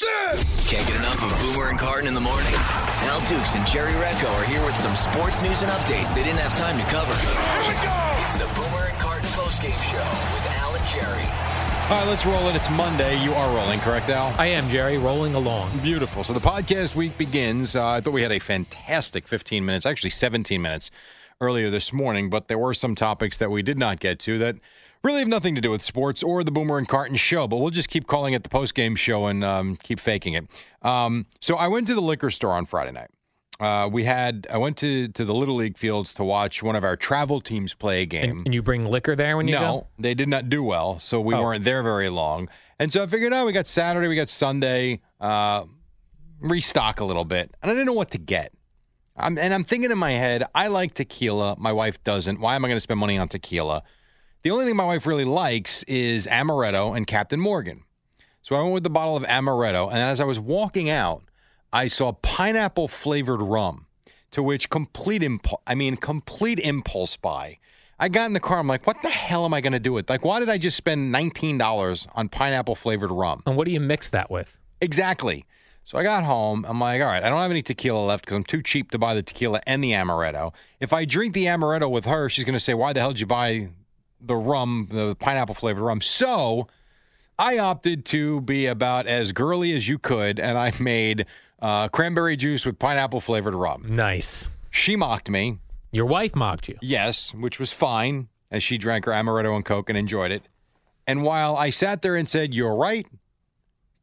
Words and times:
Can't 0.00 0.88
get 0.88 0.96
enough 0.96 1.22
of 1.22 1.38
Boomer 1.52 1.68
and 1.68 1.78
Carton 1.78 2.08
in 2.08 2.14
the 2.14 2.20
morning. 2.20 2.54
Al 3.12 3.20
Dukes 3.26 3.54
and 3.56 3.66
Jerry 3.66 3.92
Recco 3.92 4.32
are 4.40 4.44
here 4.44 4.64
with 4.64 4.74
some 4.74 4.96
sports 4.96 5.42
news 5.42 5.60
and 5.60 5.70
updates 5.70 6.14
they 6.14 6.22
didn't 6.22 6.38
have 6.38 6.56
time 6.56 6.78
to 6.78 6.84
cover. 6.84 7.12
Here 7.12 7.68
we 7.68 7.76
go! 7.84 7.92
It's 8.24 8.32
the 8.40 8.48
Boomer 8.58 8.86
and 8.88 8.98
Carton 8.98 9.28
postgame 9.32 9.76
show 9.92 9.98
with 10.32 10.46
Al 10.60 10.74
and 10.74 10.88
Jerry. 10.88 11.28
All 11.90 12.00
right, 12.00 12.08
let's 12.08 12.24
roll 12.24 12.48
it. 12.48 12.56
It's 12.56 12.70
Monday. 12.70 13.22
You 13.22 13.34
are 13.34 13.54
rolling, 13.54 13.80
correct, 13.80 14.08
Al? 14.08 14.34
I 14.38 14.46
am, 14.46 14.66
Jerry, 14.70 14.96
rolling 14.96 15.34
along. 15.34 15.78
Beautiful. 15.80 16.24
So 16.24 16.32
the 16.32 16.40
podcast 16.40 16.94
week 16.96 17.18
begins. 17.18 17.76
Uh, 17.76 17.86
I 17.86 18.00
thought 18.00 18.14
we 18.14 18.22
had 18.22 18.32
a 18.32 18.38
fantastic 18.38 19.28
15 19.28 19.62
minutes, 19.62 19.84
actually 19.84 20.08
17 20.08 20.62
minutes 20.62 20.90
earlier 21.38 21.68
this 21.68 21.92
morning, 21.92 22.30
but 22.30 22.48
there 22.48 22.56
were 22.56 22.72
some 22.72 22.94
topics 22.94 23.36
that 23.36 23.50
we 23.50 23.60
did 23.60 23.76
not 23.76 24.00
get 24.00 24.18
to 24.20 24.38
that 24.38 24.56
really 25.02 25.18
have 25.20 25.28
nothing 25.28 25.54
to 25.54 25.60
do 25.60 25.70
with 25.70 25.82
sports 25.82 26.22
or 26.22 26.44
the 26.44 26.50
Boomer 26.50 26.78
and 26.78 26.88
Carton 26.88 27.16
show, 27.16 27.46
but 27.48 27.56
we'll 27.56 27.70
just 27.70 27.88
keep 27.88 28.06
calling 28.06 28.34
it 28.34 28.42
the 28.42 28.48
post-game 28.48 28.94
show 28.96 29.26
and 29.26 29.44
um, 29.44 29.76
keep 29.82 29.98
faking 30.00 30.34
it. 30.34 30.46
Um, 30.82 31.26
so 31.40 31.56
I 31.56 31.68
went 31.68 31.86
to 31.88 31.94
the 31.94 32.00
liquor 32.00 32.30
store 32.30 32.52
on 32.52 32.64
Friday 32.66 32.92
night. 32.92 33.10
Uh, 33.60 33.86
we 33.86 34.02
had 34.04 34.46
I 34.50 34.56
went 34.58 34.76
to 34.78 35.06
to 35.08 35.24
the 35.24 35.34
little 35.34 35.54
league 35.54 35.76
fields 35.78 36.12
to 36.14 36.24
watch 36.24 36.62
one 36.64 36.74
of 36.74 36.82
our 36.82 36.96
travel 36.96 37.40
teams 37.40 37.74
play 37.74 38.02
a 38.02 38.06
game. 38.06 38.30
And, 38.38 38.46
and 38.46 38.54
you 38.54 38.62
bring 38.62 38.86
liquor 38.86 39.14
there 39.14 39.36
when 39.36 39.46
you 39.46 39.54
no, 39.54 39.60
go? 39.60 39.86
they 40.00 40.14
did 40.14 40.28
not 40.28 40.48
do 40.48 40.64
well, 40.64 40.98
so 40.98 41.20
we 41.20 41.34
Oh. 41.34 41.42
weren't 41.42 41.62
there 41.62 41.82
very 41.84 42.08
long. 42.08 42.48
And 42.80 42.92
so 42.92 43.02
I 43.04 43.06
figured, 43.06 43.32
oh, 43.32 43.44
we 43.46 43.52
got 43.52 43.68
Saturday, 43.68 44.08
we 44.08 44.16
got 44.16 44.28
Sunday, 44.28 45.00
uh, 45.20 45.64
restock 46.40 46.98
a 46.98 47.04
little 47.04 47.24
bit, 47.24 47.54
and 47.62 47.70
I 47.70 47.74
didn't 47.74 47.86
know 47.86 47.92
what 47.92 48.10
to 48.12 48.18
get. 48.18 48.52
I'm, 49.16 49.38
and 49.38 49.52
I'm 49.54 49.62
thinking 49.62 49.90
in 49.90 49.98
my 49.98 50.12
head, 50.12 50.42
I 50.54 50.66
like 50.68 50.92
tequila. 50.94 51.54
My 51.58 51.70
wife 51.72 52.02
doesn't. 52.02 52.40
Why 52.40 52.56
am 52.56 52.64
I 52.64 52.68
going 52.68 52.76
to 52.76 52.80
spend 52.80 52.98
money 52.98 53.18
on 53.18 53.28
tequila? 53.28 53.82
The 54.42 54.50
only 54.50 54.64
thing 54.64 54.74
my 54.74 54.84
wife 54.84 55.06
really 55.06 55.24
likes 55.24 55.84
is 55.84 56.26
amaretto 56.26 56.96
and 56.96 57.06
Captain 57.06 57.38
Morgan. 57.38 57.84
So 58.42 58.56
I 58.56 58.60
went 58.62 58.74
with 58.74 58.82
the 58.82 58.90
bottle 58.90 59.16
of 59.16 59.22
amaretto, 59.22 59.88
and 59.88 59.98
as 59.98 60.20
I 60.20 60.24
was 60.24 60.40
walking 60.40 60.90
out, 60.90 61.22
I 61.72 61.86
saw 61.86 62.12
pineapple 62.12 62.88
flavored 62.88 63.40
rum, 63.40 63.86
to 64.32 64.42
which 64.42 64.68
complete 64.68 65.22
impulse, 65.22 65.62
I 65.64 65.76
mean, 65.76 65.96
complete 65.96 66.58
impulse 66.58 67.16
buy. 67.16 67.58
I 68.00 68.08
got 68.08 68.26
in 68.26 68.32
the 68.32 68.40
car. 68.40 68.58
I'm 68.58 68.66
like, 68.66 68.84
what 68.84 69.00
the 69.02 69.10
hell 69.10 69.44
am 69.44 69.54
I 69.54 69.60
going 69.60 69.74
to 69.74 69.78
do 69.78 69.92
with? 69.92 70.10
Like, 70.10 70.24
why 70.24 70.40
did 70.40 70.48
I 70.48 70.58
just 70.58 70.76
spend 70.76 71.14
$19 71.14 72.08
on 72.16 72.28
pineapple 72.28 72.74
flavored 72.74 73.12
rum? 73.12 73.44
And 73.46 73.56
what 73.56 73.66
do 73.66 73.70
you 73.70 73.78
mix 73.78 74.10
that 74.10 74.28
with? 74.28 74.58
Exactly. 74.80 75.44
So 75.84 75.98
I 75.98 76.02
got 76.02 76.24
home. 76.24 76.64
I'm 76.68 76.80
like, 76.80 77.00
all 77.00 77.06
right, 77.06 77.22
I 77.22 77.28
don't 77.28 77.38
have 77.38 77.50
any 77.52 77.62
tequila 77.62 78.04
left 78.04 78.24
because 78.24 78.38
I'm 78.38 78.44
too 78.44 78.60
cheap 78.60 78.90
to 78.90 78.98
buy 78.98 79.14
the 79.14 79.22
tequila 79.22 79.60
and 79.68 79.84
the 79.84 79.92
amaretto. 79.92 80.52
If 80.80 80.92
I 80.92 81.04
drink 81.04 81.32
the 81.32 81.44
amaretto 81.44 81.88
with 81.88 82.06
her, 82.06 82.28
she's 82.28 82.44
going 82.44 82.54
to 82.54 82.60
say, 82.60 82.74
why 82.74 82.92
the 82.92 82.98
hell 82.98 83.12
did 83.12 83.20
you 83.20 83.26
buy 83.26 83.68
the 84.24 84.36
rum, 84.36 84.88
the 84.90 85.14
pineapple 85.16 85.54
flavored 85.54 85.82
rum? 85.82 86.00
So 86.00 86.68
I 87.38 87.58
opted 87.58 88.04
to 88.06 88.40
be 88.42 88.66
about 88.66 89.06
as 89.06 89.32
girly 89.32 89.74
as 89.74 89.88
you 89.88 89.98
could, 89.98 90.38
and 90.38 90.56
I 90.58 90.72
made 90.80 91.26
uh, 91.60 91.88
cranberry 91.88 92.36
juice 92.36 92.64
with 92.66 92.78
pineapple 92.78 93.20
flavored 93.20 93.54
rum. 93.54 93.84
Nice. 93.88 94.48
She 94.70 94.96
mocked 94.96 95.28
me, 95.30 95.58
Your 95.90 96.06
wife 96.06 96.34
mocked 96.34 96.68
you. 96.68 96.78
yes, 96.80 97.34
which 97.34 97.58
was 97.60 97.72
fine, 97.72 98.28
as 98.50 98.62
she 98.62 98.78
drank 98.78 99.04
her 99.04 99.12
amaretto 99.12 99.54
and 99.56 99.64
coke 99.64 99.88
and 99.88 99.98
enjoyed 99.98 100.30
it. 100.30 100.42
And 101.06 101.22
while 101.22 101.56
I 101.56 101.70
sat 101.70 102.02
there 102.02 102.16
and 102.16 102.28
said, 102.28 102.54
You're 102.54 102.74
right, 102.76 103.06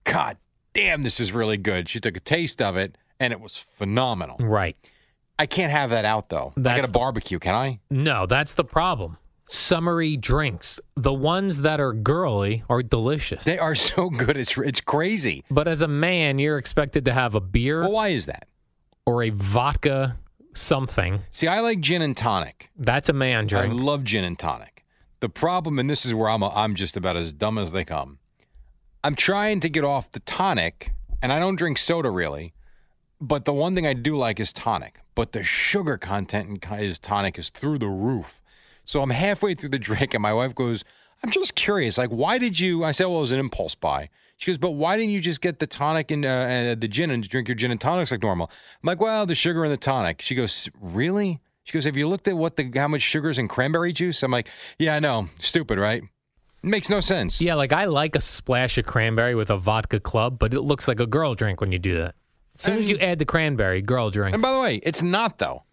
God 0.04 0.38
damn, 0.74 1.04
this 1.04 1.20
is 1.20 1.32
really 1.32 1.58
good. 1.58 1.90
She 1.90 2.00
took 2.00 2.16
a 2.18 2.20
taste 2.20 2.62
of 2.62 2.78
it, 2.78 2.98
and 3.20 3.34
it 3.34 3.40
was 3.40 3.58
phenomenal. 3.58 4.38
Right. 4.40 4.78
I 5.38 5.46
can't 5.46 5.72
have 5.72 5.90
that 5.92 6.06
out, 6.06 6.30
though. 6.30 6.54
I 6.58 6.60
That's 6.62 6.82
got 6.82 6.90
a 6.90 6.92
barbecue, 6.92 7.40
can 7.40 7.56
I? 7.56 7.80
No, 7.90 8.26
that's 8.26 8.54
the 8.54 8.64
problem. 8.66 9.18
Summery 9.52 10.16
drinks, 10.16 10.80
the 10.96 11.12
ones 11.14 11.62
that 11.62 11.80
are 11.80 11.92
girly, 11.92 12.64
are 12.70 12.84
delicious. 12.84 13.44
They 13.44 13.58
are 13.58 13.74
so 13.74 14.12
good. 14.12 14.38
It's, 14.38 14.56
it's 14.58 14.80
crazy. 14.80 15.44
but 15.50 15.68
as 15.68 15.82
a 15.82 15.88
man, 15.88 16.38
you're 16.38 16.60
expected 16.60 17.06
to 17.06 17.14
have 17.14 17.34
a 17.34 17.42
beer 17.42 17.82
Well, 17.82 17.92
why 17.94 18.10
is 18.10 18.28
that? 18.28 18.48
or 19.08 19.24
a 19.24 19.32
vodka 19.32 20.20
something. 20.54 21.22
See, 21.32 21.48
I 21.48 21.62
like 21.62 21.80
gin 21.80 22.04
and 22.04 22.16
tonic. 22.16 22.70
That's 22.78 23.10
a 23.10 23.14
man 23.14 23.48
drink. 23.48 23.66
I 23.66 23.76
love 23.76 24.04
gin 24.04 24.24
and 24.24 24.38
tonic. 24.38 24.86
The 25.20 25.30
problem, 25.30 25.80
and 25.80 25.90
this 25.90 26.06
is 26.06 26.14
where 26.14 26.30
I'm, 26.30 26.44
a, 26.44 26.50
I'm 26.50 26.76
just 26.76 26.96
about 26.96 27.18
as 27.18 27.34
dumb 27.34 27.58
as 27.58 27.72
they 27.72 27.84
come. 27.84 28.20
I'm 29.04 29.16
trying 29.16 29.62
to 29.62 29.70
get 29.70 29.84
off 29.84 30.12
the 30.12 30.20
tonic, 30.20 30.92
and 31.24 31.34
I 31.34 31.40
don't 31.40 31.56
drink 31.56 31.80
soda 31.80 32.12
really. 32.12 32.54
But 33.20 33.46
the 33.46 33.54
one 33.54 33.74
thing 33.74 33.88
I 33.88 33.94
do 33.94 34.16
like 34.16 34.40
is 34.40 34.54
tonic. 34.54 35.00
But 35.16 35.32
the 35.32 35.42
sugar 35.44 35.98
content 35.98 36.50
in 36.64 36.80
is 36.80 37.00
tonic 37.00 37.40
is 37.40 37.50
through 37.50 37.80
the 37.80 37.88
roof. 37.90 38.42
So 38.90 39.04
I'm 39.04 39.12
halfway 39.12 39.54
through 39.54 39.70
the 39.70 39.78
drink, 39.78 40.16
and 40.16 40.24
my 40.24 40.34
wife 40.34 40.56
goes, 40.56 40.84
"I'm 41.24 41.30
just 41.30 41.54
curious. 41.54 41.96
Like, 41.96 42.10
why 42.10 42.40
did 42.40 42.60
you?" 42.60 42.84
I 42.84 42.92
said, 42.92 43.06
"Well, 43.06 43.18
it 43.18 43.22
was 43.22 43.32
an 43.32 43.40
impulse 43.40 43.76
buy." 43.76 44.10
She 44.38 44.50
goes, 44.50 44.58
"But 44.58 44.72
why 44.72 44.98
didn't 44.98 45.12
you 45.12 45.20
just 45.20 45.42
get 45.42 45.60
the 45.60 45.68
tonic 45.68 46.10
and 46.10 46.26
uh, 46.26 46.30
uh, 46.30 46.76
the 46.76 46.88
gin 46.88 47.12
and 47.12 47.22
drink 47.30 47.48
your 47.48 47.54
gin 47.54 47.70
and 47.70 47.80
tonics 47.80 48.10
like 48.10 48.24
normal?" 48.24 48.50
I'm 48.82 48.88
like, 48.88 49.00
"Well, 49.00 49.28
the 49.28 49.36
sugar 49.36 49.64
in 49.64 49.70
the 49.70 49.78
tonic." 49.78 50.24
She 50.24 50.34
goes, 50.34 50.72
"Really?" 50.82 51.40
She 51.66 51.74
goes, 51.74 51.84
"Have 51.84 51.98
you 51.98 52.08
looked 52.08 52.28
at 52.28 52.36
what 52.36 52.56
the 52.56 52.72
how 52.76 52.88
much 52.88 53.04
sugar's 53.04 53.38
in 53.38 53.48
cranberry 53.48 53.94
juice?" 53.94 54.24
I'm 54.24 54.32
like, 54.32 54.50
"Yeah, 54.80 54.96
I 54.96 55.00
know. 55.00 55.30
Stupid, 55.38 55.78
right? 55.78 56.02
It 56.02 56.68
makes 56.68 56.90
no 56.90 57.00
sense." 57.00 57.40
yeah, 57.40 57.54
like 57.54 57.72
I 57.72 57.86
like 57.86 58.16
a 58.16 58.22
splash 58.22 58.80
of 58.80 58.88
cranberry 58.88 59.36
with 59.36 59.52
a 59.52 59.58
vodka 59.58 60.00
club, 60.00 60.40
but 60.40 60.52
it 60.52 60.62
looks 60.62 60.88
like 60.88 61.00
a 61.00 61.06
girl 61.06 61.36
drink 61.36 61.62
when 61.62 61.72
you 61.72 61.78
do 61.78 61.96
that. 62.00 62.16
As 62.56 62.62
soon 62.62 62.80
as 62.80 62.90
you 62.90 62.98
add 62.98 63.20
the 63.20 63.26
cranberry, 63.26 63.84
girl 63.84 64.10
drink. 64.10 64.34
And 64.34 64.42
by 64.42 64.52
the 64.52 64.60
way, 64.60 64.78
it's 64.82 65.04
not 65.04 65.38
though. 65.38 65.66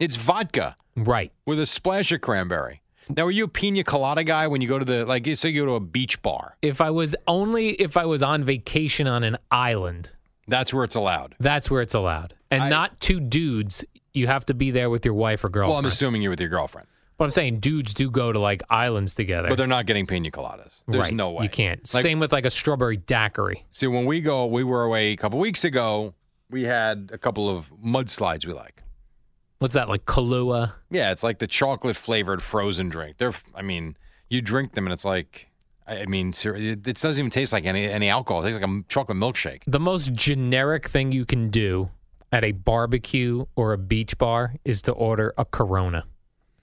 It's 0.00 0.16
vodka 0.16 0.74
Right. 0.96 1.32
with 1.44 1.60
a 1.60 1.66
splash 1.66 2.10
of 2.12 2.20
cranberry. 2.20 2.82
Now, 3.08 3.26
are 3.26 3.30
you 3.30 3.44
a 3.44 3.48
pina 3.48 3.84
colada 3.84 4.24
guy 4.24 4.48
when 4.48 4.60
you 4.60 4.66
go 4.68 4.78
to 4.80 4.84
the 4.84 5.04
like? 5.06 5.26
You 5.28 5.36
say 5.36 5.50
you 5.50 5.60
go 5.62 5.66
to 5.66 5.74
a 5.74 5.80
beach 5.80 6.20
bar. 6.22 6.56
If 6.60 6.80
I 6.80 6.90
was 6.90 7.14
only 7.28 7.70
if 7.74 7.96
I 7.96 8.04
was 8.04 8.20
on 8.22 8.42
vacation 8.42 9.06
on 9.06 9.22
an 9.22 9.36
island, 9.50 10.10
That's 10.48 10.74
where 10.74 10.82
it's 10.82 10.96
allowed. 10.96 11.36
that's 11.38 11.70
where 11.70 11.80
it's 11.82 11.94
allowed. 11.94 12.34
And 12.50 12.64
I- 12.64 12.68
not 12.68 12.98
two 13.00 13.20
dudes. 13.20 13.84
You 14.12 14.26
have 14.26 14.46
to 14.46 14.54
be 14.54 14.70
there 14.72 14.90
with 14.90 15.04
your 15.04 15.14
wife 15.14 15.44
or 15.44 15.50
girlfriend. 15.50 15.70
Well, 15.70 15.78
I'm 15.78 15.84
assuming 15.84 16.22
you're 16.22 16.30
with 16.30 16.40
your 16.40 16.48
girlfriend, 16.48 16.88
but 17.18 17.24
I'm 17.24 17.30
saying 17.30 17.60
dudes 17.60 17.92
do 17.94 18.10
go 18.10 18.32
to 18.32 18.38
like 18.40 18.62
islands 18.70 19.14
together. 19.14 19.48
but 19.50 19.56
they're 19.56 19.66
not 19.68 19.86
getting 19.86 20.06
pina 20.06 20.30
coladas. 20.32 20.82
There's 20.88 21.02
right. 21.04 21.14
no 21.14 21.30
way 21.30 21.44
You 21.44 21.48
can't. 21.50 21.80
Like, 21.94 22.02
Same 22.02 22.18
with 22.18 22.32
like 22.32 22.46
a 22.46 22.50
strawberry 22.50 22.96
daiquiri. 22.96 23.66
See, 23.70 23.86
when 23.86 24.04
we 24.06 24.20
go, 24.20 24.46
we 24.46 24.64
were 24.64 24.82
away 24.84 25.12
a 25.12 25.16
couple 25.16 25.38
weeks 25.38 25.62
ago. 25.64 26.14
We 26.50 26.64
had 26.64 27.10
a 27.12 27.18
couple 27.18 27.48
of 27.50 27.70
mudslides 27.84 28.46
we 28.46 28.52
like. 28.54 28.82
What's 29.58 29.74
that 29.74 29.88
like 29.88 30.04
Kahlua? 30.04 30.72
Yeah, 30.90 31.10
it's 31.12 31.22
like 31.22 31.38
the 31.38 31.46
chocolate 31.46 31.96
flavored 31.96 32.42
frozen 32.42 32.88
drink. 32.88 33.16
They're, 33.18 33.32
I 33.54 33.62
mean, 33.62 33.96
you 34.28 34.42
drink 34.42 34.74
them 34.74 34.86
and 34.86 34.92
it's 34.92 35.04
like, 35.04 35.48
I 35.86 36.04
mean, 36.06 36.34
it, 36.44 36.86
it 36.86 37.00
doesn't 37.00 37.18
even 37.18 37.30
taste 37.30 37.52
like 37.52 37.64
any 37.64 37.86
any 37.88 38.08
alcohol. 38.08 38.42
It 38.42 38.48
tastes 38.50 38.60
like 38.60 38.68
a 38.70 38.82
chocolate 38.88 39.16
milkshake. 39.18 39.62
The 39.66 39.80
most 39.80 40.12
generic 40.12 40.88
thing 40.88 41.12
you 41.12 41.24
can 41.24 41.48
do 41.48 41.90
at 42.32 42.42
a 42.44 42.52
barbecue 42.52 43.46
or 43.54 43.72
a 43.72 43.78
beach 43.78 44.18
bar 44.18 44.54
is 44.64 44.82
to 44.82 44.92
order 44.92 45.32
a 45.38 45.44
Corona. 45.44 46.04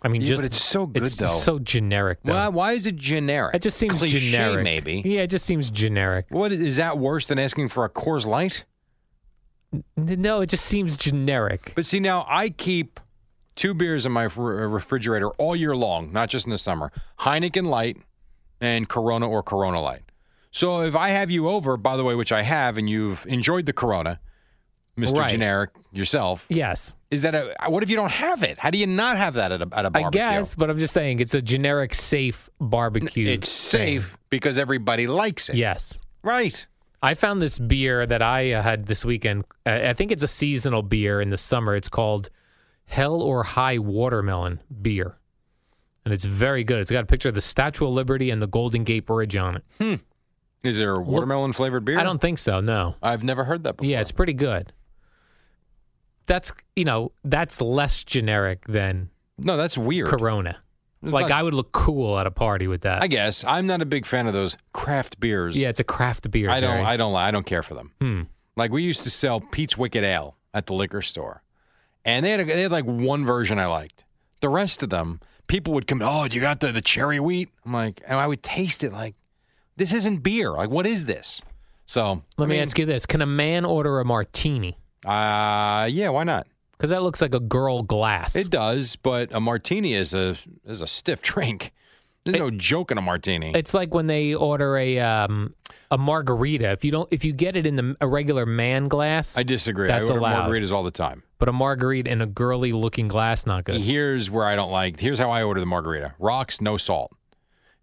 I 0.05 0.09
mean, 0.09 0.21
Yeah, 0.21 0.27
just 0.27 0.41
but 0.41 0.45
it's 0.47 0.61
so 0.61 0.85
good, 0.85 1.03
it's 1.03 1.15
though. 1.15 1.27
so 1.27 1.59
generic. 1.59 2.19
Though. 2.25 2.33
Why, 2.33 2.49
why 2.49 2.71
is 2.73 2.85
it 2.85 2.97
generic? 2.97 3.55
it 3.55 3.61
just 3.61 3.77
seems 3.77 3.93
Cliche, 3.93 4.19
generic. 4.19 4.63
Maybe. 4.65 5.01
Yeah, 5.05 5.21
it 5.21 5.29
just 5.29 5.45
seems 5.45 5.69
generic. 5.69 6.25
What 6.29 6.51
is 6.51 6.75
that 6.75 6.97
worse 6.97 7.25
than 7.25 7.39
asking 7.39 7.69
for 7.69 7.85
a 7.85 7.89
Coors 7.89 8.25
Light? 8.25 8.65
No, 9.97 10.41
it 10.41 10.47
just 10.47 10.65
seems 10.65 10.95
generic. 10.97 11.73
But 11.75 11.85
see, 11.85 11.99
now 11.99 12.25
I 12.29 12.49
keep 12.49 12.99
two 13.55 13.73
beers 13.73 14.05
in 14.05 14.11
my 14.11 14.25
uh, 14.25 14.39
refrigerator 14.39 15.29
all 15.31 15.55
year 15.55 15.75
long, 15.75 16.11
not 16.11 16.29
just 16.29 16.45
in 16.45 16.51
the 16.51 16.57
summer 16.57 16.91
Heineken 17.19 17.67
Light 17.67 17.97
and 18.61 18.87
Corona 18.87 19.27
or 19.27 19.43
Corona 19.43 19.81
Light. 19.81 20.01
So 20.51 20.81
if 20.81 20.95
I 20.95 21.09
have 21.09 21.31
you 21.31 21.49
over, 21.49 21.77
by 21.77 21.97
the 21.97 22.03
way, 22.03 22.15
which 22.15 22.31
I 22.31 22.43
have, 22.43 22.77
and 22.77 22.89
you've 22.89 23.25
enjoyed 23.27 23.65
the 23.65 23.73
Corona, 23.73 24.19
Mr. 24.97 25.17
Right. 25.17 25.31
Generic 25.31 25.71
yourself, 25.91 26.45
Yes. 26.49 26.95
Is 27.09 27.23
that 27.23 27.35
a 27.35 27.53
what 27.69 27.83
if 27.83 27.89
you 27.89 27.95
don't 27.95 28.11
have 28.11 28.41
it? 28.43 28.57
How 28.59 28.71
do 28.71 28.77
you 28.77 28.87
not 28.87 29.17
have 29.17 29.35
that 29.35 29.51
at 29.51 29.61
a, 29.61 29.69
at 29.71 29.85
a 29.85 29.91
barbecue? 29.91 30.21
I 30.21 30.33
guess, 30.33 30.55
but 30.55 30.69
I'm 30.69 30.77
just 30.79 30.93
saying 30.93 31.19
it's 31.19 31.33
a 31.33 31.41
generic 31.41 31.93
safe 31.93 32.49
barbecue. 32.59 33.27
it's 33.27 33.71
thing. 33.71 33.99
safe 34.01 34.17
because 34.29 34.57
everybody 34.57 35.05
likes 35.05 35.49
it. 35.49 35.55
Yes. 35.55 35.99
Right. 36.23 36.65
I 37.03 37.15
found 37.15 37.41
this 37.41 37.59
beer 37.59 38.05
that 38.05 38.21
I 38.21 38.53
uh, 38.53 38.61
had 38.61 38.85
this 38.85 39.03
weekend. 39.03 39.43
Uh, 39.65 39.81
I 39.83 39.93
think 39.93 40.11
it's 40.11 40.23
a 40.23 40.27
seasonal 40.27 40.81
beer 40.81 41.19
in 41.19 41.29
the 41.29 41.37
summer. 41.37 41.75
It's 41.75 41.89
called 41.89 42.29
Hell 42.85 43.21
or 43.21 43.43
High 43.43 43.77
Watermelon 43.77 44.61
Beer. 44.81 45.17
And 46.05 46.13
it's 46.13 46.23
very 46.23 46.63
good. 46.63 46.79
It's 46.79 46.91
got 46.91 47.03
a 47.03 47.07
picture 47.07 47.29
of 47.29 47.35
the 47.35 47.41
Statue 47.41 47.85
of 47.85 47.91
Liberty 47.91 48.29
and 48.29 48.41
the 48.41 48.47
Golden 48.47 48.85
Gate 48.85 49.05
Bridge 49.05 49.35
on 49.35 49.57
it. 49.57 49.99
Is 50.63 50.77
there 50.77 50.95
a 50.95 51.01
watermelon 51.01 51.51
flavored 51.51 51.83
beer? 51.83 51.99
I 51.99 52.03
don't 52.03 52.21
think 52.21 52.39
so, 52.39 52.61
no. 52.61 52.95
I've 53.03 53.23
never 53.23 53.43
heard 53.43 53.65
that 53.65 53.77
before. 53.77 53.89
Yeah, 53.89 53.99
it's 53.99 54.11
pretty 54.13 54.33
good. 54.33 54.71
That's, 56.25 56.53
you 56.77 56.85
know, 56.85 57.11
that's 57.25 57.59
less 57.59 58.05
generic 58.05 58.65
than 58.65 59.09
no, 59.37 59.57
that's 59.57 59.77
weird. 59.77 60.07
Corona. 60.07 60.62
Like 61.11 61.31
I 61.31 61.43
would 61.43 61.53
look 61.53 61.71
cool 61.71 62.17
at 62.17 62.25
a 62.27 62.31
party 62.31 62.67
with 62.67 62.81
that. 62.81 63.03
I 63.03 63.07
guess 63.07 63.43
I'm 63.43 63.67
not 63.67 63.81
a 63.81 63.85
big 63.85 64.05
fan 64.05 64.25
of 64.27 64.33
those 64.33 64.55
craft 64.71 65.19
beers. 65.19 65.57
yeah, 65.57 65.69
it's 65.69 65.79
a 65.79 65.83
craft 65.83 66.29
beer. 66.31 66.49
I 66.49 66.59
don't. 66.59 66.77
Jerry. 66.77 66.85
I 66.85 66.97
don't. 66.97 67.13
I 67.15 67.31
don't 67.31 67.45
care 67.45 67.61
for 67.63 67.73
them. 67.73 67.91
Hmm. 67.99 68.21
Like 68.55 68.71
we 68.71 68.83
used 68.83 69.03
to 69.03 69.09
sell 69.09 69.41
Pete's 69.41 69.77
Wicked 69.77 70.03
Ale 70.03 70.37
at 70.53 70.67
the 70.67 70.73
liquor 70.73 71.01
store, 71.01 71.43
and 72.05 72.25
they 72.25 72.31
had 72.31 72.39
a, 72.39 72.45
they 72.45 72.61
had 72.61 72.71
like 72.71 72.85
one 72.85 73.25
version 73.25 73.59
I 73.59 73.65
liked. 73.65 74.05
The 74.41 74.49
rest 74.49 74.83
of 74.83 74.89
them, 74.89 75.19
people 75.47 75.73
would 75.73 75.87
come. 75.87 76.01
Oh, 76.01 76.25
you 76.31 76.39
got 76.39 76.59
the 76.59 76.71
the 76.71 76.81
cherry 76.81 77.19
wheat? 77.19 77.49
I'm 77.65 77.73
like, 77.73 78.01
and 78.07 78.17
I 78.19 78.27
would 78.27 78.43
taste 78.43 78.83
it 78.83 78.93
like, 78.93 79.15
this 79.75 79.91
isn't 79.91 80.17
beer. 80.23 80.51
Like, 80.51 80.69
what 80.69 80.85
is 80.85 81.05
this? 81.05 81.41
So 81.85 82.23
Let 82.37 82.47
me 82.47 82.59
ask 82.59 82.77
you 82.79 82.85
this: 82.85 83.05
Can 83.05 83.21
a 83.21 83.25
man 83.25 83.65
order 83.65 83.99
a 83.99 84.05
martini? 84.05 84.77
Uh 85.05 85.89
yeah, 85.91 86.09
why 86.09 86.23
not? 86.23 86.47
Because 86.83 86.91
that 86.91 87.01
looks 87.01 87.21
like 87.21 87.33
a 87.33 87.39
girl 87.39 87.81
glass. 87.81 88.35
It 88.35 88.49
does, 88.49 88.97
but 88.97 89.33
a 89.33 89.39
martini 89.39 89.93
is 89.93 90.13
a 90.13 90.35
is 90.65 90.81
a 90.81 90.87
stiff 90.87 91.21
drink. 91.21 91.71
There's 92.25 92.37
no 92.37 92.51
joke 92.51 92.91
in 92.91 92.97
a 92.97 93.01
martini. 93.01 93.53
It's 93.55 93.73
like 93.73 93.93
when 93.93 94.07
they 94.07 94.35
order 94.35 94.75
a 94.75 94.99
um, 94.99 95.55
a 95.89 95.97
margarita. 95.97 96.71
If 96.71 96.83
you 96.83 96.91
don't, 96.91 97.07
if 97.09 97.23
you 97.23 97.31
get 97.31 97.55
it 97.55 97.65
in 97.65 97.77
the 97.77 97.95
a 98.01 98.07
regular 98.07 98.45
man 98.45 98.89
glass, 98.89 99.37
I 99.37 99.43
disagree. 99.43 99.87
That's 99.87 100.09
I 100.09 100.11
order 100.11 100.19
allowed. 100.19 100.49
margaritas 100.49 100.73
all 100.73 100.83
the 100.83 100.91
time. 100.91 101.23
but 101.39 101.47
a 101.47 101.53
margarita 101.53 102.11
in 102.11 102.19
a 102.19 102.25
girly 102.25 102.73
looking 102.73 103.07
glass, 103.07 103.45
not 103.45 103.63
good. 103.63 103.79
Here's 103.79 104.29
where 104.29 104.45
I 104.45 104.57
don't 104.57 104.71
like. 104.71 104.99
Here's 104.99 105.19
how 105.19 105.31
I 105.31 105.41
order 105.41 105.61
the 105.61 105.65
margarita: 105.65 106.15
rocks, 106.19 106.59
no 106.59 106.75
salt. 106.75 107.15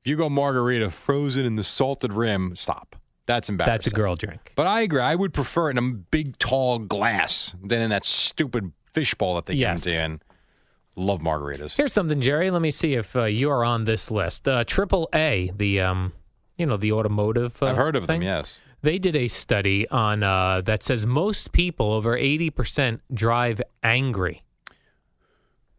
If 0.03 0.11
you 0.11 0.17
go 0.19 0.29
margarita 0.29 0.91
frozen 0.91 1.47
in 1.47 1.55
the 1.55 1.65
salted 1.65 2.13
rim, 2.13 2.55
stop. 2.55 2.97
That's 3.25 3.49
embarrassing. 3.49 3.73
That's 3.73 3.87
a 3.87 3.91
girl 3.91 4.17
drink. 4.17 4.53
But 4.57 4.67
I 4.67 4.83
agree. 4.83 5.01
I 5.01 5.15
would 5.15 5.33
prefer 5.33 5.69
it 5.69 5.79
in 5.79 5.79
a 5.79 5.93
big, 5.93 6.37
tall 6.37 6.81
glass 6.81 7.55
than 7.65 7.81
in 7.81 7.89
that 7.91 8.05
stupid 8.05 8.73
fishbowl 8.93 9.37
that 9.37 9.47
they 9.47 9.55
Yes. 9.55 9.87
in. 9.87 10.21
Love 10.97 11.21
margaritas. 11.21 11.77
Here's 11.77 11.93
something, 11.93 12.21
Jerry. 12.21 12.51
Let 12.51 12.61
me 12.63 12.71
see 12.71 12.95
if 12.95 13.15
uh, 13.17 13.25
you 13.25 13.51
are 13.51 13.65
on 13.65 13.85
this 13.85 14.11
list. 14.11 14.47
Uh, 14.49 14.65
Triple 14.65 15.09
A, 15.15 15.51
the 15.57 15.81
um, 15.81 16.13
you 16.59 16.67
know, 16.67 16.77
the 16.77 16.93
automotive. 16.93 17.63
Uh, 17.63 17.67
I've 17.67 17.77
heard 17.77 17.97
of 17.97 18.07
thing. 18.07 18.21
them. 18.21 18.27
Yes. 18.29 18.59
They 18.83 18.99
did 18.99 19.15
a 19.17 19.29
study 19.29 19.89
on 19.89 20.23
uh, 20.23 20.63
that 20.63 20.83
says 20.83 21.07
most 21.07 21.53
people, 21.53 21.93
over 21.93 22.17
eighty 22.17 22.51
percent, 22.51 23.03
drive 23.15 23.63
angry. 23.83 24.43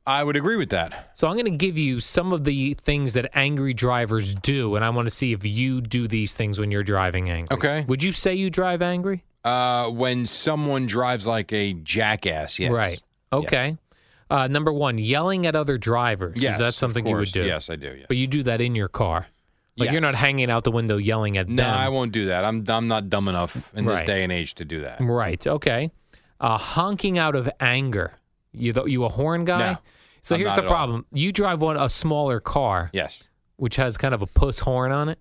I 0.08 0.24
would 0.24 0.36
agree 0.36 0.56
with 0.56 0.70
that. 0.72 1.12
So 1.16 1.28
I'm 1.28 1.36
going 1.36 1.46
to 1.46 1.52
give 1.58 1.78
you 1.78 2.00
some 2.00 2.34
of 2.34 2.44
the 2.44 2.74
things 2.74 3.14
that 3.14 3.30
angry 3.36 3.74
drivers 3.74 4.34
do, 4.34 4.76
and 4.76 4.84
I 4.84 4.90
want 4.90 5.06
to 5.06 5.12
see 5.12 5.32
if 5.34 5.46
you 5.46 5.80
do 5.82 6.08
these 6.08 6.36
things 6.36 6.58
when 6.60 6.72
you're 6.72 6.84
driving 6.84 7.30
angry. 7.30 7.56
Okay. 7.56 7.86
Would 7.88 8.02
you 8.02 8.12
say 8.12 8.34
you 8.34 8.50
drive 8.50 8.82
angry? 8.82 9.24
Uh, 9.44 9.90
when 9.90 10.26
someone 10.26 10.86
drives 10.88 11.26
like 11.26 11.52
a 11.52 11.74
jackass, 11.74 12.60
yes. 12.60 12.72
Right. 12.72 13.02
Okay. 13.34 13.78
Uh, 14.30 14.48
number 14.48 14.72
one, 14.72 14.98
yelling 14.98 15.46
at 15.46 15.56
other 15.56 15.78
drivers. 15.78 16.42
Yes. 16.42 16.54
Is 16.54 16.60
that 16.60 16.74
something 16.76 17.06
you 17.08 17.16
would 17.16 17.32
do? 17.32 17.44
Yes, 17.44 17.70
I 17.70 17.76
do. 17.76 17.96
Yeah. 17.98 18.06
But 18.08 18.18
you 18.18 18.28
do 18.28 18.44
that 18.44 18.62
in 18.62 18.76
your 18.76 18.88
car. 18.88 19.28
Like 19.78 19.88
Yes. 19.88 19.94
you're 19.94 20.02
not 20.02 20.16
hanging 20.16 20.52
out 20.52 20.64
the 20.64 20.72
window 20.72 20.98
yelling 20.98 21.38
at 21.38 21.48
No, 21.50 21.64
them. 21.64 21.74
I 21.74 21.90
won't 21.90 22.12
do 22.12 22.28
that. 22.28 22.44
I'm 22.46 22.64
I'm 22.70 22.88
not 22.88 23.10
dumb 23.10 23.28
enough 23.28 23.74
in 23.74 23.86
this 23.86 24.02
day 24.04 24.22
and 24.24 24.32
age 24.32 24.54
to 24.56 24.66
do 24.66 24.82
that. 24.82 24.98
Right. 25.02 25.46
Okay. 25.48 25.92
Uh, 26.40 26.58
honking 26.58 27.18
out 27.18 27.36
of 27.36 27.50
anger. 27.60 28.14
You 28.54 28.74
you 28.86 29.06
a 29.06 29.10
horn 29.10 29.46
guy? 29.46 29.72
No, 29.74 29.78
so 30.22 30.36
I'm 30.36 30.40
here's 30.42 30.52
the 30.56 30.64
at 30.64 30.66
all. 30.66 30.70
problem. 30.70 31.06
You 31.14 31.32
drive 31.32 31.62
one 31.62 31.78
a 31.78 31.88
smaller 31.90 32.40
car, 32.42 32.90
Yes. 32.94 33.24
which 33.56 33.78
has 33.78 33.96
kind 33.98 34.14
of 34.14 34.22
a 34.22 34.28
puss 34.28 34.60
horn 34.60 34.92
on 34.92 35.08
it. 35.10 35.20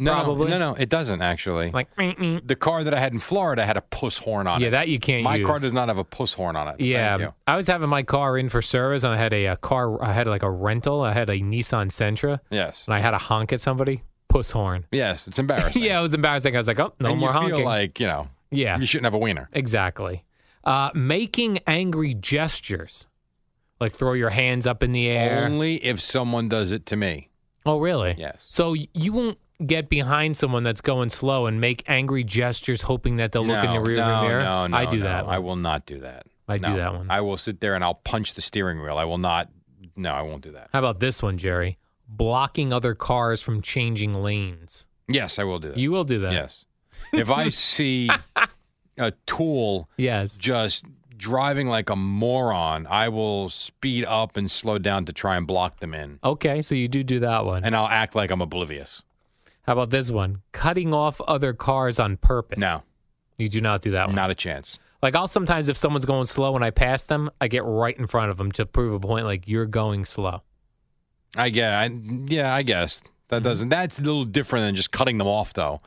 No, 0.00 0.14
Probably. 0.14 0.48
no, 0.50 0.58
no, 0.58 0.74
it 0.74 0.88
doesn't 0.88 1.20
actually. 1.22 1.70
Like, 1.70 1.94
"Meep, 1.96 2.16
meep." 2.18 2.46
the 2.48 2.56
car 2.56 2.82
that 2.82 2.94
I 2.94 2.98
had 2.98 3.12
in 3.12 3.20
Florida 3.20 3.64
had 3.66 3.76
a 3.76 3.82
puss 3.82 4.16
horn 4.18 4.46
on 4.46 4.60
it. 4.60 4.64
yeah, 4.64 4.70
that 4.70 4.88
you 4.88 4.98
can't 4.98 5.18
use. 5.20 5.24
My 5.24 5.36
use. 5.36 5.46
car 5.46 5.58
does 5.58 5.72
not 5.72 5.88
have 5.88 5.98
a 5.98 6.04
puss 6.04 6.32
horn 6.32 6.56
on 6.56 6.68
it. 6.68 6.80
Yeah, 6.80 7.10
Thank 7.18 7.28
you. 7.28 7.34
I 7.46 7.56
was 7.56 7.66
having 7.66 7.88
my 7.90 8.02
car 8.02 8.38
in 8.38 8.48
for 8.48 8.62
service, 8.62 9.02
and 9.04 9.12
I 9.12 9.16
had 9.18 9.32
a, 9.32 9.44
a 9.46 9.56
car. 9.56 10.02
I 10.02 10.12
had 10.12 10.26
like 10.26 10.42
a 10.42 10.50
rental. 10.50 11.02
I 11.02 11.12
had 11.12 11.28
a 11.28 11.38
Nissan 11.38 11.88
Sentra, 11.90 12.40
Yes. 12.50 12.84
and 12.86 12.94
I 12.94 13.00
had 13.00 13.12
a 13.14 13.18
honk 13.18 13.52
at 13.52 13.60
somebody. 13.60 14.02
Puss 14.28 14.50
horn. 14.52 14.86
Yes, 14.90 15.26
it's 15.28 15.38
embarrassing. 15.44 15.82
yeah, 15.82 15.98
it 15.98 16.02
was 16.02 16.14
embarrassing. 16.14 16.54
I 16.54 16.58
was 16.58 16.68
like, 16.68 16.80
oh, 16.80 16.94
no 17.00 17.10
and 17.10 17.18
more 17.20 17.28
you 17.28 17.32
honking. 17.34 17.56
feel 17.56 17.64
like, 17.66 18.00
you 18.00 18.06
know, 18.06 18.28
yeah, 18.50 18.78
you 18.78 18.86
shouldn't 18.86 19.04
have 19.06 19.14
a 19.14 19.18
wiener. 19.18 19.48
exactly. 19.52 20.24
Uh, 20.64 20.90
making 20.94 21.58
angry 21.66 22.14
gestures, 22.14 23.06
like 23.80 23.94
throw 23.94 24.12
your 24.12 24.30
hands 24.30 24.66
up 24.66 24.82
in 24.82 24.92
the 24.92 25.08
air. 25.08 25.44
Only 25.44 25.76
if 25.84 26.00
someone 26.00 26.48
does 26.48 26.70
it 26.72 26.86
to 26.86 26.96
me. 26.96 27.28
oh, 27.66 27.78
really? 27.80 28.14
Yes. 28.18 28.36
So 28.48 28.74
you 28.94 29.12
won't 29.12 29.38
get 29.64 29.88
behind 29.88 30.36
someone 30.36 30.62
that's 30.62 30.80
going 30.80 31.10
slow 31.10 31.46
and 31.46 31.60
make 31.60 31.82
angry 31.86 32.24
gestures, 32.24 32.82
hoping 32.82 33.16
that 33.16 33.32
they'll 33.32 33.46
look 33.46 33.62
in 33.64 33.70
the 33.70 33.78
rearview 33.78 33.96
no, 33.96 34.22
mirror. 34.22 34.42
No, 34.42 34.66
no, 34.66 34.76
I 34.76 34.86
do 34.86 34.98
no. 34.98 35.04
that. 35.04 35.26
I 35.26 35.38
will 35.38 35.56
not 35.56 35.86
do 35.86 36.00
that. 36.00 36.26
I 36.48 36.58
do 36.58 36.74
that 36.76 36.94
one. 36.94 37.10
I 37.10 37.20
will 37.20 37.36
sit 37.36 37.60
there 37.60 37.74
and 37.74 37.84
I'll 37.84 37.94
punch 37.94 38.34
the 38.34 38.40
steering 38.40 38.82
wheel. 38.82 38.98
I 38.98 39.04
will 39.04 39.18
not. 39.18 39.48
No, 39.96 40.10
I 40.10 40.22
won't 40.22 40.42
do 40.42 40.52
that. 40.52 40.70
How 40.72 40.80
about 40.80 40.98
this 40.98 41.22
one, 41.22 41.38
Jerry? 41.38 41.78
Blocking 42.08 42.72
other 42.72 42.94
cars 42.94 43.40
from 43.40 43.62
changing 43.62 44.14
lanes. 44.14 44.86
Yes, 45.08 45.38
I 45.38 45.44
will 45.44 45.58
do 45.60 45.68
that. 45.68 45.78
You 45.78 45.92
will 45.92 46.04
do 46.04 46.18
that. 46.20 46.32
Yes. 46.32 46.64
If 47.12 47.30
I 47.30 47.48
see 47.50 48.08
a 48.98 49.12
tool 49.26 49.88
Yes. 49.96 50.38
just 50.38 50.84
driving 51.16 51.68
like 51.68 51.90
a 51.90 51.96
moron, 51.96 52.86
I 52.88 53.08
will 53.10 53.48
speed 53.48 54.04
up 54.06 54.36
and 54.36 54.50
slow 54.50 54.78
down 54.78 55.04
to 55.04 55.12
try 55.12 55.36
and 55.36 55.46
block 55.46 55.80
them 55.80 55.94
in. 55.94 56.18
Okay, 56.24 56.62
so 56.62 56.74
you 56.74 56.88
do 56.88 57.02
do 57.02 57.20
that 57.20 57.44
one. 57.44 57.62
And 57.64 57.76
I'll 57.76 57.86
act 57.86 58.14
like 58.14 58.30
I'm 58.30 58.40
oblivious. 58.40 59.02
How 59.70 59.74
about 59.74 59.90
this 59.90 60.10
one? 60.10 60.42
Cutting 60.50 60.92
off 60.92 61.20
other 61.28 61.52
cars 61.52 62.00
on 62.00 62.16
purpose. 62.16 62.58
No, 62.58 62.82
You 63.38 63.48
do 63.48 63.60
not 63.60 63.82
do 63.82 63.92
that 63.92 64.08
one. 64.08 64.16
not 64.16 64.28
a 64.28 64.34
chance. 64.34 64.80
Like 65.00 65.14
I'll 65.14 65.28
sometimes 65.28 65.68
if 65.68 65.76
someone's 65.76 66.04
going 66.04 66.24
slow 66.24 66.56
and 66.56 66.64
I 66.64 66.72
pass 66.72 67.06
them, 67.06 67.30
I 67.40 67.46
get 67.46 67.62
right 67.64 67.96
in 67.96 68.08
front 68.08 68.32
of 68.32 68.36
them 68.36 68.50
to 68.50 68.66
prove 68.66 68.94
a 68.94 68.98
point 68.98 69.26
like 69.26 69.46
you're 69.46 69.66
going 69.66 70.06
slow. 70.06 70.42
I 71.36 71.50
get, 71.50 71.72
I, 71.72 71.88
yeah, 72.26 72.52
I 72.52 72.62
guess 72.62 73.04
that 73.28 73.36
mm-hmm. 73.36 73.44
doesn't. 73.44 73.68
That's 73.68 74.00
a 74.00 74.02
little 74.02 74.24
different 74.24 74.64
than 74.64 74.74
just 74.74 74.90
cutting 74.90 75.18
them 75.18 75.28
off, 75.28 75.52
though. 75.52 75.80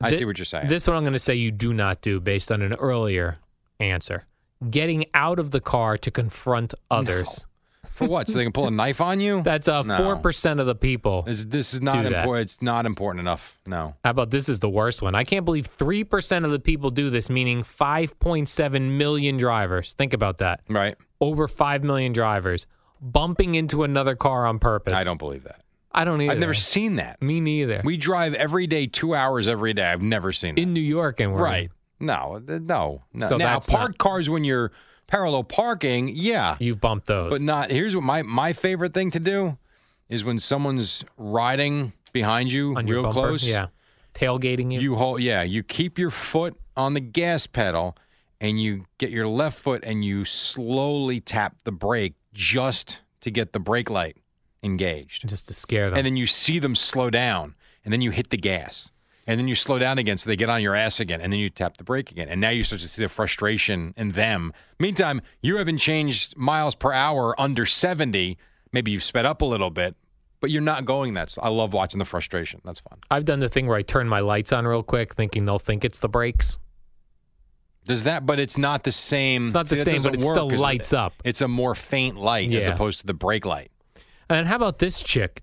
I 0.00 0.12
Thi- 0.12 0.18
see 0.18 0.24
what 0.26 0.38
you're 0.38 0.44
saying. 0.44 0.68
This 0.68 0.86
one 0.86 0.96
I'm 0.96 1.02
going 1.02 1.14
to 1.14 1.18
say 1.18 1.34
you 1.34 1.50
do 1.50 1.74
not 1.74 2.02
do 2.02 2.20
based 2.20 2.52
on 2.52 2.62
an 2.62 2.74
earlier 2.74 3.38
answer. 3.80 4.26
Getting 4.70 5.06
out 5.12 5.40
of 5.40 5.50
the 5.50 5.60
car 5.60 5.98
to 5.98 6.10
confront 6.12 6.72
others. 6.88 7.46
For 7.94 8.06
what? 8.06 8.28
So 8.28 8.34
they 8.34 8.42
can 8.44 8.52
pull 8.52 8.66
a 8.66 8.70
knife 8.70 9.00
on 9.00 9.20
you? 9.20 9.42
That's 9.42 9.68
uh 9.68 9.82
No. 9.82 9.96
four 9.98 10.16
percent 10.16 10.60
of 10.60 10.66
the 10.66 10.74
people. 10.74 11.22
This, 11.22 11.44
this 11.44 11.74
is 11.74 11.80
not 11.82 12.02
Do 12.02 12.10
that. 12.10 12.12
important. 12.20 12.50
It's 12.50 12.62
not 12.62 12.86
important 12.86 13.20
enough. 13.20 13.58
No. 13.66 13.94
How 14.04 14.10
about 14.10 14.30
this 14.30 14.48
is 14.48 14.58
the 14.60 14.68
worst 14.70 15.02
one? 15.02 15.14
I 15.14 15.24
can't 15.24 15.44
believe 15.44 15.66
three 15.66 16.04
percent 16.04 16.44
of 16.44 16.50
the 16.50 16.58
people 16.60 16.90
do 16.90 17.10
this, 17.10 17.30
meaning 17.30 17.62
five 17.62 18.18
point 18.18 18.48
seven 18.48 18.96
million 18.98 19.36
drivers. 19.36 19.92
Think 19.92 20.12
about 20.12 20.38
that. 20.38 20.60
Right? 20.68 20.96
Over 21.20 21.46
five 21.48 21.84
million 21.84 22.12
drivers 22.12 22.66
bumping 23.00 23.54
into 23.54 23.82
another 23.84 24.14
car 24.16 24.46
on 24.46 24.58
purpose. 24.58 24.98
I 24.98 25.04
don't 25.04 25.18
believe 25.18 25.44
that. 25.44 25.60
I 25.92 26.04
don't 26.04 26.20
either. 26.20 26.32
I've 26.32 26.38
never 26.40 26.54
seen 26.54 26.96
that. 26.96 27.22
Me 27.22 27.40
neither. 27.40 27.80
We 27.84 27.96
drive 27.96 28.34
every 28.34 28.66
day, 28.66 28.86
two 28.88 29.14
hours 29.14 29.46
every 29.46 29.74
day. 29.74 29.84
I've 29.84 30.02
never 30.02 30.32
seen 30.32 30.56
that. 30.56 30.60
in 30.60 30.72
New 30.72 30.80
York 30.80 31.20
and 31.20 31.32
we're 31.32 31.42
right? 31.44 31.70
No, 32.00 32.42
th- 32.44 32.62
no, 32.62 33.04
no. 33.12 33.28
So 33.28 33.36
now, 33.36 33.54
that's 33.54 33.68
parked 33.68 33.90
not- 33.92 33.98
cars 33.98 34.28
when 34.28 34.42
you're 34.42 34.72
parallel 35.06 35.44
parking, 35.44 36.08
yeah, 36.08 36.56
You've 36.60 36.80
bumped 36.80 37.06
those. 37.06 37.30
but 37.30 37.40
not. 37.40 37.70
Here's 37.70 37.94
what 37.94 38.04
my 38.04 38.22
my 38.22 38.52
favorite 38.52 38.94
thing 38.94 39.10
to 39.12 39.20
do 39.20 39.58
is 40.08 40.24
when 40.24 40.38
someone's 40.38 41.04
riding 41.16 41.92
behind 42.12 42.52
you 42.52 42.74
on 42.76 42.86
your 42.86 42.96
real 42.96 43.02
bumper. 43.04 43.20
close. 43.28 43.44
Yeah. 43.44 43.68
Tailgating 44.14 44.72
you. 44.72 44.80
You 44.80 44.94
hold, 44.96 45.20
yeah, 45.22 45.42
you 45.42 45.62
keep 45.64 45.98
your 45.98 46.10
foot 46.10 46.56
on 46.76 46.94
the 46.94 47.00
gas 47.00 47.46
pedal 47.48 47.96
and 48.40 48.62
you 48.62 48.84
get 48.98 49.10
your 49.10 49.26
left 49.26 49.58
foot 49.58 49.82
and 49.84 50.04
you 50.04 50.24
slowly 50.24 51.20
tap 51.20 51.56
the 51.64 51.72
brake 51.72 52.14
just 52.32 52.98
to 53.22 53.30
get 53.30 53.52
the 53.52 53.58
brake 53.58 53.90
light 53.90 54.16
engaged. 54.62 55.28
just 55.28 55.48
to 55.48 55.54
scare 55.54 55.88
them. 55.90 55.96
And 55.98 56.06
then 56.06 56.16
you 56.16 56.26
see 56.26 56.58
them 56.58 56.74
slow 56.74 57.10
down 57.10 57.54
and 57.84 57.92
then 57.92 58.00
you 58.00 58.10
hit 58.12 58.30
the 58.30 58.36
gas. 58.36 58.92
And 59.26 59.40
then 59.40 59.48
you 59.48 59.54
slow 59.54 59.78
down 59.78 59.98
again 59.98 60.18
so 60.18 60.28
they 60.28 60.36
get 60.36 60.50
on 60.50 60.62
your 60.62 60.74
ass 60.74 61.00
again 61.00 61.20
and 61.20 61.32
then 61.32 61.40
you 61.40 61.48
tap 61.48 61.78
the 61.78 61.84
brake 61.84 62.10
again. 62.10 62.28
And 62.28 62.40
now 62.40 62.50
you 62.50 62.62
start 62.62 62.82
to 62.82 62.88
see 62.88 63.02
the 63.02 63.08
frustration 63.08 63.94
in 63.96 64.12
them. 64.12 64.52
Meantime, 64.78 65.22
you 65.40 65.56
haven't 65.56 65.78
changed 65.78 66.36
miles 66.36 66.74
per 66.74 66.92
hour 66.92 67.38
under 67.40 67.64
70. 67.64 68.36
Maybe 68.72 68.90
you've 68.90 69.02
sped 69.02 69.24
up 69.24 69.40
a 69.40 69.46
little 69.46 69.70
bit, 69.70 69.96
but 70.40 70.50
you're 70.50 70.62
not 70.62 70.84
going 70.84 71.14
that. 71.14 71.34
I 71.40 71.48
love 71.48 71.72
watching 71.72 71.98
the 71.98 72.04
frustration. 72.04 72.60
That's 72.64 72.80
fun. 72.80 72.98
I've 73.10 73.24
done 73.24 73.38
the 73.40 73.48
thing 73.48 73.66
where 73.66 73.78
I 73.78 73.82
turn 73.82 74.08
my 74.08 74.20
lights 74.20 74.52
on 74.52 74.66
real 74.66 74.82
quick, 74.82 75.14
thinking 75.14 75.46
they'll 75.46 75.58
think 75.58 75.84
it's 75.84 76.00
the 76.00 76.08
brakes. 76.08 76.58
Does 77.86 78.04
that? 78.04 78.26
But 78.26 78.38
it's 78.38 78.58
not 78.58 78.82
the 78.82 78.92
same. 78.92 79.44
It's 79.44 79.54
not 79.54 79.68
the 79.68 79.76
See, 79.76 79.84
same, 79.84 80.02
but 80.02 80.14
it 80.14 80.20
still 80.20 80.48
lights 80.50 80.92
up. 80.92 81.14
It's 81.24 81.40
a 81.40 81.48
more 81.48 81.74
faint 81.74 82.16
light 82.16 82.52
as 82.52 82.66
opposed 82.66 83.00
to 83.00 83.06
the 83.06 83.14
brake 83.14 83.46
light. 83.46 83.70
And 84.28 84.46
how 84.46 84.56
about 84.56 84.78
this 84.78 85.02
chick 85.02 85.42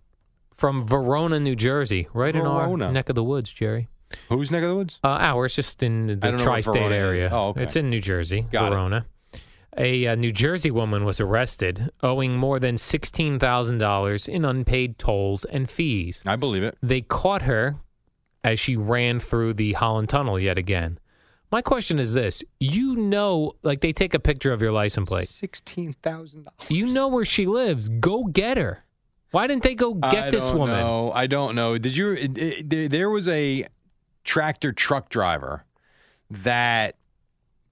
from 0.62 0.86
Verona, 0.88 1.40
New 1.40 1.56
Jersey, 1.56 2.08
right 2.14 2.36
in 2.36 2.44
Verona. 2.44 2.86
our 2.86 2.92
neck 2.92 3.10
of 3.10 3.16
the 3.16 3.24
woods, 3.24 3.52
Jerry? 3.52 3.90
Who's 4.30 4.52
neck 4.52 4.62
of 4.62 4.70
the 4.70 4.76
woods? 4.76 5.00
Uh, 5.04 5.18
ours, 5.20 5.56
just 5.56 5.82
in 5.82 6.06
the 6.06 6.16
don't 6.18 6.32
know 6.34 6.38
what 6.38 6.44
tri-state 6.44 6.74
Verona 6.74 6.96
is. 6.96 7.02
area. 7.02 7.30
Oh, 7.34 7.48
okay. 7.50 7.64
It's 7.64 7.76
in 7.76 7.90
New 7.90 8.00
Jersey, 8.00 8.46
Got 8.52 8.68
it. 8.68 8.70
Verona. 8.70 9.06
A, 9.78 10.06
uh 10.06 10.16
New 10.16 10.32
Jersey 10.32 10.70
woman 10.70 11.04
was 11.04 11.20
arrested, 11.20 11.90
owing 12.04 12.36
more 12.38 12.60
than 12.60 12.78
sixteen 12.78 13.40
thousand 13.40 13.80
dollars 13.80 14.28
in 14.28 14.46
unpaid 14.46 15.00
tolls 15.00 15.46
and 15.46 15.68
fees. 15.70 16.22
I 16.28 16.36
believe 16.36 16.62
it. 16.62 16.78
They 16.84 17.02
caught 17.02 17.42
her 17.44 17.78
as 18.44 18.60
she 18.60 18.76
ran 18.76 19.20
through 19.20 19.54
the 19.56 19.74
Holland 19.74 20.10
Tunnel 20.10 20.38
yet 20.40 20.58
again. 20.60 21.00
My 21.52 21.62
question 21.64 22.00
is 22.00 22.14
this: 22.14 22.44
You 22.60 22.96
know, 22.98 23.54
like 23.64 23.80
they 23.82 23.94
take 23.94 24.14
a 24.14 24.20
picture 24.20 24.54
of 24.54 24.62
your 24.62 24.74
license 24.74 25.08
plate. 25.10 25.28
Sixteen 25.30 25.94
thousand 26.04 26.44
dollars. 26.44 26.70
You 26.70 26.86
know 26.86 27.08
where 27.08 27.26
she 27.26 27.48
lives. 27.48 27.88
Go 27.90 28.26
get 28.26 28.58
her. 28.58 28.84
Why 29.32 29.48
didn't 29.48 29.64
they 29.64 29.76
go 29.76 29.94
get 29.94 30.26
I 30.26 30.30
this 30.30 30.46
don't 30.48 30.58
woman? 30.60 30.78
Know. 30.78 31.12
I 31.14 31.28
don't 31.28 31.56
know. 31.56 31.78
Did 31.78 31.96
you? 31.98 32.12
it- 32.14 32.38
it- 32.38 32.70
there- 32.70 32.88
there 32.90 33.10
was 33.10 33.28
a 33.28 33.66
tractor 34.24 34.72
truck 34.72 35.10
driver 35.10 35.64
that 36.30 36.96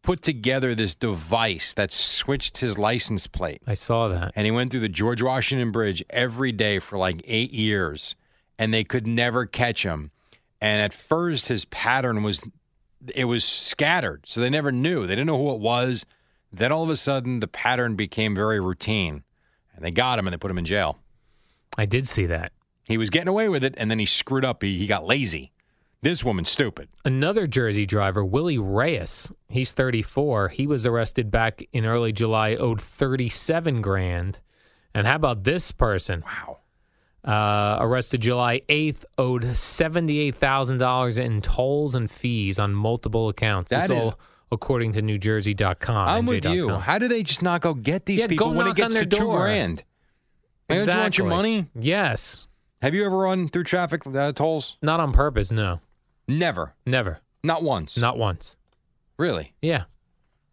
put 0.02 0.22
together 0.22 0.74
this 0.74 0.96
device 0.96 1.74
that 1.74 1.92
switched 1.92 2.58
his 2.60 2.78
license 2.78 3.28
plate, 3.28 3.62
I 3.68 3.74
saw 3.74 4.08
that. 4.08 4.32
and 4.36 4.46
he 4.46 4.52
went 4.52 4.72
through 4.72 4.80
the 4.80 4.90
George 4.90 5.22
Washington 5.22 5.72
Bridge 5.72 6.04
every 6.10 6.52
day 6.52 6.80
for 6.80 6.98
like 6.98 7.22
eight 7.26 7.52
years, 7.52 8.16
and 8.58 8.74
they 8.74 8.84
could 8.84 9.06
never 9.06 9.46
catch 9.46 9.84
him. 9.84 10.12
And 10.62 10.82
at 10.82 10.94
first, 10.94 11.48
his 11.50 11.66
pattern 11.66 12.24
was 12.24 12.42
it 13.14 13.26
was 13.26 13.46
scattered, 13.46 14.24
so 14.26 14.42
they 14.42 14.50
never 14.50 14.72
knew. 14.72 15.08
They 15.08 15.16
didn't 15.16 15.28
know 15.28 15.38
who 15.38 15.52
it 15.54 15.60
was. 15.60 16.06
Then 16.52 16.72
all 16.72 16.84
of 16.84 16.90
a 16.90 16.98
sudden, 16.98 17.40
the 17.40 17.48
pattern 17.48 17.96
became 17.96 18.34
very 18.36 18.60
routine, 18.60 19.24
and 19.76 19.86
they 19.86 19.92
got 19.92 20.18
him 20.20 20.28
and 20.28 20.34
they 20.34 20.38
put 20.38 20.52
him 20.52 20.58
in 20.58 20.66
jail. 20.66 20.98
I 21.80 21.86
did 21.86 22.08
see 22.08 22.26
that. 22.26 22.52
He 22.84 22.98
was 22.98 23.10
getting 23.10 23.28
away 23.30 23.48
with 23.50 23.64
it, 23.64 23.74
and 23.78 23.90
then 23.90 24.00
he 24.00 24.06
screwed 24.06 24.44
up. 24.44 24.64
He, 24.64 24.78
he 24.78 24.86
got 24.88 25.06
lazy. 25.06 25.52
This 26.02 26.24
woman's 26.24 26.50
stupid. 26.50 26.90
Another 27.06 27.46
Jersey 27.48 27.86
driver, 27.86 28.24
Willie 28.26 28.58
Reyes, 28.58 29.32
he's 29.48 29.72
34. 29.72 30.50
He 30.50 30.68
was 30.68 30.86
arrested 30.86 31.30
back 31.32 31.62
in 31.74 31.86
early 31.86 32.12
July, 32.12 32.56
owed 32.56 32.82
37 32.82 33.82
grand. 33.82 34.42
And 34.94 35.06
how 35.08 35.16
about 35.16 35.44
this 35.44 35.72
person? 35.72 36.24
Wow. 36.26 36.58
Uh, 37.24 37.78
arrested 37.82 38.22
July 38.22 38.62
8th, 38.70 39.04
owed 39.18 39.44
$78,000 39.44 41.18
in 41.18 41.42
tolls 41.42 41.96
and 41.96 42.10
fees 42.10 42.60
on 42.60 42.74
multiple 42.74 43.30
accounts. 43.30 43.72
That 43.72 43.88
this 43.90 43.98
is- 43.98 44.04
all 44.06 44.20
according 44.52 44.94
to 44.94 45.02
NewJersey.com. 45.02 46.08
I'm 46.10 46.26
with 46.26 46.44
you. 46.46 46.68
NJ.com. 46.68 46.82
How 46.82 46.98
do 46.98 47.08
they 47.08 47.22
just 47.24 47.42
not 47.44 47.62
go 47.62 47.74
get 47.76 48.06
these 48.06 48.20
Yeah, 48.20 48.28
people 48.28 48.54
when 48.54 48.68
it 48.68 48.76
gets 48.76 48.88
on 48.88 48.94
their 48.94 49.04
to 49.04 49.10
two 49.10 49.22
door. 49.24 49.48
Grand? 50.70 50.86
Don't 50.88 50.96
you 50.96 51.00
want 51.02 51.18
your 51.18 51.28
Exactly. 51.28 51.52
money? 51.54 51.70
Yes. 51.80 52.48
Have 52.82 52.94
you 52.96 53.06
ever 53.06 53.18
run 53.18 53.50
through 53.50 53.64
traffic 53.66 54.06
uh, 54.08 54.32
tolls? 54.32 54.78
Not 54.82 55.00
on 55.00 55.12
purpose, 55.12 55.52
no. 55.52 55.80
Never. 56.28 56.74
Never. 56.86 57.20
Not 57.44 57.64
once. 57.64 57.98
Not 57.98 58.18
once. 58.18 58.56
really. 59.18 59.54
Yeah. 59.62 59.84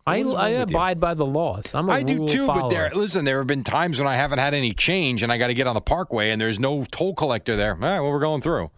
I, 0.08 0.20
I 0.20 0.22
with 0.22 0.52
you? 0.70 0.76
abide 0.76 1.00
by 1.00 1.14
the 1.14 1.26
laws. 1.26 1.74
I'm 1.74 1.88
a 1.88 1.92
I 1.94 2.02
do 2.04 2.28
too, 2.28 2.46
but 2.46 2.68
there. 2.68 2.90
Listen, 2.94 3.24
there 3.24 3.38
have 3.38 3.48
been 3.48 3.64
times 3.64 3.98
when 3.98 4.06
I 4.06 4.14
haven't 4.14 4.38
had 4.38 4.54
any 4.54 4.72
change, 4.72 5.24
and 5.24 5.32
I 5.32 5.38
got 5.38 5.48
to 5.48 5.54
get 5.54 5.66
on 5.66 5.74
the 5.74 5.80
parkway, 5.80 6.30
and 6.30 6.40
there's 6.40 6.60
no 6.60 6.84
toll 6.92 7.12
collector 7.12 7.56
there. 7.56 7.72
All 7.72 7.78
right, 7.80 7.98
well, 8.00 8.12
we're 8.12 8.20
going 8.20 8.40
through. 8.40 8.70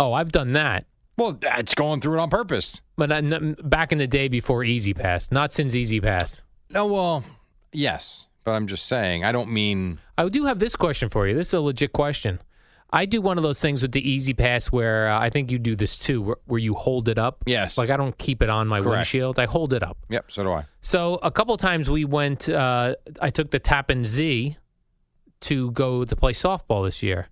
Oh, 0.00 0.12
I've 0.12 0.32
done 0.32 0.50
that. 0.52 0.86
Well, 1.16 1.38
it's 1.40 1.74
going 1.74 2.00
through 2.00 2.18
it 2.18 2.20
on 2.22 2.28
purpose. 2.28 2.80
But 2.96 3.12
I, 3.12 3.20
back 3.20 3.92
in 3.92 3.98
the 3.98 4.08
day 4.08 4.26
before 4.26 4.64
E-ZPass, 4.64 5.30
not 5.30 5.52
since 5.52 5.76
E-ZPass. 5.76 6.42
No, 6.70 6.86
well, 6.86 7.22
yes, 7.72 8.26
but 8.44 8.52
I'm 8.52 8.66
just 8.66 8.86
saying. 8.86 9.24
I 9.24 9.32
don't 9.32 9.50
mean. 9.50 9.98
I 10.16 10.28
do 10.28 10.44
have 10.44 10.58
this 10.58 10.76
question 10.76 11.08
for 11.08 11.26
you. 11.26 11.34
This 11.34 11.48
is 11.48 11.54
a 11.54 11.60
legit 11.60 11.92
question. 11.92 12.40
I 12.92 13.06
do 13.06 13.20
one 13.20 13.38
of 13.38 13.42
those 13.42 13.60
things 13.60 13.82
with 13.82 13.90
the 13.90 14.08
E-ZPass 14.08 14.66
where 14.66 15.08
uh, 15.08 15.18
I 15.18 15.28
think 15.28 15.50
you 15.50 15.58
do 15.58 15.74
this 15.74 15.98
too, 15.98 16.22
where, 16.22 16.36
where 16.44 16.60
you 16.60 16.74
hold 16.74 17.08
it 17.08 17.18
up. 17.18 17.42
Yes. 17.46 17.76
Like 17.76 17.90
I 17.90 17.96
don't 17.96 18.16
keep 18.18 18.40
it 18.40 18.48
on 18.48 18.68
my 18.68 18.78
Correct. 18.80 18.90
windshield. 18.98 19.38
I 19.40 19.46
hold 19.46 19.72
it 19.72 19.82
up. 19.82 19.96
Yep. 20.10 20.30
So 20.30 20.44
do 20.44 20.52
I. 20.52 20.66
So 20.80 21.18
a 21.22 21.30
couple 21.32 21.56
times 21.56 21.90
we 21.90 22.04
went. 22.04 22.48
Uh, 22.48 22.94
I 23.20 23.30
took 23.30 23.50
the 23.50 23.58
Tappan 23.58 24.04
Zee 24.04 24.58
to 25.40 25.72
go 25.72 26.04
to 26.04 26.14
play 26.16 26.32
softball 26.32 26.84
this 26.84 27.02
year. 27.02 27.28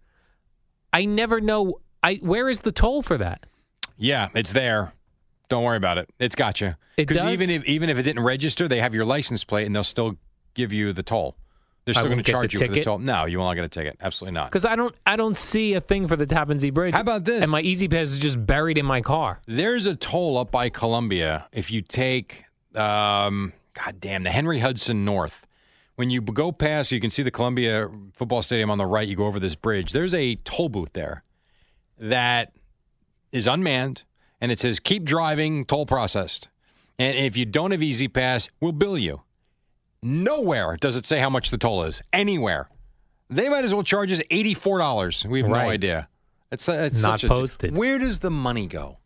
I 0.92 1.04
never 1.04 1.40
know. 1.40 1.78
I 2.02 2.14
where 2.16 2.48
is 2.48 2.60
the 2.60 2.72
toll 2.72 3.02
for 3.02 3.16
that? 3.18 3.46
Yeah, 3.96 4.28
it's 4.34 4.52
there. 4.52 4.94
Don't 5.48 5.62
worry 5.62 5.76
about 5.76 5.98
it. 5.98 6.08
It's 6.18 6.34
got 6.34 6.60
you. 6.60 6.74
It 6.96 7.06
Because 7.06 7.18
does? 7.22 7.40
even 7.40 7.50
if 7.54 7.64
even 7.66 7.88
if 7.88 7.98
it 7.98 8.02
didn't 8.02 8.24
register, 8.24 8.66
they 8.66 8.80
have 8.80 8.94
your 8.94 9.04
license 9.04 9.44
plate, 9.44 9.66
and 9.66 9.76
they'll 9.76 9.84
still 9.84 10.16
give 10.54 10.72
you 10.72 10.92
the 10.92 11.02
toll. 11.02 11.36
They're 11.84 11.94
still 11.94 12.06
going 12.06 12.18
to 12.18 12.30
charge 12.30 12.54
you 12.54 12.60
for 12.60 12.68
the 12.68 12.80
toll. 12.80 12.98
No, 12.98 13.24
you 13.24 13.38
will 13.38 13.46
not 13.46 13.54
get 13.54 13.64
a 13.64 13.68
ticket. 13.68 13.96
Absolutely 14.00 14.34
not. 14.34 14.50
Because 14.50 14.64
I 14.64 14.76
don't. 14.76 14.94
I 15.04 15.16
don't 15.16 15.36
see 15.36 15.74
a 15.74 15.80
thing 15.80 16.06
for 16.06 16.14
the 16.14 16.26
Tappan 16.26 16.60
Zee 16.60 16.70
bridge. 16.70 16.94
How 16.94 17.00
about 17.00 17.24
this? 17.24 17.42
And 17.42 17.50
my 17.50 17.60
E-ZPass 17.60 18.02
is 18.02 18.18
just 18.20 18.44
buried 18.46 18.78
in 18.78 18.86
my 18.86 19.00
car. 19.00 19.40
There's 19.46 19.86
a 19.86 19.96
toll 19.96 20.38
up 20.38 20.52
by 20.52 20.68
Columbia. 20.68 21.48
If 21.50 21.72
you 21.72 21.82
take, 21.82 22.44
um, 22.76 23.52
God 23.74 24.00
damn, 24.00 24.22
the 24.22 24.30
Henry 24.30 24.60
Hudson 24.60 25.04
North. 25.04 25.48
When 25.96 26.08
you 26.08 26.20
go 26.20 26.52
past, 26.52 26.90
you 26.90 27.00
can 27.00 27.10
see 27.10 27.22
the 27.22 27.30
Columbia 27.30 27.90
football 28.14 28.42
stadium 28.42 28.70
on 28.70 28.78
the 28.78 28.86
right. 28.86 29.06
You 29.06 29.16
go 29.16 29.26
over 29.26 29.40
this 29.40 29.54
bridge. 29.54 29.92
There's 29.92 30.14
a 30.14 30.36
toll 30.36 30.68
booth 30.68 30.92
there 30.92 31.24
that 31.98 32.52
is 33.32 33.46
unmanned, 33.46 34.04
and 34.40 34.52
it 34.52 34.60
says 34.60 34.78
"Keep 34.78 35.02
driving, 35.02 35.64
toll 35.64 35.84
processed." 35.84 36.48
And 36.98 37.18
if 37.18 37.36
you 37.36 37.44
don't 37.44 37.72
have 37.72 37.82
E-ZPass, 37.82 38.50
we'll 38.60 38.72
bill 38.72 38.96
you. 38.96 39.22
Nowhere 40.02 40.76
does 40.80 40.96
it 40.96 41.06
say 41.06 41.20
how 41.20 41.30
much 41.30 41.50
the 41.50 41.58
toll 41.58 41.84
is. 41.84 42.02
Anywhere, 42.12 42.68
they 43.30 43.48
might 43.48 43.64
as 43.64 43.72
well 43.72 43.82
charge 43.84 44.10
us 44.10 44.20
eighty-four 44.30 44.78
dollars. 44.78 45.24
We 45.28 45.40
have 45.40 45.48
no 45.48 45.54
Right. 45.56 45.70
idea. 45.70 46.08
It's, 46.50 46.68
uh, 46.68 46.72
it's 46.72 47.00
Not 47.00 47.20
such 47.20 47.24
a- 47.24 47.28
posted. 47.28 47.76
Where 47.76 47.98
does 47.98 48.18
the 48.20 48.30
money 48.30 48.66
go? 48.66 48.98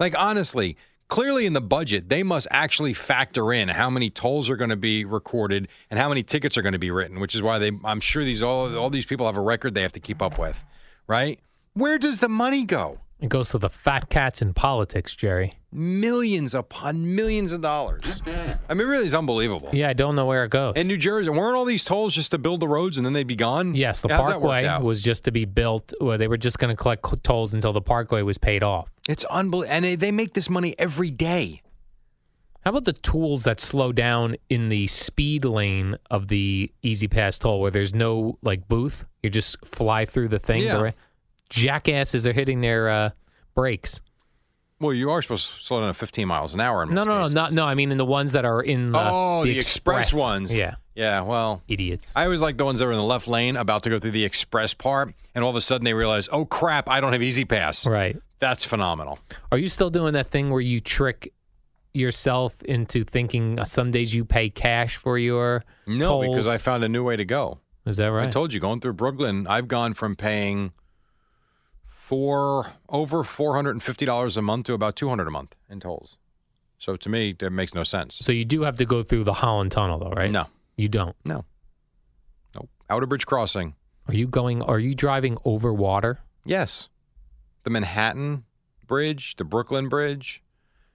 Like 0.00 0.14
honestly, 0.18 0.76
clearly 1.08 1.44
in 1.44 1.52
the 1.52 1.60
budget, 1.60 2.08
they 2.08 2.22
must 2.22 2.46
actually 2.50 2.94
factor 2.94 3.52
in 3.52 3.68
how 3.68 3.90
many 3.90 4.10
tolls 4.10 4.48
are 4.48 4.56
going 4.56 4.70
to 4.70 4.76
be 4.76 5.04
recorded 5.04 5.68
and 5.90 5.98
how 6.00 6.08
many 6.08 6.22
tickets 6.22 6.56
are 6.56 6.62
going 6.62 6.72
to 6.72 6.78
be 6.78 6.90
written. 6.90 7.20
Which 7.20 7.34
is 7.34 7.42
why 7.42 7.58
they, 7.58 7.72
I'm 7.84 8.00
sure 8.00 8.24
these 8.24 8.42
all 8.42 8.76
all 8.78 8.90
these 8.90 9.06
people 9.06 9.26
have 9.26 9.36
a 9.36 9.40
record 9.42 9.74
they 9.74 9.82
have 9.82 9.92
to 9.92 10.00
keep 10.00 10.22
up 10.22 10.38
with, 10.38 10.64
right? 11.06 11.40
Where 11.74 11.98
does 11.98 12.20
the 12.20 12.28
money 12.28 12.64
go? 12.64 13.00
It 13.20 13.28
goes 13.28 13.50
to 13.50 13.58
the 13.58 13.70
fat 13.70 14.10
cats 14.10 14.42
in 14.42 14.52
politics, 14.54 15.14
Jerry. 15.16 15.54
Millions 15.72 16.52
upon 16.54 17.14
millions 17.14 17.52
of 17.52 17.60
dollars. 17.62 18.20
I 18.68 18.74
mean, 18.74 18.86
really, 18.86 19.04
it's 19.06 19.14
unbelievable. 19.14 19.70
Yeah, 19.72 19.88
I 19.88 19.92
don't 19.92 20.14
know 20.14 20.26
where 20.26 20.44
it 20.44 20.50
goes. 20.50 20.74
In 20.76 20.86
New 20.88 20.96
Jersey, 20.96 21.30
weren't 21.30 21.56
all 21.56 21.64
these 21.64 21.84
tolls 21.84 22.14
just 22.14 22.32
to 22.32 22.38
build 22.38 22.60
the 22.60 22.68
roads 22.68 22.96
and 22.96 23.06
then 23.06 23.12
they'd 23.12 23.26
be 23.26 23.36
gone? 23.36 23.74
yes, 23.74 24.00
the 24.00 24.08
How's 24.08 24.26
that 24.26 24.40
worked 24.40 24.42
parkway 24.42 24.66
out? 24.66 24.82
was 24.82 25.00
just 25.00 25.24
to 25.24 25.32
be 25.32 25.44
built. 25.46 25.92
Where 26.00 26.18
they 26.18 26.28
were 26.28 26.36
just 26.36 26.58
going 26.58 26.74
to 26.74 26.80
collect 26.80 27.02
co- 27.02 27.16
tolls 27.22 27.54
until 27.54 27.72
the 27.72 27.80
parkway 27.80 28.22
was 28.22 28.36
paid 28.36 28.62
off. 28.62 28.90
It's 29.08 29.24
unbelievable, 29.24 29.72
and 29.74 29.84
they, 29.84 29.94
they 29.94 30.10
make 30.12 30.34
this 30.34 30.50
money 30.50 30.74
every 30.78 31.10
day. 31.10 31.62
How 32.64 32.70
about 32.70 32.84
the 32.84 32.94
tools 32.94 33.44
that 33.44 33.60
slow 33.60 33.92
down 33.92 34.36
in 34.48 34.70
the 34.70 34.86
speed 34.86 35.44
lane 35.44 35.96
of 36.10 36.28
the 36.28 36.72
E-ZPass 36.82 37.38
toll, 37.38 37.60
where 37.60 37.70
there's 37.70 37.94
no 37.94 38.38
like 38.42 38.68
booth? 38.68 39.04
You 39.22 39.28
just 39.30 39.56
fly 39.66 40.04
through 40.06 40.28
the 40.28 40.38
thing. 40.38 40.62
Yeah. 40.62 40.78
direct- 40.78 40.98
Jackasses 41.50 42.26
are 42.26 42.32
hitting 42.32 42.60
their 42.60 42.88
uh, 42.88 43.10
brakes. 43.54 44.00
Well, 44.80 44.92
you 44.92 45.10
are 45.10 45.22
supposed 45.22 45.50
to 45.52 45.60
slow 45.60 45.80
down 45.80 45.88
to 45.88 45.94
15 45.94 46.26
miles 46.26 46.52
an 46.52 46.60
hour. 46.60 46.82
In 46.82 46.92
No, 46.92 47.04
no, 47.04 47.14
no, 47.16 47.20
cases. 47.22 47.34
not 47.34 47.52
no. 47.52 47.64
I 47.64 47.74
mean, 47.74 47.92
in 47.92 47.96
the 47.98 48.04
ones 48.04 48.32
that 48.32 48.44
are 48.44 48.60
in 48.60 48.92
the, 48.92 48.98
oh, 49.00 49.44
the, 49.44 49.56
express. 49.58 50.12
ones. 50.12 50.54
Yeah, 50.54 50.74
Yeah, 50.94 51.22
well, 51.22 51.62
idiots. 51.68 52.12
I 52.16 52.24
always 52.24 52.42
like 52.42 52.58
the 52.58 52.64
ones 52.64 52.80
that 52.80 52.86
are 52.86 52.90
in 52.92 52.98
the 52.98 53.02
left 53.04 53.28
lane 53.28 53.56
about 53.56 53.84
to 53.84 53.90
go 53.90 53.98
through 53.98 54.10
the 54.10 54.24
express 54.24 54.74
part, 54.74 55.14
and 55.34 55.44
all 55.44 55.50
of 55.50 55.56
a 55.56 55.60
sudden 55.60 55.84
they 55.84 55.94
realize, 55.94 56.28
oh 56.32 56.44
crap, 56.44 56.88
I 56.90 57.00
don't 57.00 57.12
have 57.12 57.22
E-ZPass. 57.22 57.88
right. 57.88 58.16
That's 58.40 58.64
phenomenal. 58.64 59.20
Are 59.52 59.58
you 59.58 59.68
still 59.68 59.90
doing 59.90 60.12
that 60.14 60.26
thing 60.28 60.50
where 60.50 60.60
you 60.60 60.80
trick 60.80 61.32
yourself 61.94 62.60
into 62.64 63.04
thinking 63.04 63.58
uh, 63.58 63.64
some 63.64 63.90
days 63.90 64.12
you 64.14 64.24
pay 64.24 64.50
cash 64.50 64.96
for 64.96 65.16
your 65.16 65.62
No, 65.86 66.04
tolls? 66.22 66.26
because 66.26 66.48
I 66.48 66.58
found 66.58 66.84
a 66.84 66.88
new 66.88 67.04
way 67.04 67.16
to 67.16 67.24
go. 67.24 67.60
Is 67.86 67.96
that 67.98 68.08
right? 68.08 68.28
I 68.28 68.30
told 68.30 68.52
you, 68.52 68.60
going 68.60 68.80
through 68.80 68.94
Brooklyn, 68.94 69.46
I've 69.46 69.68
gone 69.68 69.94
from 69.94 70.16
paying 70.16 70.72
for 72.04 72.66
over 72.90 73.24
four 73.24 73.54
hundred 73.54 73.70
and 73.70 73.82
fifty 73.82 74.04
dollars 74.04 74.36
a 74.36 74.42
month 74.42 74.66
to 74.66 74.74
about 74.74 74.94
two 74.94 75.08
hundred 75.08 75.26
a 75.26 75.30
month 75.30 75.54
in 75.70 75.80
tolls. 75.80 76.18
So 76.76 76.96
to 76.96 77.08
me, 77.08 77.32
that 77.38 77.48
makes 77.50 77.72
no 77.74 77.82
sense. 77.82 78.16
so 78.16 78.30
you 78.30 78.44
do 78.44 78.60
have 78.62 78.76
to 78.76 78.84
go 78.84 79.02
through 79.02 79.24
the 79.24 79.32
Holland 79.32 79.72
Tunnel, 79.72 79.98
though, 80.00 80.10
right? 80.10 80.30
No, 80.30 80.44
you 80.76 80.88
don't. 80.88 81.16
no, 81.24 81.46
no. 82.54 82.68
Outerbridge 82.90 83.24
Crossing, 83.24 83.74
Are 84.06 84.12
you 84.14 84.26
going? 84.26 84.60
Are 84.60 84.78
you 84.78 84.94
driving 84.94 85.38
over 85.46 85.72
water? 85.72 86.18
yes. 86.44 86.88
The 87.62 87.70
Manhattan 87.70 88.44
Bridge, 88.86 89.36
the 89.36 89.44
Brooklyn 89.44 89.88
Bridge. 89.88 90.42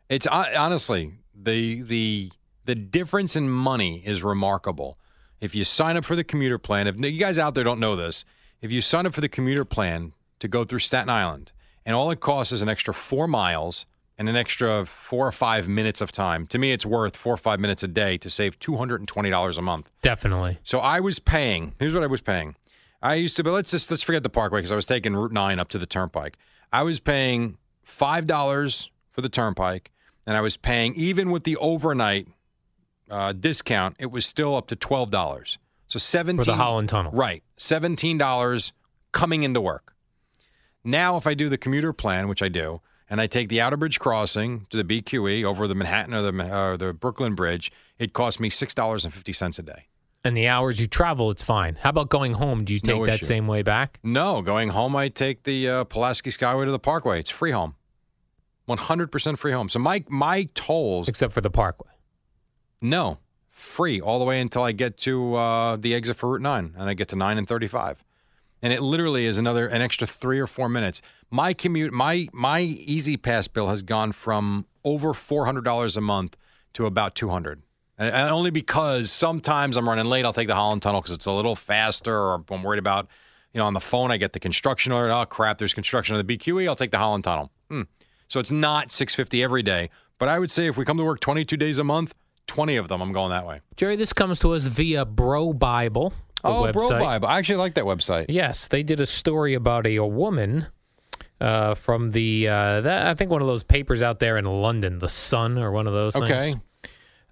It's 0.10 0.28
honestly 0.28 1.14
the 1.34 1.82
the 1.82 2.32
the 2.66 2.76
difference 2.76 3.36
in 3.36 3.50
money 3.50 4.04
is 4.06 4.22
remarkable. 4.24 5.00
If 5.42 5.56
you 5.56 5.64
sign 5.64 5.98
up 5.98 6.06
for 6.06 6.16
the 6.16 6.24
commuter 6.24 6.60
plan, 6.60 6.86
if 6.86 7.00
you 7.00 7.20
guys 7.20 7.40
out 7.40 7.56
there 7.56 7.64
don't 7.64 7.80
know 7.80 7.96
this, 7.96 8.24
if 8.62 8.72
you 8.72 8.82
sign 8.82 9.08
up 9.08 9.16
for 9.16 9.22
the 9.22 9.30
commuter 9.30 9.66
plan 9.66 10.14
to 10.40 10.48
go 10.48 10.64
through 10.64 10.80
Staten 10.80 11.10
Island, 11.10 11.52
and 11.86 11.96
all 11.96 12.12
it 12.12 12.20
costs 12.20 12.52
is 12.52 12.62
an 12.62 12.70
extra 12.70 12.94
four 12.94 13.28
miles, 13.28 13.86
and 14.18 14.28
an 14.28 14.36
extra 14.36 14.86
four 14.86 15.26
or 15.28 15.32
five 15.32 15.68
minutes 15.68 16.02
of 16.02 16.12
time. 16.12 16.46
To 16.48 16.58
me, 16.60 16.72
it's 16.74 16.86
worth 16.86 17.16
four 17.16 17.34
or 17.34 17.38
five 17.38 17.60
minutes 17.60 17.84
a 17.84 17.88
day 17.88 18.18
to 18.18 18.30
save 18.30 18.60
$220 18.60 19.58
a 19.58 19.62
month. 19.62 19.90
Definitely. 20.02 20.60
So 20.64 20.80
I 20.80 21.00
was 21.00 21.20
paying. 21.20 21.74
Here's 21.80 21.94
what 21.94 22.04
I 22.04 22.08
was 22.08 22.20
paying. 22.22 22.56
I 23.02 23.16
used 23.16 23.38
to, 23.38 23.44
but 23.46 23.54
let's 23.54 23.72
just 23.72 23.90
let's 23.90 24.04
forget 24.04 24.24
the 24.24 24.30
Parkway 24.30 24.60
because 24.60 24.74
I 24.74 24.76
was 24.76 24.86
taking 24.86 25.16
Route 25.16 25.32
Nine 25.32 25.58
up 25.58 25.70
to 25.70 25.78
the 25.78 25.86
Turnpike. 25.86 26.38
I 26.74 26.84
was 26.84 27.00
paying 27.00 27.58
five 27.82 28.28
dollars 28.28 28.92
for 29.12 29.22
the 29.22 29.30
Turnpike, 29.30 29.90
and 30.28 30.36
I 30.36 30.42
was 30.42 30.58
paying 30.58 30.94
even 30.96 31.32
with 31.32 31.46
the 31.46 31.56
overnight 31.58 32.28
uh, 33.10 33.32
discount, 33.32 33.96
it 34.00 34.12
was 34.12 34.26
still 34.26 34.54
up 34.54 34.68
to 34.68 34.76
twelve 34.76 35.12
dollars. 35.12 35.58
So 35.88 35.98
seventeen 35.98 36.44
For 36.44 36.52
the 36.52 36.58
Holland 36.58 36.90
Tunnel. 36.90 37.14
right? 37.14 37.42
Seventeen 37.56 38.18
dollars 38.18 38.74
coming 39.14 39.44
into 39.44 39.62
work. 39.62 39.96
Now, 40.84 41.18
if 41.18 41.28
I 41.28 41.34
do 41.34 41.50
the 41.50 41.58
commuter 41.58 41.92
plan, 41.94 42.28
which 42.28 42.42
I 42.42 42.50
do, 42.50 42.82
and 43.10 43.20
I 43.20 43.28
take 43.28 43.50
the 43.50 43.58
Outerbridge 43.58 44.00
crossing 44.00 44.66
to 44.70 44.82
the 44.82 44.84
BQE 45.02 45.44
over 45.44 45.68
the 45.68 45.76
Manhattan 45.76 46.14
or 46.14 46.22
the 46.32 46.44
uh, 46.44 46.78
the 46.78 46.94
Brooklyn 46.94 47.36
Bridge, 47.36 47.72
it 47.98 48.14
costs 48.14 48.40
me 48.40 48.50
six 48.50 48.74
dollars 48.74 49.04
and 49.04 49.14
fifty 49.14 49.34
cents 49.34 49.60
a 49.60 49.64
day. 49.64 49.88
And 50.24 50.36
the 50.36 50.48
hours 50.48 50.80
you 50.82 50.86
travel, 50.86 51.32
it's 51.32 51.42
fine. 51.44 51.76
How 51.76 51.90
about 51.92 52.10
going 52.10 52.34
home? 52.34 52.66
Do 52.66 52.74
you 52.74 52.80
take 52.80 52.96
No 52.98 53.06
that 53.06 53.16
issue. 53.20 53.26
same 53.26 53.48
way 53.48 53.62
back? 53.62 54.00
No, 54.04 54.42
going 54.42 54.70
home, 54.70 54.96
I 54.96 55.08
take 55.08 55.44
the 55.44 55.70
uh, 55.70 55.84
Pulaski 55.86 56.30
Skyway 56.30 56.66
to 56.66 56.72
the 56.72 56.80
Parkway. 56.80 57.20
It's 57.20 57.30
free 57.30 57.52
home, 57.52 57.76
one 58.66 58.78
hundred 58.78 59.12
percent 59.12 59.40
free 59.40 59.54
home. 59.54 59.70
So 59.70 59.80
my 59.80 60.04
my 60.10 60.48
tolls, 60.56 61.08
Except 61.08 61.34
for 61.34 61.42
the 61.42 61.50
Parkway. 61.50 61.92
no, 62.82 63.18
free 63.50 64.00
all 64.00 64.20
the 64.20 64.26
way 64.26 64.40
until 64.40 64.62
I 64.62 64.72
get 64.72 64.98
to 65.00 65.36
uh, 65.36 65.76
the 65.78 65.94
exit 65.96 66.16
for 66.18 66.30
Route 66.30 66.42
Nine, 66.42 66.76
and 66.78 66.90
I 66.90 66.94
get 66.94 67.08
to 67.10 67.16
nine 67.16 67.38
and 67.38 67.48
thirty-five, 67.48 68.04
and 68.62 68.74
it 68.74 68.82
literally 68.82 69.26
is 69.26 69.38
another 69.38 69.68
an 69.68 69.82
extra 69.82 70.08
three 70.08 70.40
or 70.40 70.48
four 70.48 70.70
minutes. 70.70 71.02
My 71.30 71.54
commute, 71.54 71.94
my 71.94 72.28
my 72.34 72.62
E-ZPass 72.62 73.52
bill 73.52 73.70
has 73.70 73.82
gone 73.82 74.12
from 74.12 74.66
over 74.84 75.14
four 75.14 75.46
hundred 75.46 75.64
dollars 75.64 75.98
a 75.98 76.02
month 76.02 76.38
to 76.74 76.86
about 76.86 77.16
two 77.16 77.30
hundred. 77.30 77.62
And 77.98 78.14
and 78.14 78.30
only 78.30 78.52
because 78.52 79.12
sometimes 79.12 79.78
I'm 79.78 79.88
running 79.88 80.06
late, 80.06 80.26
I'll 80.26 80.34
take 80.34 80.48
the 80.48 80.56
Holland 80.56 80.82
Tunnel 80.82 81.02
because 81.02 81.16
it's 81.16 81.26
a 81.26 81.32
little 81.32 81.56
faster, 81.56 82.16
or 82.16 82.44
I'm 82.50 82.64
worried 82.64 82.80
about, 82.80 83.08
you 83.54 83.60
know, 83.60 83.66
on 83.66 83.74
the 83.74 83.80
phone 83.80 84.12
I 84.12 84.18
get 84.18 84.34
the 84.34 84.40
construction 84.40 84.92
alert. 84.92 85.12
Oh 85.12 85.26
crap, 85.26 85.58
there's 85.58 85.74
construction 85.74 86.16
on 86.16 86.26
the 86.26 86.38
BQE. 86.38 86.68
I'll 86.68 86.76
take 86.76 86.92
the 86.92 86.98
Holland 86.98 87.24
Tunnel. 87.24 87.52
Hmm. 87.70 87.84
So 88.28 88.40
it's 88.40 88.52
not 88.52 88.92
650 88.92 89.44
every 89.44 89.64
day, 89.64 89.90
but 90.20 90.30
I 90.30 90.38
would 90.38 90.52
say 90.52 90.68
if 90.68 90.78
we 90.78 90.86
come 90.86 90.98
to 90.98 91.04
work 91.04 91.20
22 91.20 91.58
days 91.58 91.80
a 91.80 91.84
month, 91.84 92.14
20 92.50 92.76
of 92.78 92.88
them 92.88 93.02
I'm 93.02 93.12
going 93.12 93.30
that 93.30 93.46
way. 93.46 93.62
Jerry, 93.78 93.96
this 93.96 94.12
comes 94.12 94.40
to 94.40 94.54
us 94.54 94.68
via 94.68 95.06
BroBible. 95.06 96.14
Oh, 96.44 96.72
Bro 96.72 96.90
website. 96.90 97.00
Bible. 97.00 97.28
I 97.28 97.38
actually 97.38 97.58
like 97.58 97.74
that 97.76 97.86
website. 97.86 98.26
Yes, 98.30 98.68
they 98.68 98.84
did 98.84 99.00
a 99.02 99.06
story 99.06 99.54
about 99.54 99.86
a, 99.86 99.96
a 99.98 100.06
woman 100.06 100.68
uh, 101.42 101.74
from 101.76 102.12
the 102.12 102.48
uh, 102.48 102.82
that, 102.82 103.08
I 103.08 103.14
think 103.14 103.32
one 103.32 103.42
of 103.42 103.48
those 103.48 103.64
papers 103.64 104.02
out 104.02 104.20
there 104.20 104.38
in 104.38 104.46
London, 104.46 105.00
the 105.00 105.10
Sun 105.10 105.58
or 105.58 105.72
one 105.72 105.88
of 105.88 105.94
those 105.94 106.16
Okay. 106.16 106.40
things. 106.40 106.56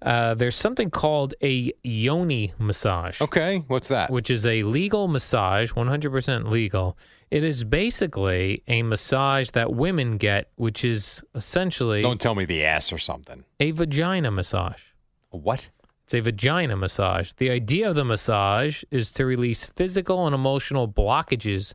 Uh, 0.00 0.34
there's 0.34 0.54
something 0.54 0.90
called 0.90 1.34
a 1.42 1.72
yoni 1.82 2.52
massage, 2.58 3.20
Okay. 3.20 3.64
What's 3.66 3.88
that? 3.88 4.10
which 4.12 4.30
is 4.30 4.46
a 4.46 4.62
legal 4.62 5.08
massage, 5.08 5.72
100% 5.72 6.48
legal. 6.50 6.96
It 7.32 7.42
is 7.42 7.64
basically 7.64 8.62
a 8.68 8.84
massage 8.84 9.50
that 9.50 9.72
women 9.74 10.16
get, 10.16 10.50
which 10.54 10.84
is 10.84 11.24
essentially 11.34 12.00
Don't 12.00 12.20
tell 12.20 12.36
me 12.36 12.44
the 12.44 12.64
ass 12.64 12.92
or 12.92 12.98
something. 12.98 13.44
a 13.58 13.72
vagina 13.72 14.30
massage. 14.30 14.82
What? 15.30 15.68
It's 16.08 16.14
a 16.14 16.20
vagina 16.20 16.74
massage. 16.74 17.32
The 17.34 17.50
idea 17.50 17.90
of 17.90 17.94
the 17.94 18.02
massage 18.02 18.82
is 18.90 19.12
to 19.12 19.26
release 19.26 19.66
physical 19.66 20.24
and 20.24 20.34
emotional 20.34 20.88
blockages 20.88 21.74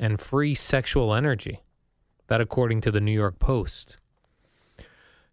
and 0.00 0.18
free 0.18 0.56
sexual 0.56 1.14
energy. 1.14 1.60
That, 2.26 2.40
according 2.40 2.80
to 2.80 2.90
the 2.90 3.00
New 3.00 3.12
York 3.12 3.38
Post. 3.38 4.00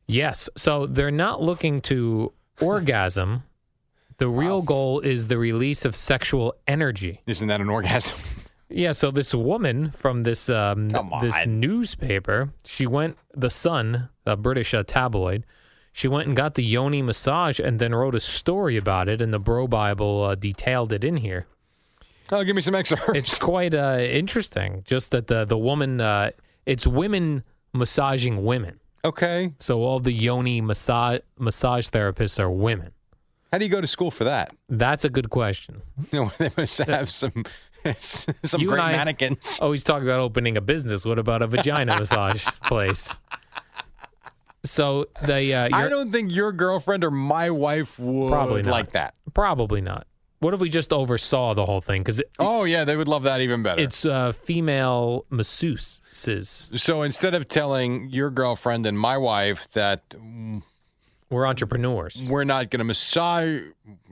Yes. 0.06 0.48
So 0.56 0.86
they're 0.86 1.10
not 1.10 1.42
looking 1.42 1.80
to 1.90 2.34
orgasm. 2.62 3.42
The 4.18 4.28
real 4.28 4.62
goal 4.62 5.00
is 5.00 5.28
the 5.28 5.40
release 5.40 5.84
of 5.84 5.96
sexual 5.96 6.54
energy. 6.68 7.22
Isn't 7.26 7.48
that 7.48 7.62
an 7.62 7.70
orgasm? 7.72 8.16
Yeah, 8.70 8.92
so 8.92 9.10
this 9.10 9.34
woman 9.34 9.90
from 9.90 10.22
this 10.22 10.52
um, 10.52 10.92
Come 10.92 11.12
this 11.22 11.36
on. 11.36 11.60
newspaper, 11.60 12.54
she 12.64 12.86
went 12.86 13.18
the 13.34 13.50
Sun, 13.50 14.10
a 14.28 14.36
British 14.38 14.76
uh, 14.76 14.84
tabloid. 14.84 15.46
She 15.98 16.10
went 16.10 16.28
and 16.28 16.36
got 16.36 16.56
the 16.56 16.62
yoni 16.64 17.02
massage 17.02 17.58
and 17.58 17.80
then 17.80 17.96
wrote 17.96 18.16
a 18.16 18.20
story 18.20 18.76
about 18.76 19.08
it, 19.08 19.22
and 19.22 19.32
the 19.34 19.40
BroBible 19.40 20.32
uh, 20.32 20.36
detailed 20.36 20.92
it 20.92 21.06
in 21.06 21.16
here. 21.18 21.48
oh, 22.34 22.44
give 22.44 22.54
me 22.56 22.62
some 22.62 22.76
excerpts. 22.76 23.06
It's 23.22 23.38
quite 23.38 23.74
uh, 23.74 24.00
interesting. 24.02 24.82
Just 24.84 25.12
that 25.12 25.28
the 25.28 25.46
the 25.46 25.58
woman, 25.58 26.02
uh, 26.02 26.32
it's 26.66 26.86
women 26.86 27.44
massaging 27.74 28.44
women. 28.44 28.80
okay. 29.06 29.54
So 29.60 29.84
all 29.84 30.00
the 30.02 30.12
yoni 30.12 30.60
massage 30.62 31.20
massage 31.40 31.88
therapists 31.88 32.40
are 32.44 32.52
women. 32.52 32.90
How 33.54 33.58
do 33.60 33.64
you 33.66 33.72
go 33.72 33.80
to 33.80 33.88
school 33.88 34.12
for 34.12 34.26
that? 34.26 34.48
That's 34.68 35.06
a 35.06 35.10
good 35.10 35.30
question. 35.30 35.82
You 36.12 36.20
know, 36.26 36.32
they 36.40 36.52
must 36.58 36.78
have 36.80 37.10
some 37.22 37.46
some 38.44 38.60
You 38.62 38.68
great 38.70 38.82
I- 38.82 38.92
mannequins. 38.92 39.60
Always 39.62 39.84
talk 39.84 40.02
about 40.04 40.20
opening 40.20 40.58
a 40.58 40.62
business. 40.74 41.06
What 41.06 41.20
about 41.20 41.42
a 41.42 41.48
vagina 41.48 41.98
massage 41.98 42.44
place? 42.68 43.18
So 44.76 45.08
the 45.26 45.54
uh, 45.54 45.70
I 45.72 45.88
don't 45.88 46.12
think 46.12 46.34
your 46.36 46.52
girlfriend 46.52 47.04
or 47.06 47.12
my 47.12 47.50
wife 47.50 47.98
would 47.98 48.30
Probably 48.30 48.62
not. 48.62 48.72
like 48.72 48.92
that. 48.92 49.14
probably 49.34 49.80
not. 49.82 50.06
What 50.40 50.54
if 50.54 50.60
we 50.60 50.70
just 50.70 50.92
oversaw 50.92 51.54
the 51.54 51.66
whole 51.66 51.80
thing? 51.82 52.02
Because 52.02 52.22
Oh 52.40 52.66
yeah, 52.66 52.84
they 52.84 52.98
would 52.98 53.08
love 53.08 53.24
that 53.24 53.40
even 53.40 53.64
better. 53.64 53.82
it's 53.82 54.06
uh, 54.06 54.34
female 54.34 55.26
masseuses. 55.32 56.78
so 56.78 57.02
instead 57.04 57.34
of 57.34 57.48
telling 57.48 58.10
your 58.10 58.30
girlfriend 58.30 58.86
and 58.86 59.00
my 59.00 59.18
wife 59.18 59.70
that 59.72 60.10
mm, 60.10 60.62
We're 61.30 61.48
entrepreneurs. 61.48 62.28
we're 62.30 62.44
not 62.44 62.70
going 62.70 62.80
to 62.80 62.84
massage, 62.86 63.62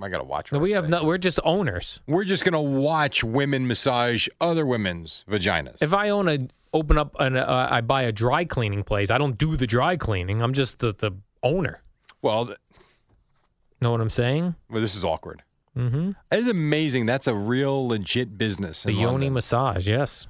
I 0.01 0.07
got 0.09 0.19
to 0.19 0.23
watch. 0.23 0.51
No, 0.51 0.59
what 0.59 0.63
we 0.63 0.73
I 0.73 0.75
have 0.77 0.85
say. 0.85 0.91
no. 0.91 1.03
We're 1.03 1.17
just 1.17 1.39
owners. 1.43 2.01
We're 2.07 2.23
just 2.23 2.43
going 2.45 2.53
to 2.53 2.61
watch 2.61 3.21
women 3.23 3.67
massage 3.67 4.27
other 4.39 4.65
women's 4.65 5.25
vaginas. 5.29 5.81
If 5.81 5.93
I 5.93 6.09
own 6.09 6.27
a 6.29 6.47
open 6.73 6.97
up 6.97 7.15
an 7.19 7.37
uh, 7.37 7.67
I 7.69 7.81
buy 7.81 8.03
a 8.03 8.11
dry 8.11 8.45
cleaning 8.45 8.83
place, 8.83 9.09
I 9.11 9.17
don't 9.17 9.37
do 9.37 9.55
the 9.55 9.67
dry 9.67 9.95
cleaning. 9.97 10.41
I'm 10.41 10.53
just 10.53 10.79
the, 10.79 10.93
the 10.93 11.11
owner. 11.43 11.81
well, 12.21 12.45
th- 12.47 12.57
Know 13.81 13.91
what 13.91 14.01
I'm 14.01 14.09
saying? 14.09 14.55
well, 14.69 14.81
this 14.81 14.95
is 14.95 15.03
awkward. 15.03 15.43
Mm-hmm. 15.77 16.11
It's 16.31 16.47
amazing. 16.49 17.05
That's 17.05 17.27
a 17.27 17.33
real 17.35 17.87
legit 17.87 18.37
business. 18.37 18.83
The 18.83 18.93
yoni 18.93 19.05
London. 19.05 19.33
massage. 19.33 19.87
Yes. 19.87 20.27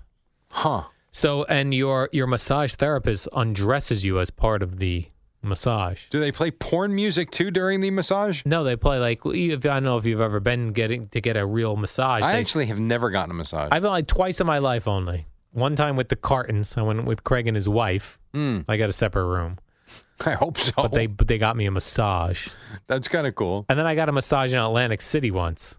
huh? 0.50 0.84
So, 1.12 1.44
and 1.44 1.74
your 1.74 2.10
your 2.12 2.26
massage 2.28 2.74
therapist 2.76 3.28
undresses 3.34 4.04
you 4.04 4.20
as 4.20 4.30
part 4.32 4.64
of 4.64 4.78
the 4.78 5.06
massage. 5.44 6.08
Do 6.10 6.20
they 6.20 6.32
play 6.32 6.50
porn 6.50 6.96
music 6.96 7.30
too 7.30 7.52
during 7.52 7.82
the 7.82 7.92
massage? 7.92 8.42
No, 8.46 8.64
they 8.64 8.76
play 8.78 8.98
like 8.98 9.20
if 9.26 9.66
I 9.66 9.74
don't 9.76 9.84
know 9.84 9.98
if 9.98 10.06
you've 10.06 10.22
ever 10.22 10.40
been 10.40 10.72
getting 10.72 11.10
to 11.10 11.22
get 11.22 11.38
a 11.38 11.46
real 11.46 11.76
massage. 11.76 12.24
I 12.24 12.32
they- 12.34 12.40
actually 12.40 12.66
have 12.68 12.80
never 12.80 13.12
gotten 13.12 13.30
a 13.30 13.36
massage. 13.36 13.70
I've 13.72 13.84
like 13.84 14.08
twice 14.08 14.40
in 14.42 14.48
my 14.48 14.58
life 14.60 14.88
only. 14.88 15.28
One 15.54 15.76
time 15.76 15.96
with 15.96 16.10
the 16.10 16.16
cartons. 16.16 16.76
I 16.78 16.82
went 16.82 17.06
with 17.06 17.24
Craig 17.24 17.48
and 17.48 17.56
his 17.56 17.70
wife. 17.70 18.20
Mm, 18.34 18.66
I 18.68 18.78
got 18.78 18.90
a 18.90 18.94
separate 18.94 19.26
room, 19.28 19.60
I 20.26 20.32
hope 20.34 20.58
so. 20.58 20.72
but 20.76 20.92
they 20.94 21.06
but 21.08 21.28
they 21.28 21.38
got 21.38 21.56
me 21.56 21.66
a 21.68 21.72
massage, 21.72 22.50
That's 22.88 23.08
kind 23.08 23.28
of 23.28 23.36
cool. 23.36 23.66
and 23.70 23.78
then 23.80 23.86
I 23.86 23.96
got 23.96 24.10
a 24.10 24.12
massage 24.12 24.52
in 24.54 24.60
Atlantic 24.60 25.02
City 25.02 25.32
once. 25.32 25.78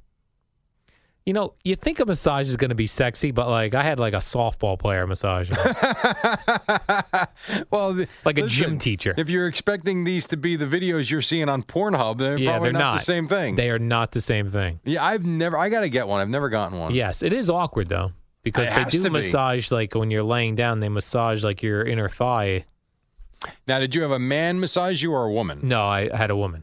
You 1.27 1.33
know, 1.33 1.55
you 1.65 1.75
think 1.75 2.01
a 2.01 2.05
massage 2.05 2.51
is 2.51 2.57
going 2.57 2.69
to 2.69 2.75
be 2.75 2.87
sexy, 2.87 3.31
but 3.31 3.49
like 3.49 3.75
I 3.75 3.83
had 3.83 3.99
like 3.99 4.13
a 4.13 4.19
softball 4.19 4.79
player 4.79 5.07
massage, 5.07 5.51
well, 7.71 7.93
the- 7.95 8.09
like 8.25 8.39
a 8.39 8.43
listen, 8.43 8.49
gym 8.49 8.79
teacher. 8.79 9.15
If 9.17 9.31
you're 9.31 9.47
expecting 9.49 10.05
these 10.05 10.27
to 10.27 10.37
be 10.37 10.57
the 10.57 10.67
videos 10.67 11.11
you're 11.11 11.23
seeing 11.23 11.49
on 11.49 11.63
Pornhub, 11.63 12.19
they're 12.19 12.37
yeah, 12.37 12.51
probably 12.53 12.73
they're 12.73 12.81
not, 12.81 12.99
the 12.99 13.05
same 13.05 13.29
thing. 13.29 13.55
They 13.57 13.71
are 13.71 13.79
not 13.79 14.13
the 14.13 14.21
same 14.21 14.51
thing. 14.51 14.81
yeah, 14.85 15.05
I've 15.05 15.25
never. 15.25 15.59
I 15.59 15.69
got 15.71 15.81
to 15.81 15.89
get 15.89 16.07
one. 16.09 16.21
I've 16.21 16.29
never 16.29 16.49
gotten 16.49 16.79
one. 16.79 16.95
Yes, 16.95 17.23
it 17.23 17.33
is 17.33 17.49
awkward 17.51 17.89
though 17.89 18.13
because 18.45 18.69
It 18.69 18.75
they 18.75 18.85
do 18.91 18.99
to 19.03 19.11
be. 19.11 19.15
massage 19.15 19.73
like 19.73 19.95
when 19.95 20.11
you're 20.13 20.23
laying 20.23 20.55
down. 20.55 20.79
They 20.79 20.89
massage 20.89 21.43
like 21.43 21.63
your 21.63 21.83
inner 21.85 22.09
thigh. 22.09 22.67
Now, 23.67 23.79
did 23.81 23.95
you 23.95 24.03
have 24.03 24.11
a 24.13 24.19
man 24.19 24.61
massage 24.61 25.03
you 25.03 25.13
or 25.13 25.25
a 25.25 25.33
woman? 25.33 25.61
No, 25.65 25.85
I 25.87 26.15
had 26.17 26.31
a 26.31 26.37
woman. 26.37 26.63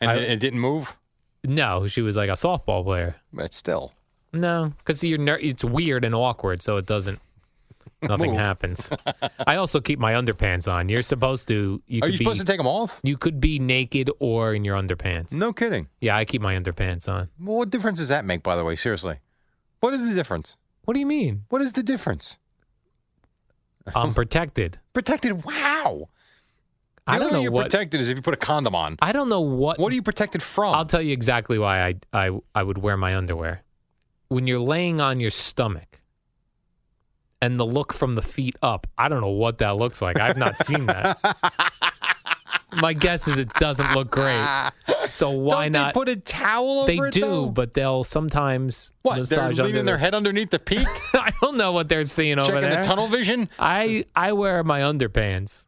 And 0.00 0.10
I- 0.10 0.16
it, 0.16 0.40
didn't 0.40 0.60
move. 0.60 0.96
No, 1.44 1.86
she 1.86 2.02
was 2.02 2.16
like 2.16 2.28
a 2.28 2.32
softball 2.32 2.82
player. 2.84 3.16
But 3.32 3.54
still, 3.54 3.92
No, 4.32 4.72
because 4.78 5.02
you're 5.04 5.18
ner- 5.18 5.38
it's 5.40 5.62
weird 5.64 6.04
and 6.04 6.14
awkward, 6.14 6.60
so 6.62 6.76
it 6.76 6.86
doesn't. 6.86 7.20
Nothing 8.02 8.34
happens. 8.34 8.92
I 9.46 9.56
also 9.56 9.80
keep 9.80 9.98
my 9.98 10.12
underpants 10.12 10.70
on. 10.70 10.88
You're 10.90 11.02
supposed 11.02 11.48
to. 11.48 11.80
You 11.86 12.02
are 12.02 12.08
you 12.08 12.12
be, 12.18 12.24
supposed 12.24 12.40
to 12.40 12.44
take 12.46 12.58
them 12.58 12.66
off? 12.66 13.00
You 13.04 13.16
could 13.16 13.40
be 13.40 13.58
naked 13.58 14.10
or 14.18 14.52
in 14.54 14.64
your 14.64 14.76
underpants. 14.76 15.32
No 15.32 15.52
kidding. 15.52 15.88
Yeah, 16.00 16.16
I 16.16 16.24
keep 16.26 16.42
my 16.42 16.54
underpants 16.56 17.08
on. 17.08 17.30
Well, 17.40 17.56
what 17.58 17.70
difference 17.70 17.98
does 17.98 18.08
that 18.08 18.24
make? 18.26 18.42
By 18.42 18.56
the 18.56 18.64
way, 18.64 18.76
seriously, 18.76 19.20
what 19.80 19.94
is 19.94 20.06
the 20.06 20.14
difference? 20.14 20.56
What 20.86 20.94
do 20.94 21.00
you 21.00 21.06
mean? 21.06 21.44
What 21.50 21.60
is 21.60 21.74
the 21.74 21.82
difference? 21.82 22.38
I'm 23.94 24.14
protected. 24.14 24.78
Protected? 24.94 25.44
Wow. 25.44 26.08
The 27.06 27.12
I 27.12 27.18
don't 27.18 27.32
know 27.32 27.40
you're 27.40 27.52
what. 27.52 27.70
protected 27.70 28.00
is 28.00 28.08
if 28.08 28.16
you 28.16 28.22
put 28.22 28.34
a 28.34 28.38
condom 28.38 28.74
on. 28.74 28.96
I 29.00 29.12
don't 29.12 29.28
know 29.28 29.42
what. 29.42 29.78
What 29.78 29.92
are 29.92 29.94
you 29.94 30.02
protected 30.02 30.42
from? 30.42 30.74
I'll 30.74 30.86
tell 30.86 31.02
you 31.02 31.12
exactly 31.12 31.58
why 31.58 31.86
I, 31.86 31.94
I 32.12 32.40
I 32.54 32.62
would 32.64 32.78
wear 32.78 32.96
my 32.96 33.14
underwear. 33.14 33.62
When 34.28 34.48
you're 34.48 34.58
laying 34.58 35.00
on 35.00 35.20
your 35.20 35.30
stomach, 35.30 36.00
and 37.40 37.60
the 37.60 37.66
look 37.66 37.92
from 37.92 38.14
the 38.14 38.22
feet 38.22 38.56
up. 38.62 38.86
I 38.96 39.08
don't 39.08 39.20
know 39.20 39.28
what 39.28 39.58
that 39.58 39.76
looks 39.76 40.00
like. 40.00 40.18
I've 40.18 40.36
not 40.36 40.56
seen 40.58 40.86
that. 40.86 41.18
My 42.72 42.92
guess 42.92 43.28
is 43.28 43.38
it 43.38 43.48
doesn't 43.54 43.92
look 43.94 44.10
great. 44.10 44.44
So 45.06 45.30
why 45.30 45.64
Don't 45.68 45.72
not? 45.72 45.94
They 45.94 45.98
put 46.00 46.08
a 46.08 46.16
towel 46.16 46.80
over 46.80 46.86
They 46.86 46.96
it, 46.98 47.12
do, 47.14 47.20
though? 47.20 47.46
but 47.46 47.74
they'll 47.74 48.02
sometimes 48.04 48.92
what? 49.02 49.14
They're 49.28 49.38
massage 49.48 49.58
leaving 49.60 49.76
under 49.80 49.82
their 49.84 49.94
the- 49.96 50.00
head 50.00 50.14
underneath 50.14 50.50
the 50.50 50.58
peak, 50.58 50.86
I 51.14 51.32
don't 51.40 51.56
know 51.56 51.72
what 51.72 51.88
they're 51.88 52.02
seeing 52.04 52.38
over 52.38 52.48
checking 52.50 52.68
there. 52.68 52.82
the 52.82 52.86
tunnel 52.88 53.06
vision. 53.08 53.48
I 53.58 54.04
I 54.16 54.32
wear 54.32 54.64
my 54.64 54.80
underpants. 54.80 55.66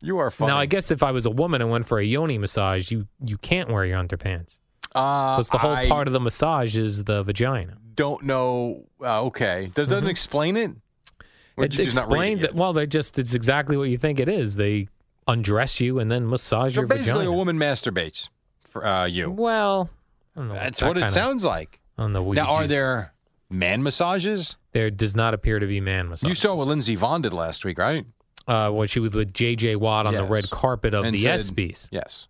You 0.00 0.18
are 0.18 0.30
funny. 0.30 0.52
Now 0.52 0.58
I 0.58 0.66
guess 0.66 0.90
if 0.90 1.02
I 1.02 1.10
was 1.10 1.26
a 1.26 1.30
woman 1.30 1.60
and 1.62 1.70
went 1.70 1.86
for 1.86 1.98
a 1.98 2.04
yoni 2.04 2.38
massage, 2.38 2.90
you 2.90 3.06
you 3.24 3.38
can't 3.38 3.70
wear 3.70 3.84
your 3.84 3.98
underpants 4.02 4.58
uh, 4.94 5.34
because 5.36 5.48
the 5.48 5.58
whole 5.58 5.72
I 5.72 5.88
part 5.88 6.06
of 6.06 6.12
the 6.12 6.20
massage 6.20 6.76
is 6.76 7.04
the 7.04 7.22
vagina. 7.22 7.78
don't 7.94 8.22
know. 8.24 8.84
Uh, 9.00 9.22
okay, 9.24 9.70
does 9.74 9.88
doesn't 9.88 10.06
explain 10.08 10.56
it? 10.56 10.70
Or 11.56 11.64
It 11.64 11.70
did 11.70 11.78
you 11.78 11.84
just 11.86 11.96
not 11.96 12.06
read 12.06 12.12
explains 12.12 12.44
it. 12.44 12.54
Well, 12.54 12.72
they 12.74 12.86
just 12.86 13.18
it's 13.18 13.32
exactly 13.34 13.76
what 13.76 13.88
you 13.88 13.96
think 13.98 14.20
it 14.20 14.28
is. 14.28 14.56
They 14.56 14.88
undress 15.26 15.80
you 15.80 15.98
and 15.98 16.10
then 16.10 16.28
massage 16.28 16.74
So 16.74 16.80
your 16.82 16.86
basically, 16.88 17.12
vagina. 17.24 17.30
a 17.30 17.32
woman 17.34 17.58
masturbates 17.58 18.28
for 18.60 18.86
uh, 18.86 19.04
you. 19.06 19.30
Well, 19.30 19.90
I 20.36 20.40
don't 20.40 20.48
know. 20.48 20.54
That's 20.54 20.80
that 20.80 20.86
what 20.86 20.96
it 20.96 21.00
kinda- 21.00 21.12
sounds 21.12 21.44
like. 21.44 21.80
I 21.98 22.02
don't 22.02 22.12
know. 22.12 22.32
Now, 22.32 22.52
are 22.52 22.66
there 22.66 23.12
man 23.50 23.82
massages? 23.82 24.56
There 24.72 24.90
does 24.90 25.16
not 25.16 25.32
appear 25.34 25.58
to 25.58 25.66
be 25.66 25.80
man 25.80 26.08
massages. 26.10 26.28
You 26.28 26.34
saw 26.48 26.54
what 26.54 26.66
Lindsey 26.66 26.96
Vonn 26.96 27.22
did 27.22 27.32
last 27.32 27.64
week, 27.64 27.78
right? 27.78 28.04
uh, 28.48 28.70
when 28.70 28.86
she 28.86 29.00
was 29.00 29.12
with 29.12 29.34
J.J. 29.34 29.74
Watt 29.76 30.06
on 30.06 30.14
the 30.14 30.22
red 30.22 30.50
carpet 30.50 30.94
of 30.94 31.04
And 31.04 31.14
the 31.14 31.18
said- 31.22 31.40
ESPYS. 31.40 31.88
Yes. 31.90 32.28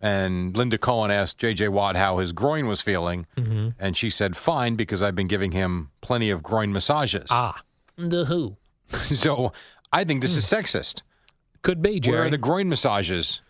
And 0.00 0.56
Linda 0.56 0.78
Cohn 0.78 1.10
asked 1.10 1.38
J.J. 1.38 1.68
Watt 1.68 1.96
how 1.96 2.18
his 2.18 2.32
groin 2.32 2.66
was 2.66 2.80
feeling, 2.80 3.26
Mm-hmm. 3.36 3.68
and 3.80 3.96
she 3.96 4.10
said, 4.10 4.36
"Fine, 4.36 4.76
because 4.76 5.02
I've 5.02 5.14
been 5.16 5.26
giving 5.26 5.52
him 5.52 5.90
plenty 6.00 6.30
of 6.30 6.42
groin 6.42 6.72
massages." 6.72 7.26
Ah, 7.30 7.62
the 7.96 8.24
who 8.26 8.56
so 9.02 9.52
I 9.92 10.04
think 10.04 10.22
this 10.22 10.34
is 10.36 10.44
sexist. 10.44 11.02
Could 11.62 11.82
be 11.82 12.00
Where 12.06 12.24
are 12.24 12.30
the 12.30 12.38
groin 12.38 12.68
massages 12.68 13.42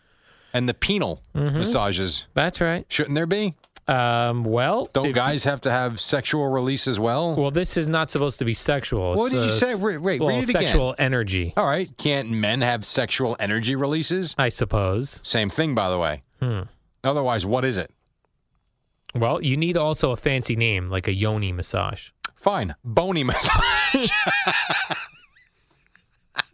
and 0.52 0.68
the 0.68 0.74
penal 0.74 1.22
Mm-hmm. 1.34 1.58
massages? 1.58 2.26
That's 2.34 2.60
right. 2.60 2.84
Shouldn't 2.88 3.14
there 3.14 3.26
be? 3.26 3.54
Um, 3.86 4.44
well, 4.44 4.90
Don't 4.92 5.06
if- 5.06 5.14
guys 5.14 5.44
have 5.44 5.62
to 5.62 5.70
have 5.70 5.98
sexual 5.98 6.48
release 6.48 6.86
as 6.86 7.00
well? 7.00 7.34
Well, 7.34 7.50
this 7.50 7.76
is 7.78 7.88
not 7.88 8.10
supposed 8.10 8.38
to 8.40 8.44
be 8.44 8.52
sexual. 8.52 9.14
What 9.14 9.32
It's, 9.32 9.34
did 9.34 9.44
you 9.44 9.58
say? 9.58 9.74
Wait, 9.76 9.96
wait, 9.98 10.20
read 10.20 10.42
it 10.42 10.48
again. 10.50 10.62
sexual 10.62 10.94
energy, 10.98 11.54
All 11.56 11.66
right, 11.66 11.88
can't 11.96 12.30
men 12.30 12.60
have 12.60 12.84
sexual 12.84 13.34
energy 13.40 13.74
releases? 13.76 14.34
I 14.36 14.50
suppose. 14.50 15.20
Same 15.24 15.48
thing, 15.48 15.74
by 15.74 15.88
the 15.88 15.98
way. 15.98 16.22
Hmm. 16.42 16.62
Otherwise, 17.02 17.46
what 17.46 17.64
is 17.64 17.78
it? 17.78 17.90
Well, 19.14 19.42
you 19.42 19.56
need 19.56 19.78
also 19.78 20.10
a 20.10 20.16
fancy 20.16 20.54
name 20.54 20.88
like 20.90 21.08
a 21.08 21.14
yoni 21.14 21.50
massage. 21.52 22.10
Fine, 22.36 22.74
bony 22.84 23.24
massage. 23.24 24.10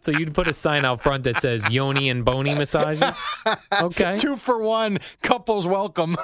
So 0.05 0.11
you'd 0.11 0.35
put 0.35 0.47
a 0.47 0.53
sign 0.53 0.85
out 0.85 1.01
front 1.01 1.23
that 1.23 1.37
says 1.37 1.67
yoni 1.71 2.09
and 2.09 2.23
bony 2.23 2.53
massages. 2.53 3.19
Okay, 3.81 4.17
Two 4.19 4.35
for 4.35 4.61
one, 4.61 4.99
couples 5.23 5.65
welcome. 5.65 6.15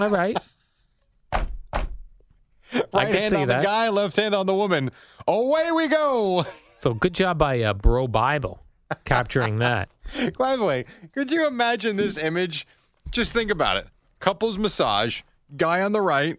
all 0.00 0.08
right. 0.08 0.38
I 1.34 1.44
right 2.94 3.08
hand 3.14 3.24
see 3.32 3.36
on 3.36 3.48
that. 3.48 3.58
the 3.58 3.64
guy, 3.64 3.90
left 3.90 4.16
hand 4.16 4.34
on 4.34 4.46
the 4.46 4.54
woman. 4.54 4.90
Away 5.28 5.70
we 5.72 5.88
go. 5.88 6.46
So 6.78 6.94
good 6.94 7.12
job 7.14 7.36
by 7.36 7.60
uh, 7.60 7.74
BroBible 7.74 8.60
capturing 9.04 9.58
that. 9.58 9.90
By 10.38 10.56
the 10.56 10.64
way, 10.64 10.86
could 11.12 11.30
you 11.30 11.46
imagine 11.46 11.96
this 11.96 12.16
image? 12.16 12.66
Just 13.10 13.34
think 13.34 13.50
about 13.50 13.76
it. 13.76 13.88
Couples 14.20 14.56
massage, 14.56 15.20
guy 15.54 15.82
on 15.82 15.92
the 15.92 16.00
right, 16.00 16.38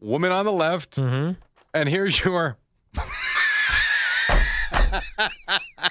woman 0.00 0.32
on 0.32 0.44
the 0.44 0.52
left, 0.52 0.96
Mm-hmm. 0.96 1.40
and 1.72 1.88
here's 1.88 2.22
your 2.22 2.58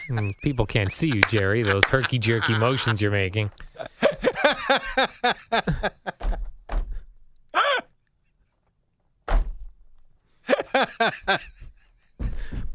Mm, 0.10 0.34
People 0.44 0.66
can't 0.66 0.92
see 0.92 1.08
you, 1.08 1.22
Jerry. 1.30 1.62
Those 1.64 1.86
herky 1.86 2.20
jerky 2.20 2.58
motions 2.58 3.02
you're 3.02 3.12
making. 3.12 3.52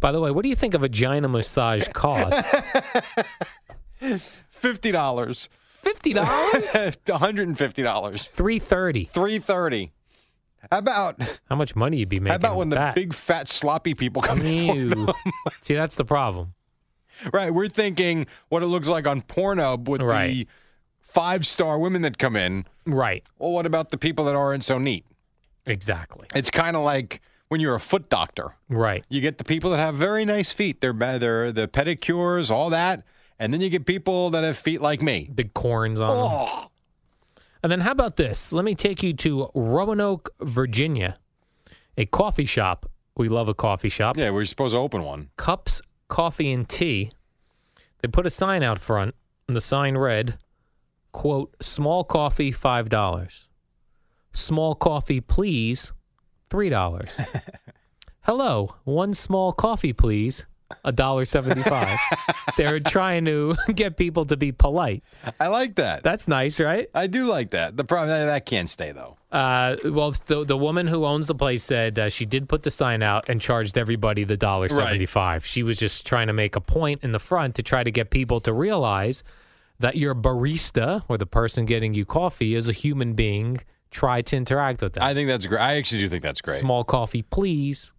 By 0.00 0.12
the 0.12 0.20
way, 0.20 0.30
what 0.30 0.42
do 0.42 0.48
you 0.48 0.54
think 0.54 0.74
of 0.74 0.82
a 0.82 0.86
vagina 0.88 1.28
massage 1.28 1.88
costs? 1.88 2.54
fifty 4.50 4.92
dollars. 4.92 5.48
Fifty 5.82 6.12
dollars? 6.12 6.76
hundred 7.08 7.48
and 7.48 7.58
fifty 7.58 7.82
dollars. 7.82 8.24
Three 8.26 8.58
thirty. 8.58 9.04
Three 9.06 9.38
thirty. 9.38 9.92
How 10.70 10.78
about 10.78 11.20
How 11.48 11.56
much 11.56 11.74
money 11.76 11.98
you'd 11.98 12.08
be 12.08 12.18
making? 12.20 12.32
how 12.32 12.36
about 12.36 12.56
when 12.56 12.68
the 12.70 12.76
that? 12.76 12.94
big 12.94 13.12
fat 13.14 13.48
sloppy 13.48 13.94
people 13.94 14.22
come 14.22 14.42
in? 14.42 15.08
See, 15.60 15.74
that's 15.74 15.94
the 15.96 16.04
problem. 16.04 16.54
Right, 17.32 17.52
we're 17.52 17.68
thinking 17.68 18.26
what 18.48 18.62
it 18.62 18.66
looks 18.66 18.88
like 18.88 19.06
on 19.06 19.22
Pornhub 19.22 19.88
with 19.88 20.00
the 20.00 20.46
five 21.00 21.46
star 21.46 21.78
women 21.78 22.02
that 22.02 22.18
come 22.18 22.36
in. 22.36 22.64
Right. 22.86 23.24
Well, 23.38 23.50
what 23.50 23.66
about 23.66 23.90
the 23.90 23.98
people 23.98 24.24
that 24.26 24.36
aren't 24.36 24.64
so 24.64 24.78
neat? 24.78 25.04
Exactly. 25.66 26.26
It's 26.34 26.50
kind 26.50 26.76
of 26.76 26.82
like 26.82 27.20
when 27.48 27.60
you're 27.60 27.74
a 27.74 27.80
foot 27.80 28.08
doctor. 28.08 28.54
Right. 28.68 29.04
You 29.08 29.20
get 29.20 29.38
the 29.38 29.44
people 29.44 29.70
that 29.70 29.78
have 29.78 29.94
very 29.94 30.24
nice 30.24 30.52
feet. 30.52 30.80
They're 30.80 30.92
they're 30.92 31.52
the 31.52 31.68
pedicures, 31.68 32.50
all 32.50 32.70
that, 32.70 33.04
and 33.38 33.52
then 33.52 33.60
you 33.60 33.68
get 33.68 33.84
people 33.86 34.30
that 34.30 34.44
have 34.44 34.56
feet 34.56 34.80
like 34.80 35.02
me. 35.02 35.30
Big 35.34 35.54
corns 35.54 36.00
on 36.00 36.08
them. 36.16 36.26
Oh, 36.30 36.70
And 37.62 37.72
then 37.72 37.80
how 37.80 37.90
about 37.92 38.16
this? 38.16 38.52
Let 38.52 38.64
me 38.64 38.74
take 38.74 39.02
you 39.02 39.12
to 39.14 39.50
Roanoke, 39.54 40.30
Virginia, 40.40 41.16
a 41.96 42.06
coffee 42.06 42.46
shop. 42.46 42.90
We 43.16 43.28
love 43.28 43.48
a 43.48 43.54
coffee 43.54 43.88
shop. 43.88 44.16
yeah, 44.16 44.30
we're 44.30 44.44
supposed 44.44 44.74
to 44.74 44.78
open 44.78 45.02
one. 45.02 45.30
Cups, 45.36 45.82
coffee, 46.08 46.52
and 46.52 46.68
tea. 46.68 47.12
They 48.00 48.08
put 48.08 48.26
a 48.26 48.30
sign 48.30 48.62
out 48.62 48.80
front, 48.80 49.14
and 49.46 49.56
the 49.56 49.60
sign 49.60 49.96
read, 49.96 50.38
quote, 51.12 51.54
small 51.62 52.04
coffee, 52.04 52.52
$5. 52.52 53.46
Small 54.32 54.74
coffee, 54.74 55.20
please, 55.20 55.92
$3. 56.50 57.42
Hello, 58.22 58.74
one 58.84 59.14
small 59.14 59.52
coffee, 59.52 59.92
please, 59.92 60.46
$1.75. 60.84 61.98
They're 62.56 62.80
trying 62.80 63.24
to 63.24 63.54
get 63.74 63.96
people 63.96 64.24
to 64.26 64.36
be 64.36 64.52
polite. 64.52 65.02
I 65.40 65.48
like 65.48 65.76
that. 65.76 66.02
That's 66.02 66.28
nice, 66.28 66.60
right? 66.60 66.88
I 66.94 67.06
do 67.06 67.24
like 67.26 67.50
that. 67.50 67.76
The 67.76 67.84
problem 67.84 68.08
that, 68.08 68.26
that 68.26 68.46
can't 68.46 68.68
stay 68.68 68.92
though. 68.92 69.16
Uh, 69.30 69.76
well, 69.84 70.14
the 70.26 70.44
the 70.44 70.56
woman 70.56 70.86
who 70.86 71.04
owns 71.04 71.26
the 71.26 71.34
place 71.34 71.62
said 71.62 71.98
uh, 71.98 72.08
she 72.08 72.24
did 72.24 72.48
put 72.48 72.62
the 72.62 72.70
sign 72.70 73.02
out 73.02 73.28
and 73.28 73.40
charged 73.40 73.76
everybody 73.76 74.24
the 74.24 74.38
dollar 74.38 74.68
seventy 74.70 75.04
five. 75.04 75.44
She 75.44 75.62
was 75.62 75.76
just 75.76 76.06
trying 76.06 76.28
to 76.28 76.32
make 76.32 76.56
a 76.56 76.60
point 76.62 77.04
in 77.04 77.12
the 77.12 77.18
front 77.18 77.54
to 77.56 77.62
try 77.62 77.82
to 77.82 77.90
get 77.90 78.08
people 78.08 78.40
to 78.40 78.52
realize 78.54 79.22
that 79.80 79.96
your 79.96 80.14
barista 80.14 81.02
or 81.08 81.18
the 81.18 81.26
person 81.26 81.66
getting 81.66 81.92
you 81.92 82.06
coffee 82.06 82.54
is 82.54 82.68
a 82.68 82.72
human 82.72 83.12
being. 83.12 83.60
Try 83.90 84.20
to 84.20 84.36
interact 84.36 84.82
with 84.82 84.94
them. 84.94 85.02
I 85.02 85.14
think 85.14 85.28
that's 85.28 85.46
great. 85.46 85.60
I 85.60 85.76
actually 85.76 86.02
do 86.02 86.08
think 86.08 86.22
that's 86.22 86.42
great. 86.42 86.58
Small 86.58 86.84
coffee, 86.84 87.22
please. 87.22 87.92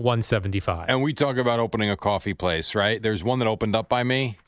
One 0.00 0.22
seventy 0.22 0.60
five. 0.60 0.86
And 0.88 1.02
we 1.02 1.12
talk 1.12 1.36
about 1.36 1.60
opening 1.60 1.90
a 1.90 1.96
coffee 1.96 2.34
place, 2.34 2.74
right? 2.74 3.02
There's 3.02 3.22
one 3.22 3.38
that 3.40 3.46
opened 3.48 3.76
up 3.76 3.88
by 3.88 4.02
me. 4.02 4.38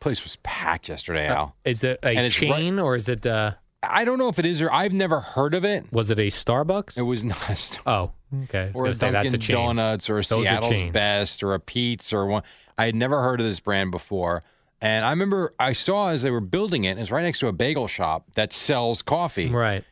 Place 0.00 0.22
was 0.24 0.36
packed 0.42 0.88
yesterday, 0.88 1.26
Al. 1.28 1.54
Is 1.64 1.84
it 1.84 1.98
a 2.02 2.08
And 2.08 2.26
it's 2.26 2.40
right- 2.40 2.48
chain 2.50 2.78
or 2.78 2.94
is 2.94 3.08
it? 3.08 3.24
Uh, 3.26 3.52
I 3.82 4.04
don't 4.06 4.18
know 4.18 4.28
if 4.28 4.38
it 4.38 4.46
is 4.46 4.62
or 4.62 4.72
I've 4.72 4.94
never 4.94 5.20
heard 5.20 5.52
of 5.54 5.64
it. 5.64 5.92
was 5.92 6.10
it 6.10 6.18
a 6.18 6.28
Starbucks? 6.28 6.98
It 6.98 7.02
was 7.02 7.22
not. 7.24 7.78
oh, 7.86 8.12
okay. 8.44 8.70
Or 8.74 8.86
a 8.86 8.94
say 8.94 9.10
Dunkin' 9.10 9.12
that's 9.30 9.34
a 9.34 9.38
chain. 9.38 9.56
Donuts 9.56 10.08
or 10.08 10.14
a 10.18 10.22
Those 10.22 10.44
Seattle's. 10.46 10.90
Best 10.92 11.42
or 11.42 11.52
a 11.54 11.60
Pete's 11.60 12.12
or 12.12 12.24
one. 12.26 12.42
I 12.78 12.86
had 12.86 12.94
never 12.94 13.20
heard 13.22 13.40
of 13.40 13.46
this 13.46 13.60
brand 13.60 13.90
before. 13.90 14.42
And 14.80 15.04
I 15.04 15.10
remember 15.10 15.54
I 15.58 15.72
saw 15.74 16.08
as 16.08 16.22
they 16.22 16.30
were 16.30 16.40
building 16.40 16.84
it, 16.84 16.98
it's 16.98 17.10
right 17.10 17.22
next 17.22 17.38
to 17.40 17.48
a 17.48 17.52
bagel 17.52 17.86
shop 17.88 18.26
that 18.36 18.52
sells 18.52 19.00
coffee. 19.02 19.50
Right. 19.50 19.84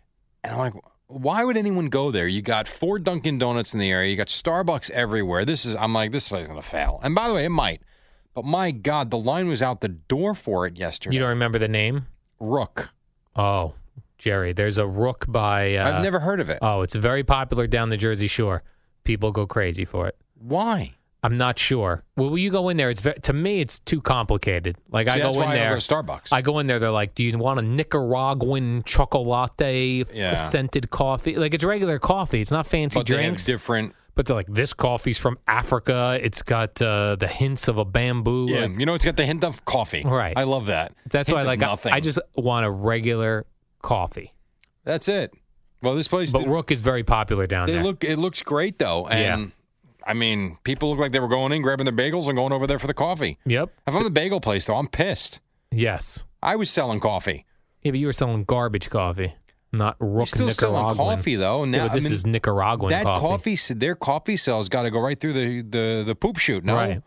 And 0.44 0.52
I'm 0.54 0.58
like, 0.58 0.74
why 1.12 1.44
would 1.44 1.56
anyone 1.56 1.86
go 1.88 2.10
there? 2.10 2.26
You 2.26 2.42
got 2.42 2.66
four 2.68 2.98
Dunkin' 2.98 3.38
Donuts 3.38 3.72
in 3.74 3.80
the 3.80 3.90
area. 3.90 4.10
You 4.10 4.16
got 4.16 4.28
Starbucks 4.28 4.90
everywhere. 4.90 5.44
This 5.44 5.64
is, 5.64 5.76
I'm 5.76 5.92
like, 5.92 6.12
this 6.12 6.28
place 6.28 6.42
is 6.42 6.48
going 6.48 6.60
to 6.60 6.66
fail. 6.66 7.00
And 7.02 7.14
by 7.14 7.28
the 7.28 7.34
way, 7.34 7.44
it 7.44 7.50
might. 7.50 7.82
But 8.34 8.44
my 8.44 8.70
God, 8.70 9.10
the 9.10 9.18
line 9.18 9.48
was 9.48 9.60
out 9.62 9.80
the 9.80 9.88
door 9.88 10.34
for 10.34 10.66
it 10.66 10.76
yesterday. 10.76 11.14
You 11.16 11.20
don't 11.20 11.28
remember 11.30 11.58
the 11.58 11.68
name? 11.68 12.06
Rook. 12.40 12.90
Oh, 13.36 13.74
Jerry, 14.18 14.52
there's 14.52 14.78
a 14.78 14.86
rook 14.86 15.26
by. 15.28 15.76
Uh, 15.76 15.96
I've 15.96 16.02
never 16.02 16.20
heard 16.20 16.40
of 16.40 16.48
it. 16.48 16.58
Oh, 16.62 16.82
it's 16.82 16.94
very 16.94 17.24
popular 17.24 17.66
down 17.66 17.90
the 17.90 17.96
Jersey 17.96 18.26
Shore. 18.28 18.62
People 19.04 19.32
go 19.32 19.46
crazy 19.46 19.84
for 19.84 20.06
it. 20.08 20.16
why? 20.34 20.94
I'm 21.24 21.36
not 21.38 21.56
sure. 21.58 22.02
Well, 22.16 22.30
when 22.30 22.42
you 22.42 22.50
go 22.50 22.68
in 22.68 22.76
there, 22.76 22.90
it's 22.90 22.98
ve- 23.00 23.14
to 23.22 23.32
me, 23.32 23.60
it's 23.60 23.78
too 23.78 24.00
complicated. 24.00 24.76
Like 24.90 25.06
I 25.06 25.14
See, 25.16 25.22
that's 25.22 25.36
go 25.36 25.42
in 25.42 25.48
I 25.50 25.54
there, 25.54 25.70
go 25.70 25.76
Starbucks. 25.76 26.32
I 26.32 26.42
go 26.42 26.58
in 26.58 26.66
there. 26.66 26.78
They're 26.80 26.90
like, 26.90 27.14
"Do 27.14 27.22
you 27.22 27.38
want 27.38 27.60
a 27.60 27.62
Nicaraguan 27.62 28.82
chocolate 28.84 30.08
Yeah. 30.12 30.34
scented 30.34 30.90
coffee? 30.90 31.36
Like 31.36 31.54
it's 31.54 31.64
regular 31.64 31.98
coffee. 31.98 32.40
It's 32.40 32.50
not 32.50 32.66
fancy 32.66 32.98
but 32.98 33.06
drinks. 33.06 33.44
different. 33.44 33.94
but 34.14 34.26
they're 34.26 34.36
like, 34.36 34.46
this 34.48 34.74
coffee's 34.74 35.16
from 35.16 35.38
Africa. 35.48 36.18
It's 36.22 36.42
got 36.42 36.82
uh, 36.82 37.16
the 37.16 37.28
hints 37.28 37.66
of 37.68 37.78
a 37.78 37.84
bamboo. 37.84 38.46
Yeah, 38.50 38.62
Like, 38.66 38.78
you 38.78 38.84
know, 38.84 38.92
it's 38.94 39.04
got 39.06 39.16
the 39.16 39.24
hint 39.24 39.42
of 39.42 39.64
coffee. 39.64 40.02
Right. 40.04 40.34
I 40.36 40.42
love 40.42 40.66
that. 40.66 40.92
that's 41.08 41.28
Hint 41.28 41.36
why, 41.38 41.44
like, 41.44 41.62
I. 41.62 41.76
I 41.92 42.00
just 42.00 42.18
want 42.36 42.66
a 42.66 42.70
regular 42.70 43.46
coffee. 43.80 44.34
That's 44.84 45.08
it. 45.08 45.32
Well, 45.80 45.94
this 45.94 46.08
place. 46.08 46.30
But 46.30 46.40
did- 46.40 46.48
Rook 46.48 46.70
is 46.70 46.80
very 46.82 47.04
popular 47.04 47.46
down 47.46 47.68
they 47.68 47.74
there. 47.74 47.82
look. 47.84 48.04
It 48.04 48.18
looks 48.18 48.42
great 48.42 48.78
though, 48.78 49.06
and 49.06 49.52
I 50.06 50.14
mean, 50.14 50.58
people 50.64 50.90
look 50.90 50.98
like 50.98 51.12
they 51.12 51.20
were 51.20 51.28
going 51.28 51.52
in, 51.52 51.62
grabbing 51.62 51.84
their 51.84 51.94
bagels, 51.94 52.26
and 52.26 52.36
going 52.36 52.52
over 52.52 52.66
there 52.66 52.78
for 52.78 52.86
the 52.86 52.94
coffee. 52.94 53.38
Yep. 53.46 53.70
If 53.86 53.94
I'm 53.96 54.04
the 54.04 54.10
bagel 54.10 54.40
place, 54.40 54.64
though, 54.64 54.76
I'm 54.76 54.88
pissed. 54.88 55.40
Yes. 55.70 56.24
I 56.42 56.56
was 56.56 56.70
selling 56.70 57.00
coffee. 57.00 57.46
Yeah, 57.82 57.92
but 57.92 58.00
you 58.00 58.06
were 58.06 58.12
selling 58.12 58.44
garbage 58.44 58.90
coffee, 58.90 59.34
not 59.72 59.96
You're 60.00 60.08
Rook 60.10 60.28
still 60.28 60.50
selling 60.50 60.76
Nicaraguan. 60.76 61.16
coffee, 61.16 61.36
though. 61.36 61.64
Now, 61.64 61.78
yeah, 61.78 61.88
but 61.88 61.94
this 61.94 62.04
I 62.04 62.08
mean, 62.08 62.12
is 62.14 62.26
Nicaraguan 62.26 62.90
that 62.90 63.04
coffee. 63.04 63.56
coffee. 63.56 63.74
their 63.74 63.94
coffee 63.94 64.36
sales 64.36 64.68
got 64.68 64.82
to 64.82 64.90
go 64.90 65.00
right 65.00 65.18
through 65.18 65.32
the, 65.32 65.62
the, 65.62 66.02
the 66.06 66.14
poop 66.14 66.36
chute. 66.38 66.64
No, 66.64 66.74
Right. 66.74 67.02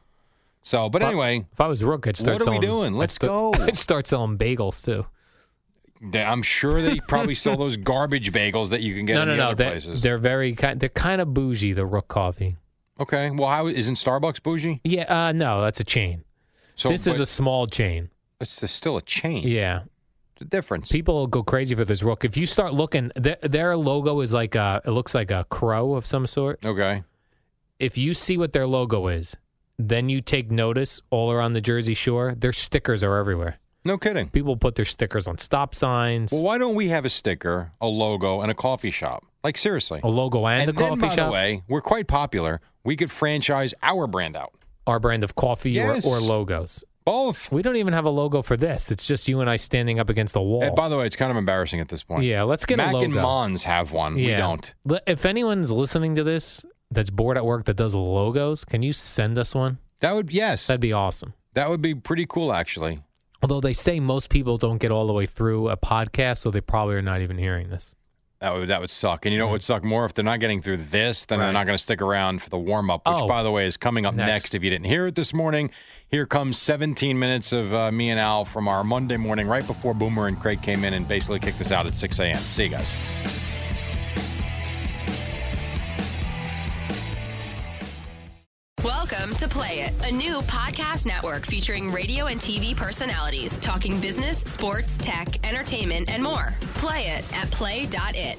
So, 0.63 0.89
but 0.89 1.01
If 1.03 1.05
I- 1.07 1.11
anyway, 1.11 1.45
if 1.51 1.61
I 1.61 1.67
was 1.67 1.83
Rook, 1.83 2.07
I'd 2.07 2.17
start 2.17 2.39
What 2.39 2.41
are 2.47 2.51
we 2.51 2.55
selling. 2.55 2.61
doing? 2.61 2.93
I'd 2.95 2.99
Let's 2.99 3.17
go. 3.19 3.53
I'd 3.59 3.77
start 3.77 4.07
selling 4.07 4.37
bagels 4.37 4.83
too. 4.83 5.05
I'm 6.13 6.41
sure 6.43 6.81
they 6.81 6.99
probably 7.07 7.35
sell 7.35 7.55
those 7.57 7.77
garbage 7.77 8.31
bagels 8.31 8.69
that 8.69 8.81
you 8.81 8.95
can 8.95 9.05
get 9.05 9.13
no, 9.15 9.21
in 9.21 9.27
no, 9.29 9.33
the 9.33 9.37
no. 9.37 9.45
other 9.49 9.55
They, 9.55 9.69
places. 9.69 10.01
they're 10.01 10.17
very 10.17 10.53
kind. 10.55 10.79
They're 10.79 10.89
kind 10.89 11.21
of 11.21 11.33
bougie. 11.33 11.73
The 11.73 11.85
Rook 11.85 12.07
coffee. 12.07 12.57
Okay. 12.99 13.29
Well, 13.29 13.49
how 13.49 13.67
isn't 13.67 13.95
Starbucks 13.95 14.41
bougie? 14.41 14.81
Yeah. 14.83 15.27
Uh, 15.27 15.31
no, 15.31 15.61
that's 15.61 15.79
a 15.79 15.83
chain. 15.83 16.23
So 16.75 16.89
this 16.89 17.07
is 17.07 17.19
a 17.19 17.25
small 17.25 17.67
chain. 17.67 18.09
it's 18.39 18.71
still 18.71 18.97
a 18.97 19.01
chain. 19.01 19.47
Yeah. 19.47 19.83
The 20.39 20.45
difference. 20.45 20.91
People 20.91 21.27
go 21.27 21.43
crazy 21.43 21.75
for 21.75 21.85
this 21.85 22.03
Rook. 22.03 22.25
If 22.25 22.35
you 22.35 22.45
start 22.45 22.73
looking, 22.73 23.11
their, 23.15 23.37
their 23.41 23.77
logo 23.77 24.19
is 24.19 24.33
like 24.33 24.55
a. 24.55 24.81
It 24.85 24.91
looks 24.91 25.15
like 25.15 25.31
a 25.31 25.45
crow 25.49 25.93
of 25.93 26.05
some 26.05 26.27
sort. 26.27 26.65
Okay. 26.65 27.03
If 27.79 27.97
you 27.97 28.13
see 28.13 28.37
what 28.37 28.51
their 28.51 28.67
logo 28.67 29.07
is, 29.07 29.37
then 29.79 30.09
you 30.09 30.19
take 30.21 30.51
notice 30.51 31.01
all 31.09 31.31
around 31.31 31.53
the 31.53 31.61
Jersey 31.61 31.93
Shore. 31.93 32.35
Their 32.35 32.51
stickers 32.53 33.03
are 33.03 33.17
everywhere. 33.17 33.59
No 33.85 33.97
kidding. 33.97 34.29
People 34.29 34.57
put 34.57 34.75
their 34.75 34.85
stickers 34.85 35.27
on 35.27 35.37
stop 35.37 35.75
signs. 35.75 36.31
Well, 36.31 36.43
why 36.43 36.57
don't 36.57 36.75
we 36.75 36.89
have 36.89 37.05
a 37.05 37.09
sticker, 37.09 37.71
a 37.79 37.87
logo, 37.87 38.41
and 38.41 38.49
a 38.51 38.55
coffee 38.55 38.91
shop? 38.91 39.23
Like 39.45 39.57
seriously. 39.57 39.99
a 40.03 40.07
logo 40.09 40.45
and, 40.47 40.61
and 40.61 40.69
a 40.71 40.73
then, 40.73 40.89
coffee 40.89 41.01
by 41.01 41.15
shop. 41.15 41.27
the 41.27 41.31
way, 41.31 41.61
we're 41.69 41.81
quite 41.81 42.07
popular. 42.07 42.59
We 42.83 42.95
could 42.95 43.11
franchise 43.11 43.73
our 43.83 44.07
brand 44.07 44.35
out. 44.35 44.53
our 44.87 44.99
brand 44.99 45.23
of 45.23 45.35
coffee 45.35 45.71
Yes. 45.71 46.05
or, 46.05 46.17
or 46.17 46.19
logos. 46.19 46.83
Both. 47.05 47.51
We 47.51 47.61
don't 47.61 47.75
even 47.75 47.93
have 47.93 48.05
a 48.05 48.09
logo 48.09 48.41
for 48.41 48.57
this. 48.57 48.89
It's 48.89 49.05
just 49.05 49.27
you 49.27 49.39
and 49.41 49.47
I 49.47 49.57
standing 49.57 49.99
up 49.99 50.09
against 50.09 50.33
the 50.33 50.41
wall. 50.41 50.63
And 50.63 50.75
by 50.75 50.89
the 50.89 50.97
way, 50.97 51.05
it's 51.05 51.15
kind 51.15 51.29
of 51.29 51.37
embarrassing 51.37 51.79
at 51.79 51.87
this 51.89 52.01
point. 52.01 52.23
yeah, 52.23 52.41
let's 52.41 52.65
get 52.65 52.77
Mac 52.77 52.89
a 52.89 52.93
logo. 52.93 53.05
and 53.05 53.13
Mons 53.13 53.61
have 53.63 53.91
one. 53.91 54.15
We 54.15 54.31
don't. 54.31 54.73
If 55.05 55.23
anyone's 55.25 55.71
listening 55.71 56.15
to 56.15 56.23
this 56.23 56.65
that's 56.89 57.11
bored 57.11 57.37
at 57.37 57.45
work 57.45 57.65
that 57.65 57.75
does 57.77 57.93
logos, 57.93 58.65
can 58.65 58.81
you 58.81 58.91
send 58.93 59.37
us 59.37 59.53
one? 59.53 59.77
That 59.99 60.13
would 60.15 60.31
yes. 60.33 60.65
That'd 60.65 60.81
be 60.81 60.93
awesome. 60.93 61.33
that 61.53 61.69
would 61.69 61.81
be 61.81 61.93
pretty 61.93 62.25
cool 62.27 62.51
actually. 62.51 63.03
Although 63.43 63.61
they 63.61 63.73
say 63.73 63.99
most 63.99 64.29
people 64.29 64.57
don't 64.57 64.79
get 64.79 64.89
all 64.91 65.05
the 65.05 65.13
way 65.13 65.27
through 65.27 65.69
a 65.69 65.77
podcast, 65.77 66.37
so 66.37 66.49
they 66.49 66.61
probably 66.61 66.95
are 66.95 67.01
not 67.03 67.21
even 67.21 67.37
hearing 67.37 67.69
this. 67.69 67.93
That 68.45 68.53
would 68.53 68.67
that 68.69 68.79
would 68.79 68.91
suck. 68.91 69.25
And 69.25 69.33
you 69.33 69.39
know 69.39 69.47
what 69.47 69.53
would 69.53 69.63
suck 69.63 69.83
more 69.83 70.05
if 70.05 70.13
they're 70.13 70.23
not 70.23 70.39
getting 70.39 70.61
through 70.61 70.77
this, 70.77 71.25
then 71.25 71.39
they're 71.39 71.51
not 71.51 71.65
going 71.65 71.75
to 71.75 71.81
stick 71.81 71.99
around 71.99 72.43
for 72.43 72.49
the 72.51 72.59
warm 72.59 72.91
up, 72.91 73.01
which 73.07 73.15
Oh. 73.17 73.27
by 73.27 73.41
the 73.41 73.49
way 73.49 73.65
is 73.65 73.75
coming 73.75 74.05
up 74.05 74.13
next. 74.13 74.27
Next. 74.27 74.53
If 74.53 74.63
you 74.63 74.69
didn't 74.69 74.85
hear 74.85 75.07
it 75.07 75.15
this 75.15 75.33
morning, 75.33 75.71
here 76.07 76.27
comes 76.27 76.59
17 76.59 77.17
minutes 77.17 77.51
of 77.51 77.73
uh, 77.73 77.91
me 77.91 78.11
and 78.11 78.19
Al 78.19 78.45
from 78.45 78.67
our 78.67 78.83
Monday 78.83 79.17
morning, 79.17 79.47
right 79.47 79.65
before 79.65 79.95
Boomer 79.95 80.27
and 80.27 80.39
Craig 80.39 80.61
came 80.61 80.83
in 80.83 80.93
and 80.93 81.07
basically 81.07 81.39
kicked 81.39 81.59
us 81.59 81.71
out 81.71 81.87
at 81.87 81.97
6 81.97 82.19
a.m. 82.19 82.37
See 82.37 82.65
you 82.65 82.69
guys. 82.69 83.44
Play 89.55 89.79
It, 89.79 89.93
a 90.05 90.11
new 90.11 90.39
podcast 90.41 91.05
network 91.05 91.45
featuring 91.45 91.89
radio 91.89 92.25
and 92.25 92.41
TV 92.41 92.75
personalities 92.75 93.55
talking 93.59 94.01
business, 94.01 94.39
sports, 94.39 94.97
tech, 94.97 95.29
entertainment, 95.47 96.09
and 96.09 96.21
more. 96.21 96.53
Play 96.73 97.03
it 97.03 97.23
at 97.33 97.49
play.it. 97.51 98.37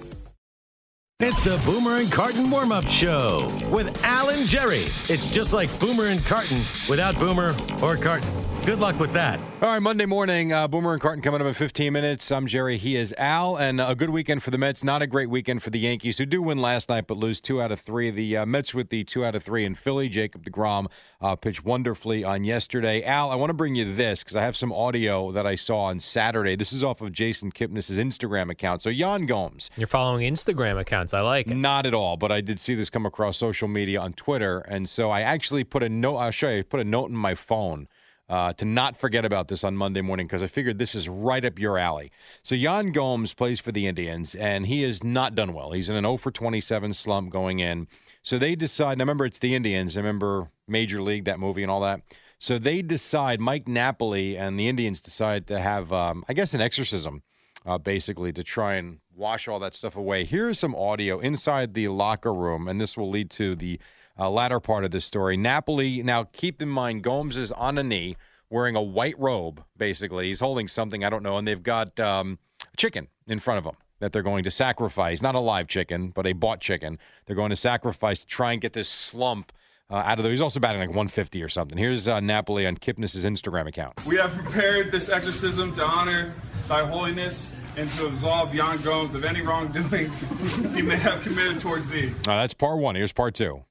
It's 1.21 1.41
the 1.43 1.59
Boomer 1.65 1.97
and 2.01 2.13
Carton 2.13 2.51
warm 2.51 2.71
up 2.71 2.85
show 2.85 3.49
with 3.73 4.05
Al 4.05 4.29
and 4.29 4.47
Jerry. 4.47 4.89
It's 5.09 5.27
just 5.29 5.55
like 5.55 5.71
Boomer 5.81 6.09
and 6.09 6.23
Carton 6.23 6.61
without 6.87 7.19
Boomer 7.19 7.55
or 7.83 7.97
Carton. 7.97 8.29
Good 8.67 8.81
luck 8.81 9.01
with 9.01 9.15
that. 9.15 9.41
All 9.63 9.71
right, 9.71 9.81
Monday 9.81 10.05
morning, 10.05 10.53
uh, 10.53 10.69
Boomer 10.69 10.93
and 10.93 11.01
Carton 11.01 11.23
coming 11.23 11.41
up 11.41 11.47
in 11.47 11.55
15 11.55 11.91
minutes. 11.91 12.31
I'm 12.31 12.47
Jerry. 12.47 12.77
He 12.77 12.95
is 12.95 13.15
Al, 13.17 13.57
and 13.57 13.81
a 13.81 13.95
good 13.95 14.11
weekend 14.11 14.43
for 14.43 14.51
the 14.51 14.59
Mets. 14.59 14.85
Not 14.85 15.01
a 15.01 15.07
great 15.07 15.31
weekend 15.31 15.63
for 15.63 15.71
the 15.71 15.79
Yankees, 15.79 16.19
who 16.19 16.27
do 16.27 16.43
win 16.43 16.59
last 16.59 16.91
night 16.91 17.07
but 17.07 17.17
lose 17.17 17.41
two 17.41 17.63
out 17.63 17.73
of 17.73 17.81
three. 17.81 18.11
The 18.11 18.37
uh, 18.37 18.47
Mets 18.47 18.75
with 18.75 18.91
the 18.91 19.03
two 19.05 19.25
out 19.25 19.35
of 19.35 19.43
three 19.43 19.65
in 19.65 19.75
Philly. 19.75 20.11
Jacob 20.11 20.45
DeGrom 20.45 20.89
uh, 21.23 21.37
pitched 21.37 21.65
wonderfully 21.65 22.23
on 22.23 22.45
yesterday. 22.45 23.03
Al, 23.03 23.31
I 23.31 23.35
want 23.37 23.49
to 23.49 23.55
bring 23.55 23.75
you 23.77 23.95
this 23.95 24.23
because 24.23 24.37
I 24.37 24.43
have 24.43 24.59
some 24.59 24.75
audio 24.75 25.33
that 25.33 25.47
I 25.47 25.55
saw 25.55 25.85
on 25.85 26.01
Saturday. 26.01 26.55
This 26.55 26.75
is 26.75 26.85
off 26.85 27.01
of 27.01 27.13
Jason 27.13 27.51
Kipnis' 27.51 27.97
Instagram 27.97 28.51
account. 28.51 28.83
So 28.83 28.91
Yan 28.91 29.25
Gomes, 29.25 29.71
You're 29.75 29.87
following 29.87 30.31
Instagram 30.31 30.79
accounts. 30.79 31.15
I 31.15 31.21
like 31.23 31.51
it. 31.51 31.57
not 31.57 31.87
at 31.87 31.95
all, 31.95 32.19
but 32.19 32.31
I 32.31 32.43
did 32.43 32.61
see 32.61 32.75
this 32.75 32.91
come 32.91 33.07
across 33.07 33.39
social 33.39 33.69
media 33.69 34.03
on 34.03 34.13
Twitter, 34.13 34.59
and 34.69 34.87
so 34.87 35.11
I 35.11 35.23
actually 35.23 35.65
put 35.65 35.83
a 35.83 35.89
note. 35.89 36.17
I'll 36.19 36.31
show 36.31 36.51
you. 36.51 36.63
Put 36.63 36.81
a 36.81 36.85
note 36.85 37.09
in 37.09 37.17
my 37.17 37.35
phone 37.35 37.89
uh, 38.29 38.53
to 38.55 38.65
not 38.65 38.97
forget 38.97 39.25
about 39.25 39.49
this 39.49 39.63
on 39.63 39.77
Monday 39.77 40.01
morning 40.01 40.27
because 40.27 40.43
I 40.43 40.47
figured 40.47 40.79
this 40.79 40.95
is 40.95 41.09
right 41.09 41.45
up 41.45 41.59
your 41.59 41.79
alley. 41.79 42.11
So 42.43 42.55
Yan 42.55 42.93
Gomes 42.93 43.35
plays 43.35 43.61
for 43.61 43.73
the 43.73 43.87
Indians, 43.87 44.35
and 44.35 44.67
he 44.67 44.83
has 44.83 45.05
not 45.05 45.35
done 45.35 45.53
well. 45.53 45.73
He's 45.73 45.89
in 45.89 45.97
an 45.97 46.05
0 46.05 46.17
for 46.17 46.31
27 46.31 46.95
slump 46.95 47.31
going 47.31 47.61
in. 47.61 47.87
So 48.23 48.39
they 48.39 48.55
decide. 48.55 48.99
Now 48.99 49.03
remember, 49.03 49.27
it's 49.27 49.39
the 49.39 49.55
Indians. 49.55 49.97
I 49.97 50.01
remember 50.01 50.51
Major 50.67 51.01
League 51.03 51.25
that 51.27 51.39
movie 51.39 51.63
and 51.63 51.71
all 51.71 51.81
that. 51.83 52.01
So 52.39 52.59
they 52.59 52.83
decide. 52.83 53.41
Mike 53.41 53.69
Napoli 53.69 54.37
and 54.37 54.59
the 54.59 54.69
Indians 54.69 55.01
decide 55.01 55.47
to 55.47 55.61
have, 55.61 55.93
um, 55.93 56.25
I 56.29 56.35
guess, 56.35 56.53
an 56.53 56.61
exorcism 56.61 57.23
uh, 57.65 57.79
basically 57.79 58.33
to 58.33 58.45
try 58.45 58.75
and 58.75 58.99
wash 59.15 59.49
all 59.49 59.59
that 59.59 59.75
stuff 59.75 59.97
away. 59.97 60.25
Here's 60.25 60.59
some 60.59 60.75
audio 60.75 61.19
inside 61.19 61.75
the 61.75 61.89
locker 61.89 62.33
room, 62.33 62.69
and 62.69 62.81
this 62.81 62.97
will 62.97 63.11
lead 63.11 63.31
to 63.33 63.57
the 63.57 63.81
uh, 64.19 64.31
latter 64.31 64.61
part 64.61 64.85
of 64.85 64.91
this 64.91 65.05
story. 65.05 65.37
Napoli, 65.37 66.03
now 66.03 66.25
keep 66.25 66.63
in 66.63 66.69
mind, 66.69 67.03
Gomes 67.03 67.37
is 67.37 67.53
on 67.53 67.79
a 67.79 67.83
knee 67.83 68.17
wearing 68.51 68.77
a 68.77 68.83
white 68.83 69.19
robe, 69.19 69.63
basically. 69.77 70.29
He's 70.29 70.41
holding 70.41 70.69
something, 70.69 71.05
I 71.05 71.11
don't 71.11 71.23
know, 71.23 71.37
and 71.37 71.47
they've 71.47 71.63
got 71.63 71.99
um, 72.01 72.39
chicken 72.77 73.09
in 73.27 73.39
front 73.39 73.59
of 73.59 73.65
him 73.65 73.77
that 73.99 74.13
they're 74.13 74.23
going 74.23 74.45
to 74.45 74.51
sacrifice. 74.51 75.23
Not 75.23 75.35
a 75.35 75.41
live 75.41 75.69
chicken, 75.69 76.09
but 76.09 76.27
a 76.27 76.33
bought 76.33 76.61
chicken. 76.61 76.99
They're 77.25 77.37
going 77.37 77.51
to 77.51 77.57
sacrifice 77.57 78.21
to 78.21 78.27
try 78.27 78.53
and 78.53 78.61
get 78.61 78.73
this 78.73 78.89
slump. 78.89 79.53
Uh, 79.89 79.97
out 80.05 80.19
of 80.19 80.25
there, 80.25 80.33
he's 80.33 80.41
also 80.41 80.59
batting 80.59 80.81
like 80.81 80.89
150 80.89 81.43
or 81.43 81.49
something. 81.49 81.79
Here's 81.79 82.09
uh, 82.09 82.19
Napoli 82.19 82.67
on 82.67 82.77
Kipnis' 82.77 83.25
Instagram 83.25 83.69
account. 83.69 84.05
We 84.05 84.17
have 84.17 84.33
prepared 84.33 84.91
this 84.91 85.09
exorcism 85.09 85.73
to 85.75 85.85
honor 85.85 86.35
thy 86.67 86.85
holiness 86.85 87.49
and 87.77 87.89
to 87.91 88.07
absolve 88.07 88.53
Yan 88.55 88.79
Gomes 88.83 89.15
of 89.15 89.25
any 89.25 89.43
wrongdoing 89.43 90.11
he 90.75 90.83
may 90.83 90.97
have 90.97 91.23
committed 91.23 91.61
towards 91.61 91.89
thee. 91.89 92.09
Uh, 92.27 92.41
that's 92.41 92.55
part 92.55 92.81
one. 92.81 92.97
Here's 92.97 93.13
part 93.13 93.35
two. 93.35 93.65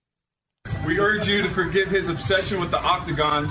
We 0.85 0.99
urge 0.99 1.27
you 1.27 1.41
to 1.41 1.49
forgive 1.49 1.89
his 1.89 2.09
obsession 2.09 2.59
with 2.59 2.69
the 2.69 2.79
octagon 2.79 3.49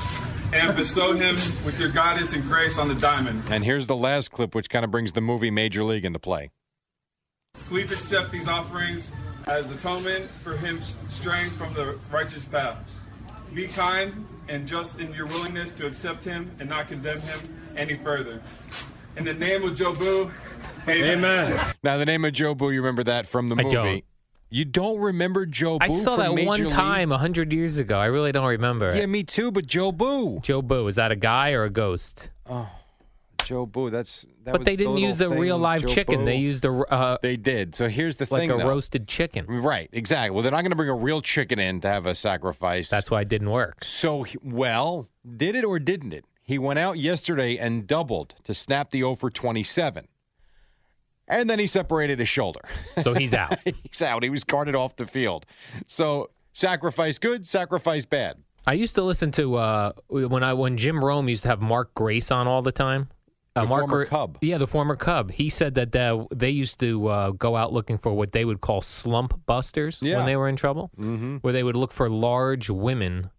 and 0.52 0.76
bestow 0.76 1.14
him 1.14 1.34
with 1.64 1.78
your 1.80 1.88
guidance 1.88 2.32
and 2.32 2.44
grace 2.44 2.78
on 2.78 2.86
the 2.86 2.94
diamond. 2.94 3.42
And 3.50 3.64
here's 3.64 3.86
the 3.86 3.96
last 3.96 4.30
clip, 4.30 4.54
which 4.54 4.70
kind 4.70 4.84
of 4.84 4.90
brings 4.92 5.12
the 5.12 5.20
movie 5.20 5.50
Major 5.50 5.82
League 5.82 6.04
into 6.04 6.20
play. 6.20 6.52
Please 7.66 7.90
accept 7.90 8.30
these 8.30 8.46
offerings 8.46 9.10
as 9.46 9.70
atonement 9.72 10.26
for 10.26 10.56
him 10.56 10.80
straying 11.08 11.50
from 11.50 11.74
the 11.74 11.98
righteous 12.12 12.44
path. 12.44 12.78
Be 13.52 13.66
kind 13.66 14.26
and 14.48 14.66
just 14.66 15.00
in 15.00 15.12
your 15.12 15.26
willingness 15.26 15.72
to 15.72 15.86
accept 15.86 16.24
him 16.24 16.50
and 16.60 16.68
not 16.68 16.88
condemn 16.88 17.20
him 17.20 17.38
any 17.76 17.96
further. 17.96 18.40
In 19.16 19.24
the 19.24 19.34
name 19.34 19.64
of 19.64 19.74
Jobu, 19.74 20.30
amen. 20.88 21.60
Now, 21.82 21.96
the 21.96 22.06
name 22.06 22.24
of 22.24 22.32
Jobu, 22.32 22.72
you 22.72 22.80
remember 22.80 23.04
that 23.04 23.26
from 23.26 23.48
the 23.48 23.56
I 23.56 23.62
movie. 23.62 24.04
You 24.50 24.64
don't 24.64 25.00
remember 25.00 25.46
Jobu? 25.46 25.78
I 25.80 25.88
saw 25.88 26.16
that 26.16 26.34
Major 26.34 26.46
one 26.46 26.66
time 26.66 27.10
a 27.10 27.18
hundred 27.18 27.52
years 27.52 27.78
ago. 27.78 27.98
I 27.98 28.06
really 28.06 28.30
don't 28.32 28.46
remember. 28.46 28.94
Yeah, 28.94 29.02
it. 29.02 29.08
me 29.08 29.24
too, 29.24 29.50
but 29.50 29.66
Jobu. 29.66 30.42
Joe 30.42 30.62
Boo, 30.62 30.86
is 30.86 30.94
that 30.96 31.10
a 31.10 31.16
guy 31.16 31.52
or 31.52 31.64
a 31.64 31.70
ghost? 31.70 32.30
Oh, 32.46 32.70
Jobu, 33.38 33.90
that's. 33.90 34.26
That 34.44 34.52
but 34.52 34.60
was 34.60 34.66
they 34.66 34.76
didn't 34.76 34.94
little 34.94 35.08
use 35.08 35.20
a 35.20 35.28
thing, 35.28 35.38
real 35.38 35.58
live 35.58 35.82
Joe 35.82 35.88
chicken. 35.88 36.20
Boo. 36.20 36.24
They 36.26 36.36
used 36.36 36.64
a 36.64 36.70
uh, 36.72 37.18
They 37.22 37.36
did. 37.36 37.74
So 37.74 37.88
here's 37.88 38.16
the 38.16 38.26
thing 38.26 38.38
like 38.38 38.48
thing. 38.48 38.60
a 38.60 38.62
though. 38.62 38.68
roasted 38.68 39.08
chicken. 39.08 39.46
Right, 39.46 39.88
exactly. 39.92 40.30
Well, 40.30 40.42
they're 40.42 40.52
not 40.52 40.62
going 40.62 40.70
to 40.70 40.76
bring 40.76 40.88
a 40.88 40.94
real 40.94 41.20
chicken 41.20 41.58
in 41.58 41.80
to 41.80 41.88
have 41.88 42.06
a 42.06 42.14
sacrifice. 42.14 42.88
That's 42.88 43.10
why 43.10 43.22
it 43.22 43.28
didn't 43.28 43.50
work. 43.50 43.84
So, 43.84 44.22
he- 44.22 44.38
well, 44.42 45.08
did 45.36 45.56
it 45.56 45.64
or 45.64 45.78
didn't 45.78 46.12
it? 46.12 46.24
He 46.42 46.58
went 46.58 46.78
out 46.78 46.98
yesterday 46.98 47.56
and 47.56 47.86
doubled 47.86 48.34
to 48.44 48.52
snap 48.52 48.90
the 48.90 48.98
0 48.98 49.14
for 49.14 49.30
27. 49.30 50.06
And 51.28 51.48
then 51.48 51.58
he 51.58 51.66
separated 51.66 52.18
his 52.18 52.28
shoulder. 52.28 52.60
So 53.02 53.12
he's 53.14 53.34
out. 53.34 53.58
He's 53.64 54.00
out. 54.02 54.22
He 54.22 54.30
was 54.30 54.44
carted 54.44 54.74
off 54.74 54.96
the 54.96 55.06
field. 55.06 55.46
So, 55.86 56.30
sacrifice 56.52 57.18
good, 57.18 57.46
sacrifice 57.46 58.04
bad. 58.04 58.36
I 58.66 58.72
used 58.74 58.94
to 58.94 59.02
listen 59.02 59.30
to 59.32 59.56
uh, 59.56 59.92
when 60.08 60.42
I 60.42 60.54
when 60.54 60.78
Jim 60.78 61.04
Rome 61.04 61.28
used 61.28 61.42
to 61.42 61.48
have 61.48 61.60
Mark 61.60 61.94
Grace 61.94 62.30
on 62.30 62.46
all 62.46 62.62
the 62.62 62.72
time. 62.72 63.08
Uh, 63.56 63.62
The 63.62 63.68
Mark 63.68 63.80
former 63.82 63.96
Gra- 63.96 64.06
Cub. 64.06 64.38
Yeah, 64.40 64.58
the 64.58 64.66
former 64.66 64.96
Cub. 64.96 65.32
He 65.32 65.48
said 65.50 65.74
that 65.74 65.94
uh, 65.94 66.24
they 66.34 66.50
used 66.50 66.80
to 66.80 67.06
uh, 67.08 67.30
go 67.32 67.56
out 67.56 67.72
looking 67.72 67.98
for 67.98 68.12
what 68.14 68.32
they 68.32 68.44
would 68.44 68.60
call 68.60 68.80
slump 68.80 69.44
busters 69.44 70.00
Yeah. 70.02 70.16
when 70.18 70.26
they 70.26 70.36
were 70.36 70.48
in 70.48 70.56
trouble, 70.56 70.90
mm-hmm. 70.98 71.36
where 71.38 71.52
they 71.52 71.62
would 71.62 71.76
look 71.76 71.92
for 71.92 72.08
large 72.08 72.70
women 72.70 73.30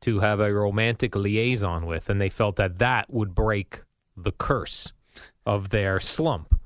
to 0.00 0.20
have 0.20 0.40
a 0.40 0.52
romantic 0.52 1.14
liaison 1.14 1.86
with, 1.86 2.10
and 2.10 2.20
they 2.20 2.28
felt 2.30 2.56
that 2.56 2.78
that 2.78 3.12
would 3.12 3.34
break 3.34 3.82
the 4.16 4.32
curse 4.32 4.92
of 5.46 5.70
their 5.70 6.00
slump. 6.00 6.57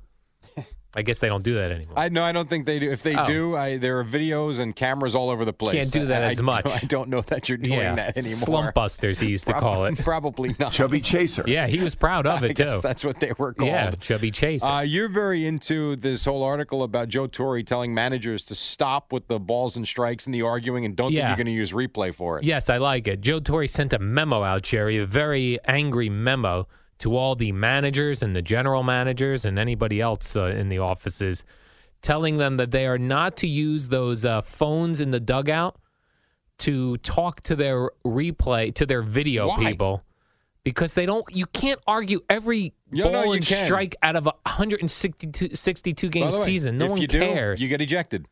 I 0.95 1.01
guess 1.03 1.21
they 1.21 1.29
don't 1.29 1.43
do 1.43 1.55
that 1.55 1.73
anymore. 1.73 1.95
I 1.99 2.11
no, 2.11 2.23
I 2.23 2.33
don't 2.33 2.49
think 2.49 2.67
they 2.67 2.79
do. 2.79 2.91
If 2.91 3.03
they 3.03 3.17
Oh. 3.17 3.27
do, 3.27 3.57
I, 3.57 3.79
there 3.79 3.99
are 3.99 4.05
videos 4.05 4.59
and 4.61 4.77
cameras 4.77 5.15
all 5.15 5.31
over 5.31 5.45
the 5.47 5.53
place. 5.55 5.75
Can't 5.75 5.91
do 5.91 6.05
that 6.07 6.23
I- 6.23 6.27
as 6.33 6.41
I- 6.41 6.43
much. 6.43 6.67
I 6.67 6.81
don't 6.87 7.09
know 7.09 7.23
that 7.23 7.49
you're 7.49 7.57
doing 7.57 7.79
yeah, 7.79 7.95
that 7.95 8.17
anymore. 8.19 8.37
slump 8.37 8.75
busters 8.75 9.19
he 9.19 9.29
used 9.29 9.47
to 9.47 9.55
call 9.55 9.87
it. 9.87 9.97
Probably 10.05 10.55
not. 10.59 10.73
Chubby 10.73 11.01
Chaser. 11.01 11.45
Yeah, 11.47 11.67
he 11.67 11.81
was 11.83 11.95
proud 11.95 12.27
of 12.27 12.43
I 12.43 12.49
it 12.49 12.57
guess 12.57 12.75
too. 12.75 12.81
that's 12.83 13.05
what 13.05 13.21
they 13.21 13.33
were 13.39 13.55
called. 13.55 13.69
Yeah, 13.71 13.91
chubby 13.93 14.31
chaser. 14.31 14.67
Uh, 14.67 14.81
you're 14.83 15.09
very 15.09 15.47
into 15.47 15.97
this 15.97 16.25
whole 16.27 16.43
article 16.43 16.83
about 16.83 17.09
Joe 17.09 17.27
Torre 17.27 17.63
telling 17.63 17.95
managers 17.95 18.43
to 18.45 18.55
stop 18.55 19.13
with 19.13 19.29
the 19.29 19.39
balls 19.41 19.77
and 19.77 19.87
strikes 19.89 20.27
and 20.27 20.35
the 20.35 20.43
arguing 20.43 20.85
and 20.85 20.95
don't 20.95 21.09
think 21.09 21.17
Yeah. 21.19 21.29
you're 21.29 21.37
going 21.37 21.47
to 21.47 21.53
use 21.53 21.73
replay 21.73 22.15
for 22.15 22.39
it. 22.39 22.45
Yes, 22.45 22.69
I 22.69 22.77
like 22.77 23.09
it. 23.09 23.21
Joe 23.23 23.41
Torre 23.41 23.67
sent 23.67 23.93
a 23.95 23.99
memo 23.99 24.43
out, 24.43 24.63
Jerry, 24.63 24.99
a 24.99 25.07
very 25.07 25.59
angry 25.67 26.11
memo 26.11 26.69
to 27.03 27.17
all 27.17 27.35
the 27.35 27.51
managers 27.51 28.23
and 28.23 28.35
the 28.37 28.43
general 28.43 28.85
managers 28.85 29.45
and 29.45 29.59
anybody 29.59 30.01
else 30.01 30.37
uh, 30.37 30.45
in 30.45 30.69
the 30.69 30.79
offices, 30.79 31.45
telling 32.01 32.37
them 32.37 32.57
that 32.59 32.71
they 32.71 32.87
are 32.87 32.97
not 32.99 33.37
to 33.37 33.49
use 33.49 33.89
those 33.89 34.25
uh, 34.25 34.41
phones 34.41 35.01
in 35.01 35.11
the 35.11 35.19
dugout 35.19 35.77
to 36.59 36.97
talk 36.99 37.41
to 37.41 37.57
their 37.57 37.91
replay, 38.07 38.73
to 38.73 38.87
their 38.87 39.03
video 39.03 39.49
Why? 39.49 39.65
people. 39.65 40.05
Because 40.63 40.95
they 40.95 41.05
don't, 41.05 41.25
you 41.29 41.47
can't 41.47 41.81
argue 41.89 42.21
every 42.31 42.73
no, 42.93 43.11
ball 43.11 43.27
you 43.27 43.33
and 43.33 43.45
can. 43.45 43.65
strike 43.67 43.97
out 44.01 44.15
of 44.15 44.29
a 44.29 44.33
162 44.47 45.57
62 45.57 46.09
game 46.09 46.31
By 46.31 46.37
way, 46.37 46.45
season. 46.45 46.79
No 46.79 46.85
if 46.85 46.91
one 46.93 47.01
you 47.01 47.09
do, 47.09 47.19
cares. 47.19 47.61
you 47.61 47.69
get 47.69 47.81
ejected. 47.81 48.27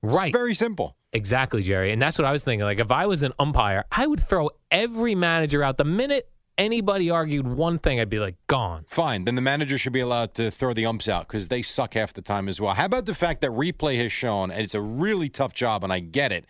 right. 0.00 0.32
Very 0.32 0.54
simple. 0.54 0.94
Exactly, 1.12 1.60
Jerry. 1.62 1.90
And 1.90 2.00
that's 2.00 2.18
what 2.18 2.24
I 2.24 2.30
was 2.30 2.44
thinking. 2.44 2.64
Like, 2.64 2.78
if 2.78 2.92
I 2.92 3.06
was 3.06 3.24
an 3.24 3.32
umpire, 3.40 3.84
I 3.90 4.06
would 4.06 4.20
throw 4.20 4.50
every 4.70 5.16
manager 5.16 5.60
out. 5.64 5.76
The 5.76 5.84
minute 5.84 6.28
anybody 6.58 7.10
argued 7.10 7.46
one 7.46 7.78
thing, 7.78 8.00
I'd 8.00 8.10
be 8.10 8.18
like, 8.18 8.36
gone. 8.46 8.84
Fine. 8.88 9.24
Then 9.24 9.34
the 9.34 9.42
manager 9.42 9.78
should 9.78 9.92
be 9.92 10.00
allowed 10.00 10.34
to 10.34 10.50
throw 10.50 10.72
the 10.72 10.86
umps 10.86 11.08
out 11.08 11.28
because 11.28 11.48
they 11.48 11.62
suck 11.62 11.94
half 11.94 12.12
the 12.12 12.22
time 12.22 12.48
as 12.48 12.60
well. 12.60 12.74
How 12.74 12.84
about 12.84 13.06
the 13.06 13.14
fact 13.14 13.40
that 13.40 13.50
replay 13.50 13.98
has 13.98 14.12
shown, 14.12 14.50
and 14.50 14.60
it's 14.60 14.74
a 14.74 14.80
really 14.80 15.28
tough 15.28 15.54
job, 15.54 15.84
and 15.84 15.92
I 15.92 16.00
get 16.00 16.32
it, 16.32 16.46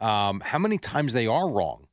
um, 0.00 0.40
how 0.40 0.58
many 0.58 0.78
times 0.78 1.12
they 1.12 1.26
are 1.26 1.48
wrong? 1.48 1.86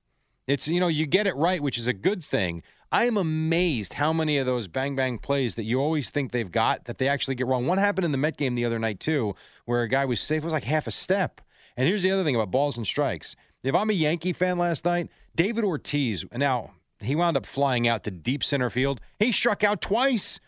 It's, 0.47 0.67
you 0.67 0.79
know, 0.79 0.87
you 0.87 1.05
get 1.05 1.27
it 1.27 1.35
right, 1.35 1.61
which 1.61 1.77
is 1.77 1.87
a 1.87 1.93
good 1.93 2.23
thing. 2.23 2.63
I 2.91 3.05
am 3.05 3.15
amazed 3.15 3.93
how 3.93 4.11
many 4.11 4.37
of 4.37 4.45
those 4.45 4.67
bang 4.67 4.95
bang 4.95 5.17
plays 5.17 5.55
that 5.55 5.63
you 5.63 5.79
always 5.79 6.09
think 6.09 6.31
they've 6.31 6.51
got 6.51 6.85
that 6.85 6.97
they 6.97 7.07
actually 7.07 7.35
get 7.35 7.47
wrong. 7.47 7.65
One 7.65 7.77
happened 7.77 8.03
in 8.03 8.11
the 8.11 8.17
Met 8.17 8.35
game 8.35 8.55
the 8.55 8.65
other 8.65 8.79
night, 8.79 8.99
too, 8.99 9.35
where 9.65 9.83
a 9.83 9.87
guy 9.87 10.03
was 10.03 10.19
safe, 10.19 10.41
it 10.41 10.43
was 10.43 10.53
like 10.53 10.65
half 10.65 10.87
a 10.87 10.91
step. 10.91 11.39
And 11.77 11.87
here's 11.87 12.03
the 12.03 12.11
other 12.11 12.23
thing 12.23 12.35
about 12.35 12.51
balls 12.51 12.75
and 12.75 12.85
strikes. 12.85 13.35
If 13.63 13.75
I'm 13.75 13.89
a 13.89 13.93
Yankee 13.93 14.33
fan 14.33 14.57
last 14.57 14.83
night, 14.83 15.09
David 15.35 15.63
Ortiz, 15.63 16.25
now 16.33 16.71
he 17.03 17.15
wound 17.15 17.37
up 17.37 17.45
flying 17.45 17.87
out 17.87 18.03
to 18.03 18.11
deep 18.11 18.43
center 18.43 18.69
field. 18.69 19.01
He 19.19 19.31
struck 19.31 19.63
out 19.63 19.81
twice, 19.81 20.39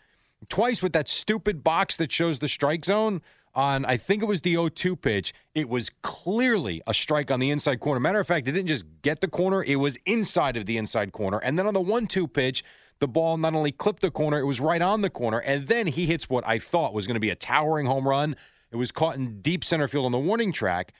twice 0.48 0.82
with 0.82 0.92
that 0.92 1.08
stupid 1.08 1.64
box 1.64 1.96
that 1.96 2.12
shows 2.12 2.38
the 2.38 2.48
strike 2.48 2.84
zone 2.84 3.22
on, 3.54 3.84
I 3.84 3.96
think 3.96 4.22
it 4.22 4.26
was 4.26 4.40
the 4.40 4.52
0 4.52 4.68
2 4.68 4.96
pitch. 4.96 5.32
It 5.54 5.68
was 5.68 5.90
clearly 6.02 6.82
a 6.86 6.94
strike 6.94 7.30
on 7.30 7.40
the 7.40 7.50
inside 7.50 7.80
corner. 7.80 8.00
Matter 8.00 8.20
of 8.20 8.26
fact, 8.26 8.48
it 8.48 8.52
didn't 8.52 8.68
just 8.68 8.84
get 9.02 9.20
the 9.20 9.28
corner, 9.28 9.62
it 9.62 9.76
was 9.76 9.96
inside 10.06 10.56
of 10.56 10.66
the 10.66 10.76
inside 10.76 11.12
corner. 11.12 11.38
And 11.38 11.58
then 11.58 11.66
on 11.66 11.74
the 11.74 11.80
1 11.80 12.06
2 12.06 12.26
pitch, 12.28 12.64
the 13.00 13.08
ball 13.08 13.36
not 13.36 13.54
only 13.54 13.72
clipped 13.72 14.02
the 14.02 14.10
corner, 14.10 14.38
it 14.38 14.44
was 14.44 14.60
right 14.60 14.82
on 14.82 15.02
the 15.02 15.10
corner. 15.10 15.38
And 15.38 15.66
then 15.66 15.86
he 15.86 16.06
hits 16.06 16.28
what 16.28 16.46
I 16.46 16.58
thought 16.58 16.94
was 16.94 17.06
going 17.06 17.14
to 17.14 17.20
be 17.20 17.30
a 17.30 17.36
towering 17.36 17.86
home 17.86 18.08
run. 18.08 18.36
It 18.70 18.76
was 18.76 18.90
caught 18.90 19.16
in 19.16 19.40
deep 19.40 19.64
center 19.64 19.88
field 19.88 20.06
on 20.06 20.12
the 20.12 20.18
warning 20.18 20.52
track. 20.52 20.92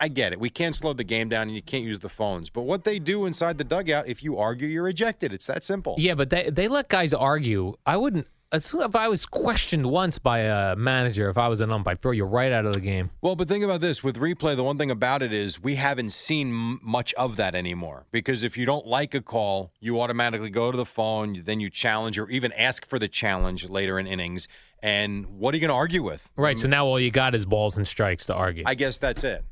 I 0.00 0.08
get 0.08 0.32
it. 0.32 0.38
We 0.40 0.50
can't 0.50 0.76
slow 0.76 0.92
the 0.92 1.04
game 1.04 1.28
down 1.28 1.42
and 1.48 1.54
you 1.54 1.62
can't 1.62 1.84
use 1.84 1.98
the 1.98 2.08
phones. 2.08 2.50
But 2.50 2.62
what 2.62 2.84
they 2.84 2.98
do 2.98 3.26
inside 3.26 3.58
the 3.58 3.64
dugout, 3.64 4.06
if 4.06 4.22
you 4.22 4.38
argue, 4.38 4.68
you're 4.68 4.88
ejected. 4.88 5.32
It's 5.32 5.46
that 5.46 5.64
simple. 5.64 5.96
Yeah, 5.98 6.14
but 6.14 6.30
they, 6.30 6.50
they 6.50 6.68
let 6.68 6.88
guys 6.88 7.12
argue. 7.12 7.74
I 7.84 7.96
wouldn't, 7.96 8.28
if 8.52 8.96
I 8.96 9.08
was 9.08 9.26
questioned 9.26 9.86
once 9.90 10.18
by 10.18 10.38
a 10.38 10.76
manager, 10.76 11.28
if 11.28 11.36
I 11.36 11.48
was 11.48 11.60
an 11.60 11.70
ump, 11.70 11.86
I'd 11.88 12.00
throw 12.00 12.12
you 12.12 12.24
right 12.24 12.52
out 12.52 12.64
of 12.64 12.74
the 12.74 12.80
game. 12.80 13.10
Well, 13.20 13.36
but 13.36 13.48
think 13.48 13.64
about 13.64 13.80
this 13.80 14.02
with 14.04 14.16
replay. 14.18 14.56
The 14.56 14.64
one 14.64 14.78
thing 14.78 14.90
about 14.90 15.22
it 15.22 15.32
is 15.32 15.60
we 15.60 15.74
haven't 15.74 16.10
seen 16.10 16.48
m- 16.48 16.80
much 16.82 17.12
of 17.14 17.36
that 17.36 17.54
anymore 17.54 18.06
because 18.10 18.42
if 18.44 18.56
you 18.56 18.64
don't 18.64 18.86
like 18.86 19.14
a 19.14 19.20
call, 19.20 19.72
you 19.80 20.00
automatically 20.00 20.50
go 20.50 20.70
to 20.70 20.76
the 20.76 20.86
phone, 20.86 21.42
then 21.44 21.60
you 21.60 21.68
challenge 21.70 22.18
or 22.18 22.30
even 22.30 22.52
ask 22.52 22.86
for 22.86 22.98
the 22.98 23.08
challenge 23.08 23.68
later 23.68 23.98
in 23.98 24.06
innings. 24.06 24.48
And 24.80 25.26
what 25.26 25.52
are 25.52 25.56
you 25.56 25.60
going 25.60 25.70
to 25.70 25.74
argue 25.74 26.04
with? 26.04 26.30
Right. 26.36 26.56
So 26.56 26.68
now 26.68 26.86
all 26.86 27.00
you 27.00 27.10
got 27.10 27.34
is 27.34 27.44
balls 27.44 27.76
and 27.76 27.86
strikes 27.86 28.26
to 28.26 28.34
argue. 28.34 28.62
I 28.64 28.76
guess 28.76 28.96
that's 28.98 29.24
it. 29.24 29.44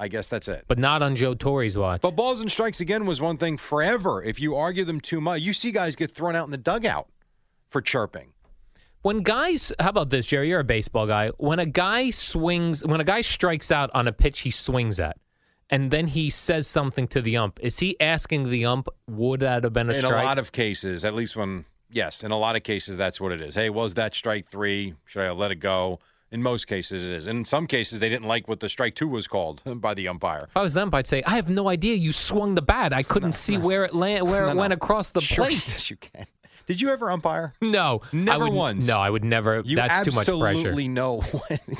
I 0.00 0.08
guess 0.08 0.28
that's 0.30 0.48
it. 0.48 0.64
but 0.66 0.78
not 0.78 1.02
on 1.02 1.14
Joe 1.14 1.34
Torre's 1.34 1.76
watch. 1.76 2.00
But 2.00 2.16
balls 2.16 2.40
and 2.40 2.50
strikes 2.50 2.80
again 2.80 3.04
was 3.04 3.20
one 3.20 3.36
thing 3.36 3.58
forever. 3.58 4.22
If 4.22 4.40
you 4.40 4.56
argue 4.56 4.84
them 4.84 5.00
too 5.00 5.20
much, 5.20 5.42
you 5.42 5.52
see 5.52 5.70
guys 5.70 5.94
get 5.94 6.10
thrown 6.10 6.34
out 6.34 6.46
in 6.46 6.50
the 6.50 6.56
dugout 6.56 7.08
for 7.68 7.82
chirping. 7.82 8.32
When 9.02 9.22
guys, 9.22 9.72
how 9.78 9.90
about 9.90 10.10
this, 10.10 10.26
Jerry? 10.26 10.48
You're 10.48 10.60
a 10.60 10.64
baseball 10.64 11.06
guy. 11.06 11.28
When 11.36 11.58
a 11.58 11.66
guy 11.66 12.10
swings, 12.10 12.84
when 12.84 13.00
a 13.00 13.04
guy 13.04 13.20
strikes 13.20 13.70
out 13.70 13.90
on 13.94 14.08
a 14.08 14.12
pitch 14.12 14.40
he 14.40 14.50
swings 14.50 14.98
at, 14.98 15.18
and 15.70 15.90
then 15.90 16.06
he 16.06 16.30
says 16.30 16.66
something 16.66 17.06
to 17.08 17.22
the 17.22 17.36
ump, 17.36 17.60
is 17.62 17.78
he 17.78 17.98
asking 18.00 18.50
the 18.50 18.64
ump, 18.64 18.88
would 19.06 19.40
that 19.40 19.64
have 19.64 19.72
been 19.72 19.88
a 19.88 19.92
in 19.92 19.98
strike? 19.98 20.12
In 20.12 20.18
a 20.20 20.24
lot 20.24 20.38
of 20.38 20.52
cases, 20.52 21.04
at 21.04 21.14
least 21.14 21.36
when 21.36 21.64
yes, 21.90 22.22
in 22.22 22.30
a 22.30 22.38
lot 22.38 22.56
of 22.56 22.62
cases 22.62 22.96
that's 22.96 23.20
what 23.20 23.32
it 23.32 23.40
is. 23.40 23.54
Hey, 23.54 23.70
was 23.70 23.94
that 23.94 24.14
strike 24.14 24.46
three? 24.46 24.94
Should 25.04 25.22
I 25.22 25.30
let 25.30 25.50
it 25.50 25.56
go? 25.56 25.98
In 26.32 26.42
most 26.42 26.66
cases, 26.68 27.08
it 27.08 27.12
is. 27.14 27.26
In 27.26 27.44
some 27.44 27.66
cases, 27.66 27.98
they 27.98 28.08
didn't 28.08 28.28
like 28.28 28.46
what 28.46 28.60
the 28.60 28.68
strike 28.68 28.94
two 28.94 29.08
was 29.08 29.26
called 29.26 29.62
by 29.80 29.94
the 29.94 30.06
umpire. 30.08 30.46
if 30.48 30.56
I 30.56 30.62
was 30.62 30.74
them, 30.74 30.90
I'd 30.92 31.06
say, 31.06 31.22
I 31.26 31.36
have 31.36 31.50
no 31.50 31.68
idea. 31.68 31.94
You 31.96 32.12
swung 32.12 32.54
the 32.54 32.62
bat. 32.62 32.92
I 32.92 33.02
couldn't 33.02 33.32
see 33.32 33.58
where 33.58 33.84
it 33.84 33.94
land, 33.94 34.26
where 34.30 34.42
No, 34.46 34.48
it 34.52 34.54
no. 34.54 34.60
went 34.60 34.72
across 34.72 35.10
the 35.10 35.20
Sure, 35.20 35.46
plate. 35.46 35.54
yes, 35.66 35.90
you 35.90 35.96
can. 35.96 36.26
Did 36.66 36.80
you 36.80 36.90
ever 36.90 37.10
umpire? 37.10 37.52
No, 37.60 38.02
Never 38.12 38.44
would, 38.44 38.52
once. 38.52 38.86
No, 38.86 39.00
I 39.00 39.10
would 39.10 39.24
never. 39.24 39.60
You 39.64 39.74
that's 39.74 40.08
too 40.08 40.14
much 40.14 40.26
pressure. 40.28 40.40
absolutely 40.46 40.86
know. 40.86 41.24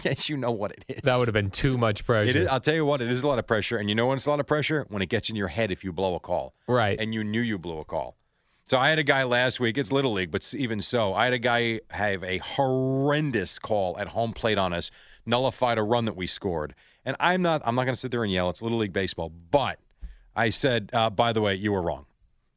yes, 0.05 0.29
you 0.29 0.37
know 0.37 0.51
what 0.51 0.73
it 0.73 0.85
is. 0.89 1.03
That 1.03 1.17
would 1.17 1.29
have 1.29 1.33
been 1.35 1.51
too 1.51 1.79
much 1.79 2.05
pressure. 2.05 2.31
It 2.31 2.35
is, 2.35 2.47
I'll 2.49 2.59
tell 2.59 2.75
you 2.75 2.85
what, 2.85 3.01
it 3.01 3.09
is 3.09 3.23
a 3.23 3.29
lot 3.29 3.39
of 3.39 3.47
pressure. 3.47 3.77
And 3.77 3.89
you 3.89 3.95
know 3.95 4.09
when 4.09 4.17
it's 4.17 4.27
a 4.27 4.31
lot 4.31 4.41
of 4.41 4.49
pressure? 4.49 4.87
When 4.89 5.01
it 5.01 5.09
gets 5.09 5.31
in 5.31 5.37
your 5.37 5.47
head 5.49 5.71
if 5.71 5.85
you 5.85 5.93
blow 5.93 6.17
a 6.17 6.19
call. 6.21 6.55
Right. 6.67 6.99
And 6.99 7.15
you 7.15 7.23
knew 7.23 7.41
you 7.41 7.57
blew 7.57 7.79
a 7.79 7.85
call. 7.85 8.17
So 8.71 8.79
I 8.79 8.89
had 8.91 9.01
a 9.01 9.03
guy 9.03 9.25
last 9.25 9.59
week, 9.59 9.77
it's 9.77 9.91
Little 9.91 10.13
League, 10.13 10.31
but 10.31 10.55
even 10.55 10.81
so, 10.81 11.13
I 11.13 11.25
had 11.25 11.33
a 11.33 11.41
guy 11.41 11.81
have 11.91 12.23
a 12.23 12.39
horrendous 12.39 13.59
call 13.59 13.99
at 13.99 14.07
home 14.07 14.33
plate 14.33 14.59
on 14.59 14.73
us, 14.73 14.93
nullified 15.27 15.77
a 15.77 15.83
run 15.83 16.05
that 16.05 16.15
we 16.15 16.29
scored. 16.29 16.77
And 17.05 17.17
I'm 17.19 17.43
not 17.43 17.63
I'm 17.65 17.75
not 17.75 17.87
gonna 17.87 17.97
sit 17.97 18.13
there 18.13 18.23
and 18.23 18.33
yell, 18.33 18.49
it's 18.49 18.63
Little 18.63 18.79
League 18.79 18.93
baseball. 18.93 19.33
But 19.51 19.81
I 20.37 20.51
said, 20.51 20.91
uh, 20.93 21.11
by 21.11 21.33
the 21.33 21.41
way, 21.41 21.57
you 21.57 21.73
were 21.73 21.83
wrong. 21.83 22.07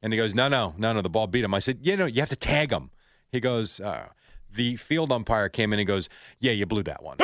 And 0.04 0.14
he 0.14 0.18
goes, 0.18 0.36
No, 0.36 0.48
no, 0.48 0.76
no, 0.78 0.94
no, 0.94 1.02
the 1.02 1.10
ball 1.10 1.26
beat 1.26 1.44
him. 1.44 1.52
I 1.56 1.58
said, 1.58 1.80
You 1.82 1.98
know, 1.98 2.06
you 2.06 2.22
have 2.22 2.30
to 2.30 2.36
tag 2.36 2.72
him. 2.72 2.92
He 3.32 3.40
goes, 3.40 3.80
uh, 3.80 4.10
the 4.54 4.76
field 4.76 5.12
umpire 5.12 5.50
came 5.50 5.74
in 5.74 5.80
and 5.80 5.88
goes, 5.88 6.10
Yeah, 6.40 6.52
you 6.52 6.68
blew 6.68 6.84
that 6.84 7.02
one. 7.02 7.18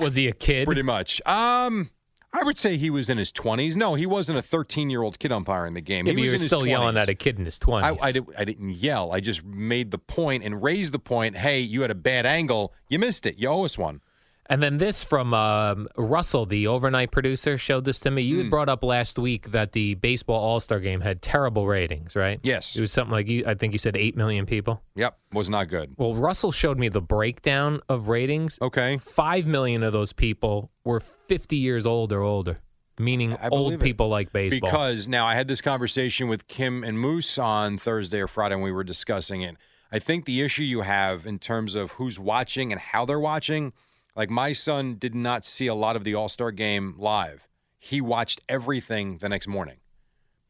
was 0.00 0.14
he 0.14 0.28
a 0.28 0.32
kid? 0.32 0.64
Pretty 0.64 0.80
much. 0.80 1.20
Um, 1.26 1.90
I 2.34 2.44
would 2.44 2.56
say 2.56 2.78
he 2.78 2.88
was 2.88 3.10
in 3.10 3.18
his 3.18 3.30
twenties. 3.30 3.76
No, 3.76 3.94
he 3.94 4.06
wasn't 4.06 4.38
a 4.38 4.42
thirteen-year-old 4.42 5.18
kid 5.18 5.32
umpire 5.32 5.66
in 5.66 5.74
the 5.74 5.80
game. 5.82 6.06
Maybe 6.06 6.22
he 6.22 6.22
was 6.22 6.32
were 6.32 6.34
in 6.36 6.40
his 6.40 6.46
still 6.46 6.66
yelling 6.66 6.96
at 6.96 7.08
a 7.08 7.14
kid 7.14 7.38
in 7.38 7.44
his 7.44 7.58
I, 7.60 7.64
twenties. 7.64 8.02
I, 8.02 8.12
did, 8.12 8.24
I 8.38 8.44
didn't 8.44 8.70
yell. 8.70 9.12
I 9.12 9.20
just 9.20 9.44
made 9.44 9.90
the 9.90 9.98
point 9.98 10.42
and 10.42 10.62
raised 10.62 10.92
the 10.92 10.98
point. 10.98 11.36
Hey, 11.36 11.60
you 11.60 11.82
had 11.82 11.90
a 11.90 11.94
bad 11.94 12.24
angle. 12.24 12.72
You 12.88 12.98
missed 12.98 13.26
it. 13.26 13.36
You 13.36 13.48
owe 13.48 13.64
us 13.64 13.76
one. 13.76 14.00
And 14.46 14.62
then 14.62 14.78
this 14.78 15.04
from 15.04 15.32
um, 15.34 15.88
Russell, 15.96 16.46
the 16.46 16.66
overnight 16.66 17.10
producer, 17.12 17.56
showed 17.56 17.84
this 17.84 18.00
to 18.00 18.10
me. 18.10 18.22
You 18.22 18.38
had 18.38 18.50
brought 18.50 18.68
up 18.68 18.82
last 18.82 19.18
week 19.18 19.52
that 19.52 19.72
the 19.72 19.94
baseball 19.94 20.40
All 20.40 20.60
Star 20.60 20.80
game 20.80 21.00
had 21.00 21.22
terrible 21.22 21.66
ratings, 21.66 22.16
right? 22.16 22.40
Yes. 22.42 22.74
It 22.76 22.80
was 22.80 22.92
something 22.92 23.12
like 23.12 23.28
you, 23.28 23.44
I 23.46 23.54
think 23.54 23.72
you 23.72 23.78
said 23.78 23.96
eight 23.96 24.16
million 24.16 24.44
people. 24.44 24.82
Yep, 24.96 25.16
was 25.32 25.48
not 25.48 25.68
good. 25.68 25.94
Well, 25.96 26.14
Russell 26.14 26.50
showed 26.52 26.78
me 26.78 26.88
the 26.88 27.00
breakdown 27.00 27.80
of 27.88 28.08
ratings. 28.08 28.58
Okay. 28.60 28.96
Five 28.98 29.46
million 29.46 29.82
of 29.82 29.92
those 29.92 30.12
people 30.12 30.70
were 30.84 31.00
50 31.00 31.56
years 31.56 31.86
old 31.86 32.12
or 32.12 32.22
older, 32.22 32.58
meaning 32.98 33.36
old 33.40 33.50
believe 33.50 33.80
it. 33.80 33.84
people 33.84 34.08
like 34.08 34.32
baseball. 34.32 34.68
Because 34.68 35.06
now 35.06 35.24
I 35.24 35.34
had 35.34 35.46
this 35.46 35.60
conversation 35.60 36.26
with 36.28 36.48
Kim 36.48 36.82
and 36.82 36.98
Moose 36.98 37.38
on 37.38 37.78
Thursday 37.78 38.20
or 38.20 38.26
Friday, 38.26 38.56
and 38.56 38.64
we 38.64 38.72
were 38.72 38.84
discussing 38.84 39.42
it. 39.42 39.56
I 39.92 39.98
think 39.98 40.24
the 40.24 40.40
issue 40.40 40.62
you 40.62 40.80
have 40.80 41.26
in 41.26 41.38
terms 41.38 41.74
of 41.74 41.92
who's 41.92 42.18
watching 42.18 42.72
and 42.72 42.80
how 42.80 43.04
they're 43.04 43.20
watching, 43.20 43.72
like 44.14 44.30
my 44.30 44.52
son 44.52 44.96
did 44.96 45.14
not 45.14 45.44
see 45.44 45.66
a 45.66 45.74
lot 45.74 45.96
of 45.96 46.04
the 46.04 46.14
All 46.14 46.28
Star 46.28 46.50
game 46.52 46.94
live. 46.98 47.48
He 47.78 48.00
watched 48.00 48.40
everything 48.48 49.18
the 49.18 49.28
next 49.28 49.48
morning. 49.48 49.78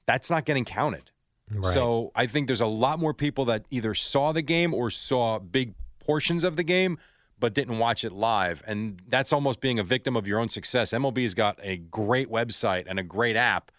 That's 0.06 0.30
not 0.30 0.44
getting 0.44 0.64
counted. 0.64 1.10
Right. 1.50 1.72
So 1.72 2.12
I 2.14 2.26
think 2.26 2.46
there's 2.46 2.60
a 2.60 2.66
lot 2.66 2.98
more 2.98 3.14
people 3.14 3.44
that 3.46 3.64
either 3.70 3.94
saw 3.94 4.32
the 4.32 4.42
game 4.42 4.74
or 4.74 4.90
saw 4.90 5.38
big 5.38 5.74
portions 5.98 6.44
of 6.44 6.56
the 6.56 6.62
game, 6.62 6.98
but 7.38 7.54
didn't 7.54 7.78
watch 7.78 8.04
it 8.04 8.12
live. 8.12 8.62
And 8.66 9.00
that's 9.08 9.32
almost 9.32 9.60
being 9.60 9.78
a 9.78 9.84
victim 9.84 10.16
of 10.16 10.26
your 10.26 10.38
own 10.38 10.48
success. 10.48 10.92
MLB's 10.92 11.34
got 11.34 11.58
a 11.62 11.76
great 11.76 12.30
website 12.30 12.84
and 12.86 12.98
a 12.98 13.02
great 13.02 13.36
app, 13.36 13.70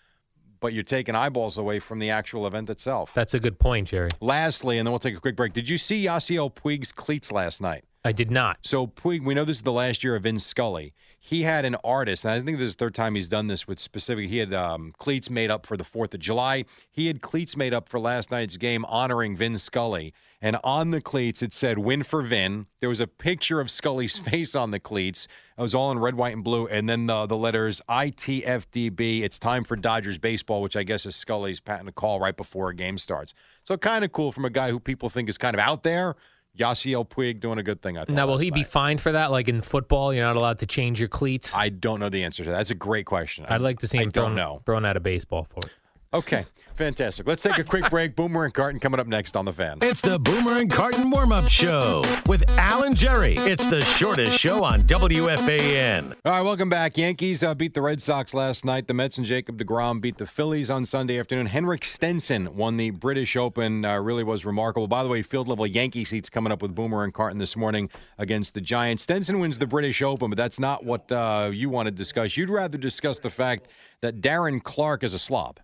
but 0.59 0.73
you're 0.73 0.83
taking 0.83 1.15
eyeballs 1.15 1.57
away 1.57 1.79
from 1.79 1.99
the 1.99 2.09
actual 2.09 2.47
event 2.47 2.69
itself. 2.69 3.13
That's 3.13 3.33
a 3.33 3.39
good 3.39 3.59
point, 3.59 3.87
Jerry. 3.89 4.09
Lastly, 4.21 4.77
and 4.77 4.87
then 4.87 4.91
we'll 4.91 4.99
take 4.99 5.17
a 5.17 5.19
quick 5.19 5.35
break. 5.35 5.53
Did 5.53 5.67
you 5.67 5.77
see 5.77 6.05
Yasiel 6.05 6.53
Puig's 6.53 6.91
cleats 6.91 7.31
last 7.31 7.61
night? 7.61 7.83
I 8.05 8.11
did 8.11 8.29
not. 8.29 8.57
So 8.63 8.85
Puig, 8.85 9.23
we 9.23 9.33
know 9.33 9.45
this 9.45 9.57
is 9.57 9.63
the 9.63 9.71
last 9.71 10.03
year 10.03 10.17
of 10.17 10.23
Vin 10.23 10.37
Scully. 10.37 10.93
He 11.17 11.43
had 11.43 11.63
an 11.63 11.77
artist, 11.85 12.25
and 12.25 12.33
I 12.33 12.39
think 12.41 12.57
this 12.57 12.65
is 12.65 12.75
the 12.75 12.79
third 12.79 12.95
time 12.95 13.15
he's 13.15 13.29
done 13.29 13.47
this 13.47 13.65
with 13.65 13.79
specific. 13.79 14.27
He 14.27 14.39
had 14.39 14.53
um, 14.53 14.93
cleats 14.97 15.29
made 15.29 15.49
up 15.49 15.65
for 15.65 15.77
the 15.77 15.85
Fourth 15.85 16.13
of 16.13 16.19
July. 16.19 16.65
He 16.91 17.07
had 17.07 17.21
cleats 17.21 17.55
made 17.55 17.73
up 17.73 17.87
for 17.87 17.97
last 18.01 18.29
night's 18.29 18.57
game, 18.57 18.83
honoring 18.85 19.37
Vin 19.37 19.57
Scully. 19.57 20.13
And 20.41 20.57
on 20.65 20.91
the 20.91 20.99
cleats, 20.99 21.41
it 21.41 21.53
said 21.53 21.77
"Win 21.77 22.03
for 22.03 22.21
Vin." 22.21 22.65
There 22.81 22.89
was 22.89 22.99
a 22.99 23.07
picture 23.07 23.61
of 23.61 23.71
Scully's 23.71 24.17
face 24.29 24.53
on 24.53 24.71
the 24.71 24.81
cleats. 24.81 25.29
It 25.57 25.61
was 25.61 25.73
all 25.73 25.89
in 25.89 25.99
red, 25.99 26.15
white, 26.15 26.33
and 26.33 26.43
blue, 26.43 26.67
and 26.67 26.89
then 26.89 27.05
the 27.05 27.25
the 27.25 27.37
letters 27.37 27.79
ITFDB. 27.87 29.21
It's 29.21 29.39
time 29.39 29.63
for 29.63 29.77
Dodgers 29.77 30.17
baseball, 30.17 30.61
which 30.61 30.75
I 30.75 30.83
guess 30.83 31.05
is 31.05 31.15
Scully's 31.15 31.61
patent 31.61 31.95
call 31.95 32.19
right 32.19 32.35
before 32.35 32.67
a 32.67 32.75
game 32.75 32.97
starts. 32.97 33.33
So 33.63 33.77
kind 33.77 34.03
of 34.03 34.11
cool 34.11 34.33
from 34.33 34.43
a 34.43 34.49
guy 34.49 34.71
who 34.71 34.79
people 34.81 35.07
think 35.07 35.29
is 35.29 35.37
kind 35.37 35.55
of 35.55 35.61
out 35.61 35.83
there. 35.83 36.17
Yasiel 36.57 37.07
Puig 37.07 37.39
doing 37.39 37.57
a 37.57 37.63
good 37.63 37.81
thing. 37.81 37.97
I 37.97 38.01
thought 38.05 38.15
Now, 38.15 38.27
will 38.27 38.37
he 38.37 38.51
be 38.51 38.63
fined 38.63 39.01
for 39.01 39.11
that? 39.11 39.31
Like 39.31 39.47
in 39.47 39.61
football, 39.61 40.13
you're 40.13 40.23
not 40.25 40.35
allowed 40.35 40.59
to 40.59 40.65
change 40.65 40.99
your 40.99 41.09
cleats. 41.09 41.55
I 41.55 41.69
don't 41.69 41.99
know 41.99 42.09
the 42.09 42.23
answer 42.23 42.43
to 42.43 42.49
that. 42.51 42.57
That's 42.57 42.69
a 42.69 42.75
great 42.75 43.05
question. 43.05 43.45
I'd 43.49 43.61
like 43.61 43.79
to 43.79 43.87
see 43.87 43.97
I 43.97 44.03
him 44.03 44.09
don't 44.11 44.35
know. 44.35 44.61
thrown 44.65 44.85
out 44.85 44.95
of 44.95 45.03
baseball 45.03 45.45
for 45.45 45.61
it. 45.65 45.71
Okay, 46.13 46.45
fantastic. 46.75 47.27
Let's 47.27 47.41
take 47.41 47.57
a 47.57 47.63
quick 47.63 47.89
break. 47.89 48.15
Boomer 48.15 48.45
and 48.45 48.53
Carton 48.53 48.79
coming 48.79 48.99
up 48.99 49.07
next 49.07 49.35
on 49.35 49.45
the 49.45 49.53
fan. 49.53 49.79
It's 49.81 49.99
the 49.99 50.19
Boomer 50.19 50.59
and 50.59 50.69
Carton 50.69 51.09
warm 51.09 51.31
up 51.31 51.47
show 51.49 52.03
with 52.27 52.47
Al 52.59 52.83
and 52.83 52.95
Jerry. 52.95 53.33
It's 53.39 53.65
the 53.65 53.81
shortest 53.81 54.37
show 54.37 54.63
on 54.63 54.81
WFAN. 54.83 56.13
All 56.23 56.31
right, 56.31 56.41
welcome 56.43 56.69
back. 56.69 56.97
Yankees 56.97 57.41
uh, 57.41 57.55
beat 57.55 57.73
the 57.73 57.81
Red 57.81 57.99
Sox 57.99 58.35
last 58.35 58.63
night. 58.63 58.87
The 58.87 58.93
Mets 58.93 59.17
and 59.17 59.25
Jacob 59.25 59.57
DeGrom 59.57 60.01
beat 60.01 60.19
the 60.19 60.27
Phillies 60.27 60.69
on 60.69 60.85
Sunday 60.85 61.17
afternoon. 61.17 61.47
Henrik 61.47 61.83
Stenson 61.83 62.55
won 62.55 62.77
the 62.77 62.91
British 62.91 63.35
Open. 63.35 63.83
Uh, 63.83 63.97
really 63.97 64.23
was 64.23 64.45
remarkable. 64.45 64.87
By 64.87 65.01
the 65.01 65.09
way, 65.09 65.23
field 65.23 65.47
level 65.47 65.65
Yankee 65.65 66.03
seats 66.03 66.29
coming 66.29 66.53
up 66.53 66.61
with 66.61 66.75
Boomer 66.75 67.03
and 67.03 67.11
Carton 67.13 67.39
this 67.39 67.55
morning 67.55 67.89
against 68.19 68.53
the 68.53 68.61
Giants. 68.61 69.01
Stenson 69.01 69.39
wins 69.39 69.57
the 69.57 69.65
British 69.65 70.03
Open, 70.03 70.29
but 70.29 70.37
that's 70.37 70.59
not 70.59 70.85
what 70.85 71.11
uh, 71.11 71.49
you 71.51 71.71
want 71.71 71.87
to 71.87 71.91
discuss. 71.91 72.37
You'd 72.37 72.51
rather 72.51 72.77
discuss 72.77 73.17
the 73.17 73.31
fact 73.31 73.67
that 74.01 74.21
Darren 74.21 74.61
Clarke 74.61 75.03
is 75.03 75.15
a 75.15 75.19
slob, 75.19 75.59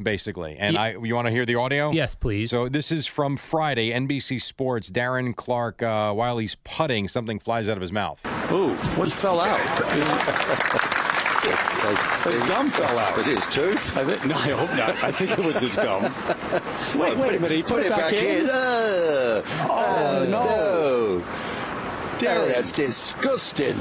basically. 0.00 0.56
And 0.58 0.74
Ye- 0.74 0.78
I, 0.80 0.90
you 0.92 1.14
want 1.14 1.26
to 1.26 1.32
hear 1.32 1.44
the 1.44 1.56
audio? 1.56 1.90
Yes, 1.92 2.14
please. 2.14 2.50
So 2.50 2.68
this 2.68 2.92
is 2.92 3.06
from 3.06 3.36
Friday, 3.36 3.90
NBC 3.90 4.40
Sports. 4.40 4.90
Darren 4.90 5.34
Clarke, 5.34 5.82
uh, 5.82 6.12
while 6.12 6.38
he's 6.38 6.54
putting, 6.64 7.08
something 7.08 7.38
flies 7.38 7.68
out 7.68 7.76
of 7.76 7.80
his 7.82 7.92
mouth. 7.92 8.20
Ooh, 8.52 8.70
what 8.96 9.10
fell 9.10 9.40
out? 9.40 9.60
his 11.42 12.42
gum 12.44 12.70
fell 12.70 12.98
out. 12.98 13.16
Was 13.16 13.26
it 13.26 13.34
his 13.36 13.46
tooth? 13.48 13.96
I 13.96 14.04
think, 14.04 14.24
no, 14.26 14.34
I 14.36 14.50
hope 14.50 14.70
not. 14.76 15.02
I 15.02 15.10
think 15.10 15.32
it 15.38 15.44
was 15.44 15.58
his 15.60 15.74
gum. 15.74 16.02
wait, 17.00 17.16
wait 17.18 17.34
a 17.36 17.40
minute. 17.40 17.50
He 17.50 17.62
put, 17.62 17.70
Put 17.82 17.86
it 17.86 17.90
back 17.90 18.12
in. 18.12 18.48
Uh, 18.48 19.42
Oh, 19.68 20.26
no. 20.28 21.51
Oh, 22.28 22.46
that's 22.46 22.72
disgusting. 22.72 23.76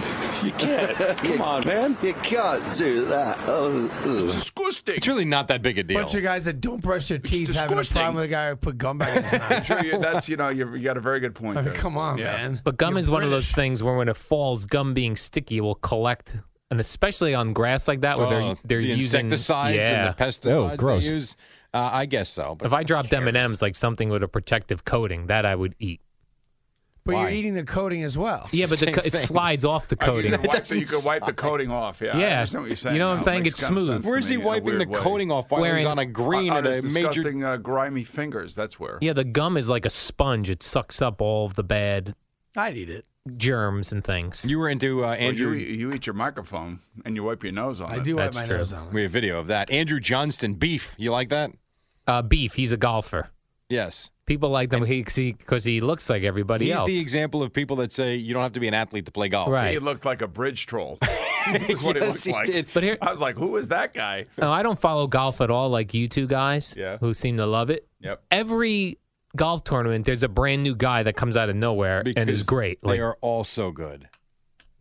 You 0.45 0.51
can't. 0.53 0.97
Come 1.23 1.41
on, 1.41 1.65
man. 1.67 1.97
You 2.01 2.13
can't 2.15 2.75
do 2.75 3.05
that. 3.05 3.43
Oh, 3.47 3.89
ugh. 4.03 4.31
Disgusting. 4.31 4.95
It's 4.95 5.07
really 5.07 5.25
not 5.25 5.47
that 5.49 5.61
big 5.61 5.77
a 5.77 5.83
deal. 5.83 5.99
bunch 5.99 6.15
of 6.15 6.23
guys 6.23 6.45
that 6.45 6.59
don't 6.61 6.81
brush 6.81 7.07
their 7.09 7.17
teeth 7.19 7.53
having 7.55 7.77
a 7.79 7.83
problem 7.83 8.15
with 8.15 8.25
a 8.25 8.27
guy 8.27 8.49
who 8.49 8.55
put 8.55 8.77
gum 8.77 8.97
back 8.97 9.17
in 9.17 9.23
his 9.23 9.39
mouth. 9.39 9.65
Sure, 9.65 9.85
you, 9.85 9.99
that's 9.99 10.27
you 10.29 10.37
know 10.37 10.49
you 10.49 10.75
you 10.75 10.83
got 10.83 10.97
a 10.97 11.01
very 11.01 11.19
good 11.19 11.35
point. 11.35 11.57
I 11.57 11.61
mean, 11.61 11.71
there. 11.73 11.81
come 11.81 11.97
on, 11.97 12.17
Yeah. 12.17 12.33
man. 12.37 12.61
But 12.63 12.77
gum 12.77 12.93
You're 12.93 12.99
is 12.99 13.09
one 13.09 13.23
of 13.23 13.29
those 13.29 13.51
things 13.51 13.81
where 13.83 13.95
when 13.95 14.09
it 14.09 14.17
falls, 14.17 14.65
gum 14.65 14.93
being 14.93 15.15
sticky 15.15 15.61
will 15.61 15.75
collect, 15.75 16.35
and 16.69 16.79
especially 16.79 17.33
on 17.35 17.53
grass 17.53 17.87
like 17.87 18.01
that, 18.01 18.17
where 18.17 18.27
Oh, 18.27 18.29
they're 18.29 18.55
they're 18.65 18.77
the 18.81 18.87
using 18.87 19.25
insecticides 19.25 19.75
yeah. 19.77 20.05
and 20.07 20.15
the 20.17 20.23
pesticides 20.23 20.71
oh, 20.73 20.75
gross. 20.77 21.07
they 21.07 21.13
use. 21.15 21.35
Uh, 21.73 21.89
I 21.93 22.05
guess 22.05 22.27
so. 22.29 22.55
But 22.59 22.65
If 22.65 22.73
I 22.73 22.83
dropped 22.83 23.13
M 23.13 23.27
and 23.29 23.37
M's, 23.37 23.61
like 23.61 23.75
something 23.75 24.09
with 24.09 24.23
a 24.23 24.27
protective 24.27 24.83
coating, 24.83 25.27
that 25.27 25.45
I 25.45 25.55
would 25.55 25.73
eat. 25.79 26.01
But 27.03 27.15
Why? 27.15 27.21
you're 27.23 27.31
eating 27.31 27.53
the 27.55 27.63
coating 27.63 28.03
as 28.03 28.15
well. 28.15 28.47
Yeah, 28.51 28.67
but 28.69 28.79
the, 28.79 28.91
co- 28.91 29.01
it 29.03 29.13
slides 29.15 29.65
off 29.65 29.87
the 29.87 29.97
I 29.99 30.05
mean, 30.05 30.15
coating. 30.15 30.31
you, 30.33 30.37
can 30.37 30.47
wipe 30.47 30.63
the, 30.65 30.79
you 30.79 30.85
can 30.85 31.03
wipe 31.03 31.25
the 31.25 31.33
coating 31.33 31.71
off. 31.71 31.99
Yeah, 31.99 32.15
I 32.15 32.19
Yeah. 32.19 32.37
understand 32.37 32.61
what 32.63 32.67
you're 32.67 32.75
saying. 32.77 32.95
You 32.95 32.99
know 32.99 33.09
what 33.09 33.15
I'm 33.17 33.23
saying? 33.23 33.45
It's 33.47 33.65
smooth. 33.65 34.05
Where's 34.05 34.27
he 34.27 34.35
me 34.37 34.41
in 34.41 34.45
a 34.45 34.47
wiping 34.47 34.77
the 34.77 34.87
way. 34.87 34.99
coating 34.99 35.31
off 35.31 35.49
while 35.49 35.63
he's 35.63 35.71
Wearing- 35.71 35.87
on 35.87 35.97
a 35.97 36.05
green 36.05 36.51
on, 36.51 36.57
at 36.57 36.67
on 36.67 36.73
a 36.73 36.75
his 36.75 36.93
major? 36.93 37.07
disgusting, 37.09 37.43
uh, 37.43 37.57
grimy 37.57 38.03
fingers. 38.03 38.53
That's 38.53 38.79
where. 38.79 38.99
Yeah, 39.01 39.13
the 39.13 39.23
gum 39.23 39.57
is 39.57 39.67
like 39.67 39.85
a 39.85 39.89
sponge. 39.89 40.49
It 40.51 40.61
sucks 40.61 41.01
up 41.01 41.21
all 41.21 41.47
of 41.47 41.55
the 41.55 41.63
bad 41.63 42.13
I'd 42.55 42.77
eat 42.77 42.91
it. 42.91 43.05
germs 43.35 43.91
and 43.91 44.03
things. 44.03 44.45
You 44.47 44.59
were 44.59 44.69
into 44.69 44.99
uh, 44.99 45.07
Well, 45.07 45.13
Andrew. 45.13 45.53
you, 45.53 45.65
you 45.75 45.93
eat 45.93 46.05
your 46.05 46.13
microphone 46.13 46.81
and 47.03 47.15
you 47.15 47.23
wipe 47.23 47.41
your 47.43 47.51
nose 47.53 47.81
on 47.81 47.91
I 47.91 47.95
it. 47.95 48.03
do 48.03 48.15
wipe 48.15 48.25
That's 48.25 48.35
my 48.35 48.45
true. 48.45 48.57
nose 48.57 48.73
on 48.73 48.89
it. 48.89 48.93
we 48.93 49.01
have 49.01 49.09
a 49.09 49.13
video 49.13 49.39
of 49.39 49.47
that. 49.47 49.71
Andrew 49.71 49.99
Johnston, 49.99 50.53
beef. 50.53 50.93
You 50.99 51.11
like 51.11 51.29
that? 51.29 51.51
Uh, 52.05 52.21
beef. 52.21 52.53
He's 52.53 52.71
a 52.71 52.77
golfer. 52.77 53.31
Yes. 53.71 54.11
People 54.27 54.49
like 54.49 54.69
them 54.69 54.83
because 54.83 55.15
he, 55.15 55.33
'cause 55.33 55.63
he 55.63 55.81
looks 55.81 56.09
like 56.09 56.23
everybody 56.23 56.65
He's 56.67 56.75
else. 56.75 56.87
the 56.87 56.99
example 56.99 57.41
of 57.43 57.51
people 57.51 57.75
that 57.77 57.91
say 57.91 58.15
you 58.15 58.33
don't 58.33 58.43
have 58.43 58.53
to 58.53 58.59
be 58.59 58.67
an 58.67 58.73
athlete 58.73 59.05
to 59.05 59.11
play 59.11 59.27
golf. 59.29 59.49
Right. 59.49 59.71
He 59.73 59.79
looked 59.79 60.05
like 60.05 60.21
a 60.21 60.27
bridge 60.27 60.67
troll. 60.67 60.97
That's 61.47 61.81
what 61.83 61.95
he 61.95 62.01
Yes, 62.01 62.13
looked 62.13 62.23
he 62.25 62.31
like. 62.31 62.45
did. 62.45 62.67
But 62.73 62.83
here- 62.83 62.97
I 63.01 63.11
was 63.11 63.19
like, 63.19 63.35
who 63.35 63.57
is 63.57 63.69
that 63.69 63.93
guy? 63.93 64.27
No, 64.37 64.51
I 64.51 64.63
don't 64.63 64.79
follow 64.79 65.07
golf 65.07 65.41
at 65.41 65.49
all 65.49 65.69
like 65.69 65.93
you 65.93 66.07
two 66.07 66.27
guys 66.27 66.75
Yeah. 66.77 66.97
who 66.99 67.13
seem 67.13 67.37
to 67.37 67.45
love 67.45 67.69
it. 67.69 67.87
Yep. 68.01 68.21
Every 68.31 68.99
golf 69.35 69.63
tournament, 69.63 70.05
there's 70.05 70.23
a 70.23 70.29
brand 70.29 70.63
new 70.63 70.75
guy 70.75 71.03
that 71.03 71.15
comes 71.15 71.35
out 71.35 71.49
of 71.49 71.55
nowhere 71.55 71.99
and 72.01 72.29
is 72.29 72.39
Because 72.39 72.43
great. 72.43 72.79
They 72.83 72.89
Like, 72.91 72.99
are 73.01 73.17
all 73.21 73.43
so 73.43 73.71
good. 73.71 74.07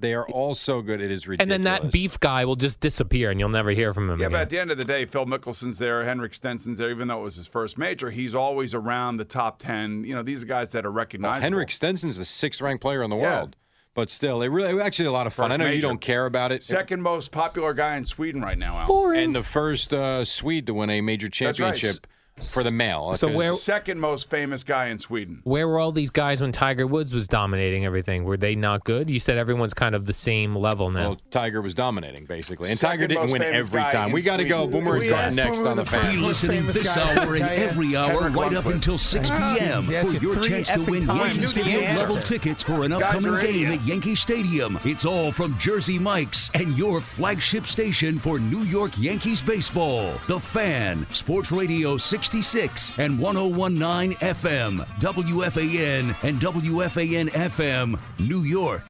They 0.00 0.14
are 0.14 0.26
all 0.28 0.54
so 0.54 0.80
good. 0.82 1.00
It 1.00 1.10
is 1.10 1.28
ridiculous. 1.28 1.42
and 1.42 1.50
then 1.66 1.70
that 1.82 1.92
beef 1.92 2.18
guy 2.20 2.44
will 2.44 2.56
just 2.56 2.80
disappear 2.80 3.30
and 3.30 3.38
you'll 3.38 3.48
never 3.50 3.70
hear 3.70 3.92
from 3.94 4.04
him 4.10 4.18
Yeah, 4.20 4.26
again. 4.26 4.32
but 4.32 4.40
at 4.42 4.50
the 4.50 4.58
end 4.58 4.70
of 4.70 4.78
the 4.78 4.84
day, 4.84 5.04
Phil 5.04 5.26
Mickelson's 5.26 5.78
there, 5.78 6.04
Henrik 6.04 6.32
Stenson's 6.34 6.78
there. 6.78 6.90
Even 6.90 7.08
though 7.08 7.20
it 7.20 7.24
was 7.24 7.36
his 7.36 7.46
first 7.46 7.76
major, 7.78 8.10
he's 8.10 8.34
always 8.34 8.74
around 8.74 9.18
the 9.18 9.24
top 9.24 9.58
ten. 9.58 10.04
You 10.04 10.14
know, 10.14 10.22
these 10.22 10.44
guys 10.44 10.72
that 10.72 10.84
are 10.86 10.90
Well, 10.90 10.96
recognizable. 10.96 11.42
Henrik 11.42 11.70
Stenson's 11.70 12.16
the 12.16 12.24
sixth 12.24 12.60
ranked 12.60 12.80
player 12.82 13.02
in 13.02 13.10
the 13.10 13.16
Yeah. 13.16 13.36
world. 13.40 13.56
But 13.92 14.08
still, 14.08 14.40
it 14.40 14.48
really 14.48 14.70
it 14.70 14.74
was 14.74 14.82
actually 14.84 15.06
a 15.06 15.12
lot 15.12 15.26
of 15.26 15.34
fun. 15.34 15.50
First 15.50 15.60
I 15.60 15.64
know 15.64 15.70
you 15.70 15.80
don't 15.80 16.00
care 16.00 16.24
about 16.24 16.52
it. 16.52 16.62
second 16.62 17.02
most 17.02 17.32
popular 17.32 17.74
guy 17.74 17.96
in 17.96 18.04
Sweden 18.04 18.40
right 18.40 18.56
now. 18.56 18.78
Al. 18.78 19.10
and 19.10 19.34
the 19.34 19.42
first 19.42 19.92
uh, 19.92 20.24
Swede 20.24 20.66
to 20.68 20.74
win 20.74 20.90
a 20.90 21.00
major 21.00 21.26
That's 21.26 21.58
right. 21.60 21.74
championship 21.74 22.06
for 22.48 22.62
the 22.62 22.70
male. 22.70 23.14
So 23.14 23.28
Because- 23.28 23.36
where- 23.36 23.54
Second 23.54 24.00
most 24.00 24.30
famous 24.30 24.62
guy 24.64 24.88
in 24.88 24.98
Sweden. 24.98 25.40
Where 25.44 25.66
were 25.68 25.78
all 25.78 25.92
these 25.92 26.10
guys 26.10 26.40
when 26.40 26.52
Tiger 26.52 26.86
Woods 26.86 27.12
was 27.12 27.26
dominating 27.26 27.84
everything? 27.84 28.24
Were 28.24 28.36
they 28.36 28.54
not 28.54 28.84
good? 28.84 29.10
You 29.10 29.20
said 29.20 29.36
everyone's 29.38 29.74
kind 29.74 29.94
of 29.94 30.06
the 30.06 30.12
same 30.12 30.54
level 30.56 30.90
now. 30.90 31.00
Well, 31.00 31.20
Tiger 31.30 31.60
was 31.62 31.74
dominating 31.74 32.24
basically, 32.26 32.70
and 32.70 32.78
Second 32.78 32.90
Tiger 33.00 33.06
didn't 33.08 33.30
win 33.32 33.42
every 33.42 33.82
time. 33.82 34.12
We 34.12 34.22
got 34.22 34.38
to 34.38 34.44
go. 34.44 34.64
Sweden. 34.64 34.84
Boomer 34.84 34.96
is 34.98 35.34
next 35.36 35.58
Boomer 35.58 35.70
on 35.70 35.76
the 35.76 35.82
the 35.84 35.90
fan. 35.90 36.02
first 36.02 36.16
Be 36.16 36.22
listening 36.22 36.66
this 36.68 36.96
hour 36.96 37.06
and 37.08 37.18
to 37.34 37.38
tell 37.40 37.58
you. 37.58 37.64
every 37.64 37.96
hour 37.96 38.22
Henrik 38.22 38.36
right 38.36 38.54
up 38.54 38.64
Lundqvist. 38.64 38.72
until 38.72 38.98
6 38.98 39.30
Ah, 39.32 39.56
p.m. 39.58 39.82
he 39.84 39.96
asked 39.96 40.08
for 40.16 40.22
your 40.22 40.36
chance 40.40 40.70
to 40.70 40.82
win 40.82 41.06
times. 41.06 41.20
Yankees 41.36 41.56
You 41.56 41.62
field 41.64 41.96
level 41.96 42.16
tickets 42.16 42.62
for 42.62 42.84
an 42.84 42.92
upcoming 42.92 43.34
are 43.34 43.40
game 43.40 43.68
at. 43.70 43.86
Yankee 43.86 44.14
Stadium. 44.14 44.78
It's 44.84 45.04
all 45.04 45.32
from 45.32 45.56
Jersey 45.58 45.98
Mike's 45.98 46.50
and 46.54 46.76
your 46.76 47.00
flagship 47.00 47.66
station 47.66 48.18
for 48.18 48.38
New 48.38 48.62
York 48.64 48.92
Yankees 48.98 49.40
baseball. 49.40 50.12
The 50.28 50.38
Fan, 50.40 51.06
Sports 51.12 51.52
Radio 51.52 51.96
66 52.30 52.92
and 52.98 53.18
1019 53.18 54.12
FM, 54.20 54.86
WFAN 55.00 56.14
and 56.22 56.38
WFAN 56.40 57.28
FM, 57.30 57.98
New 58.20 58.42
York. 58.42 58.84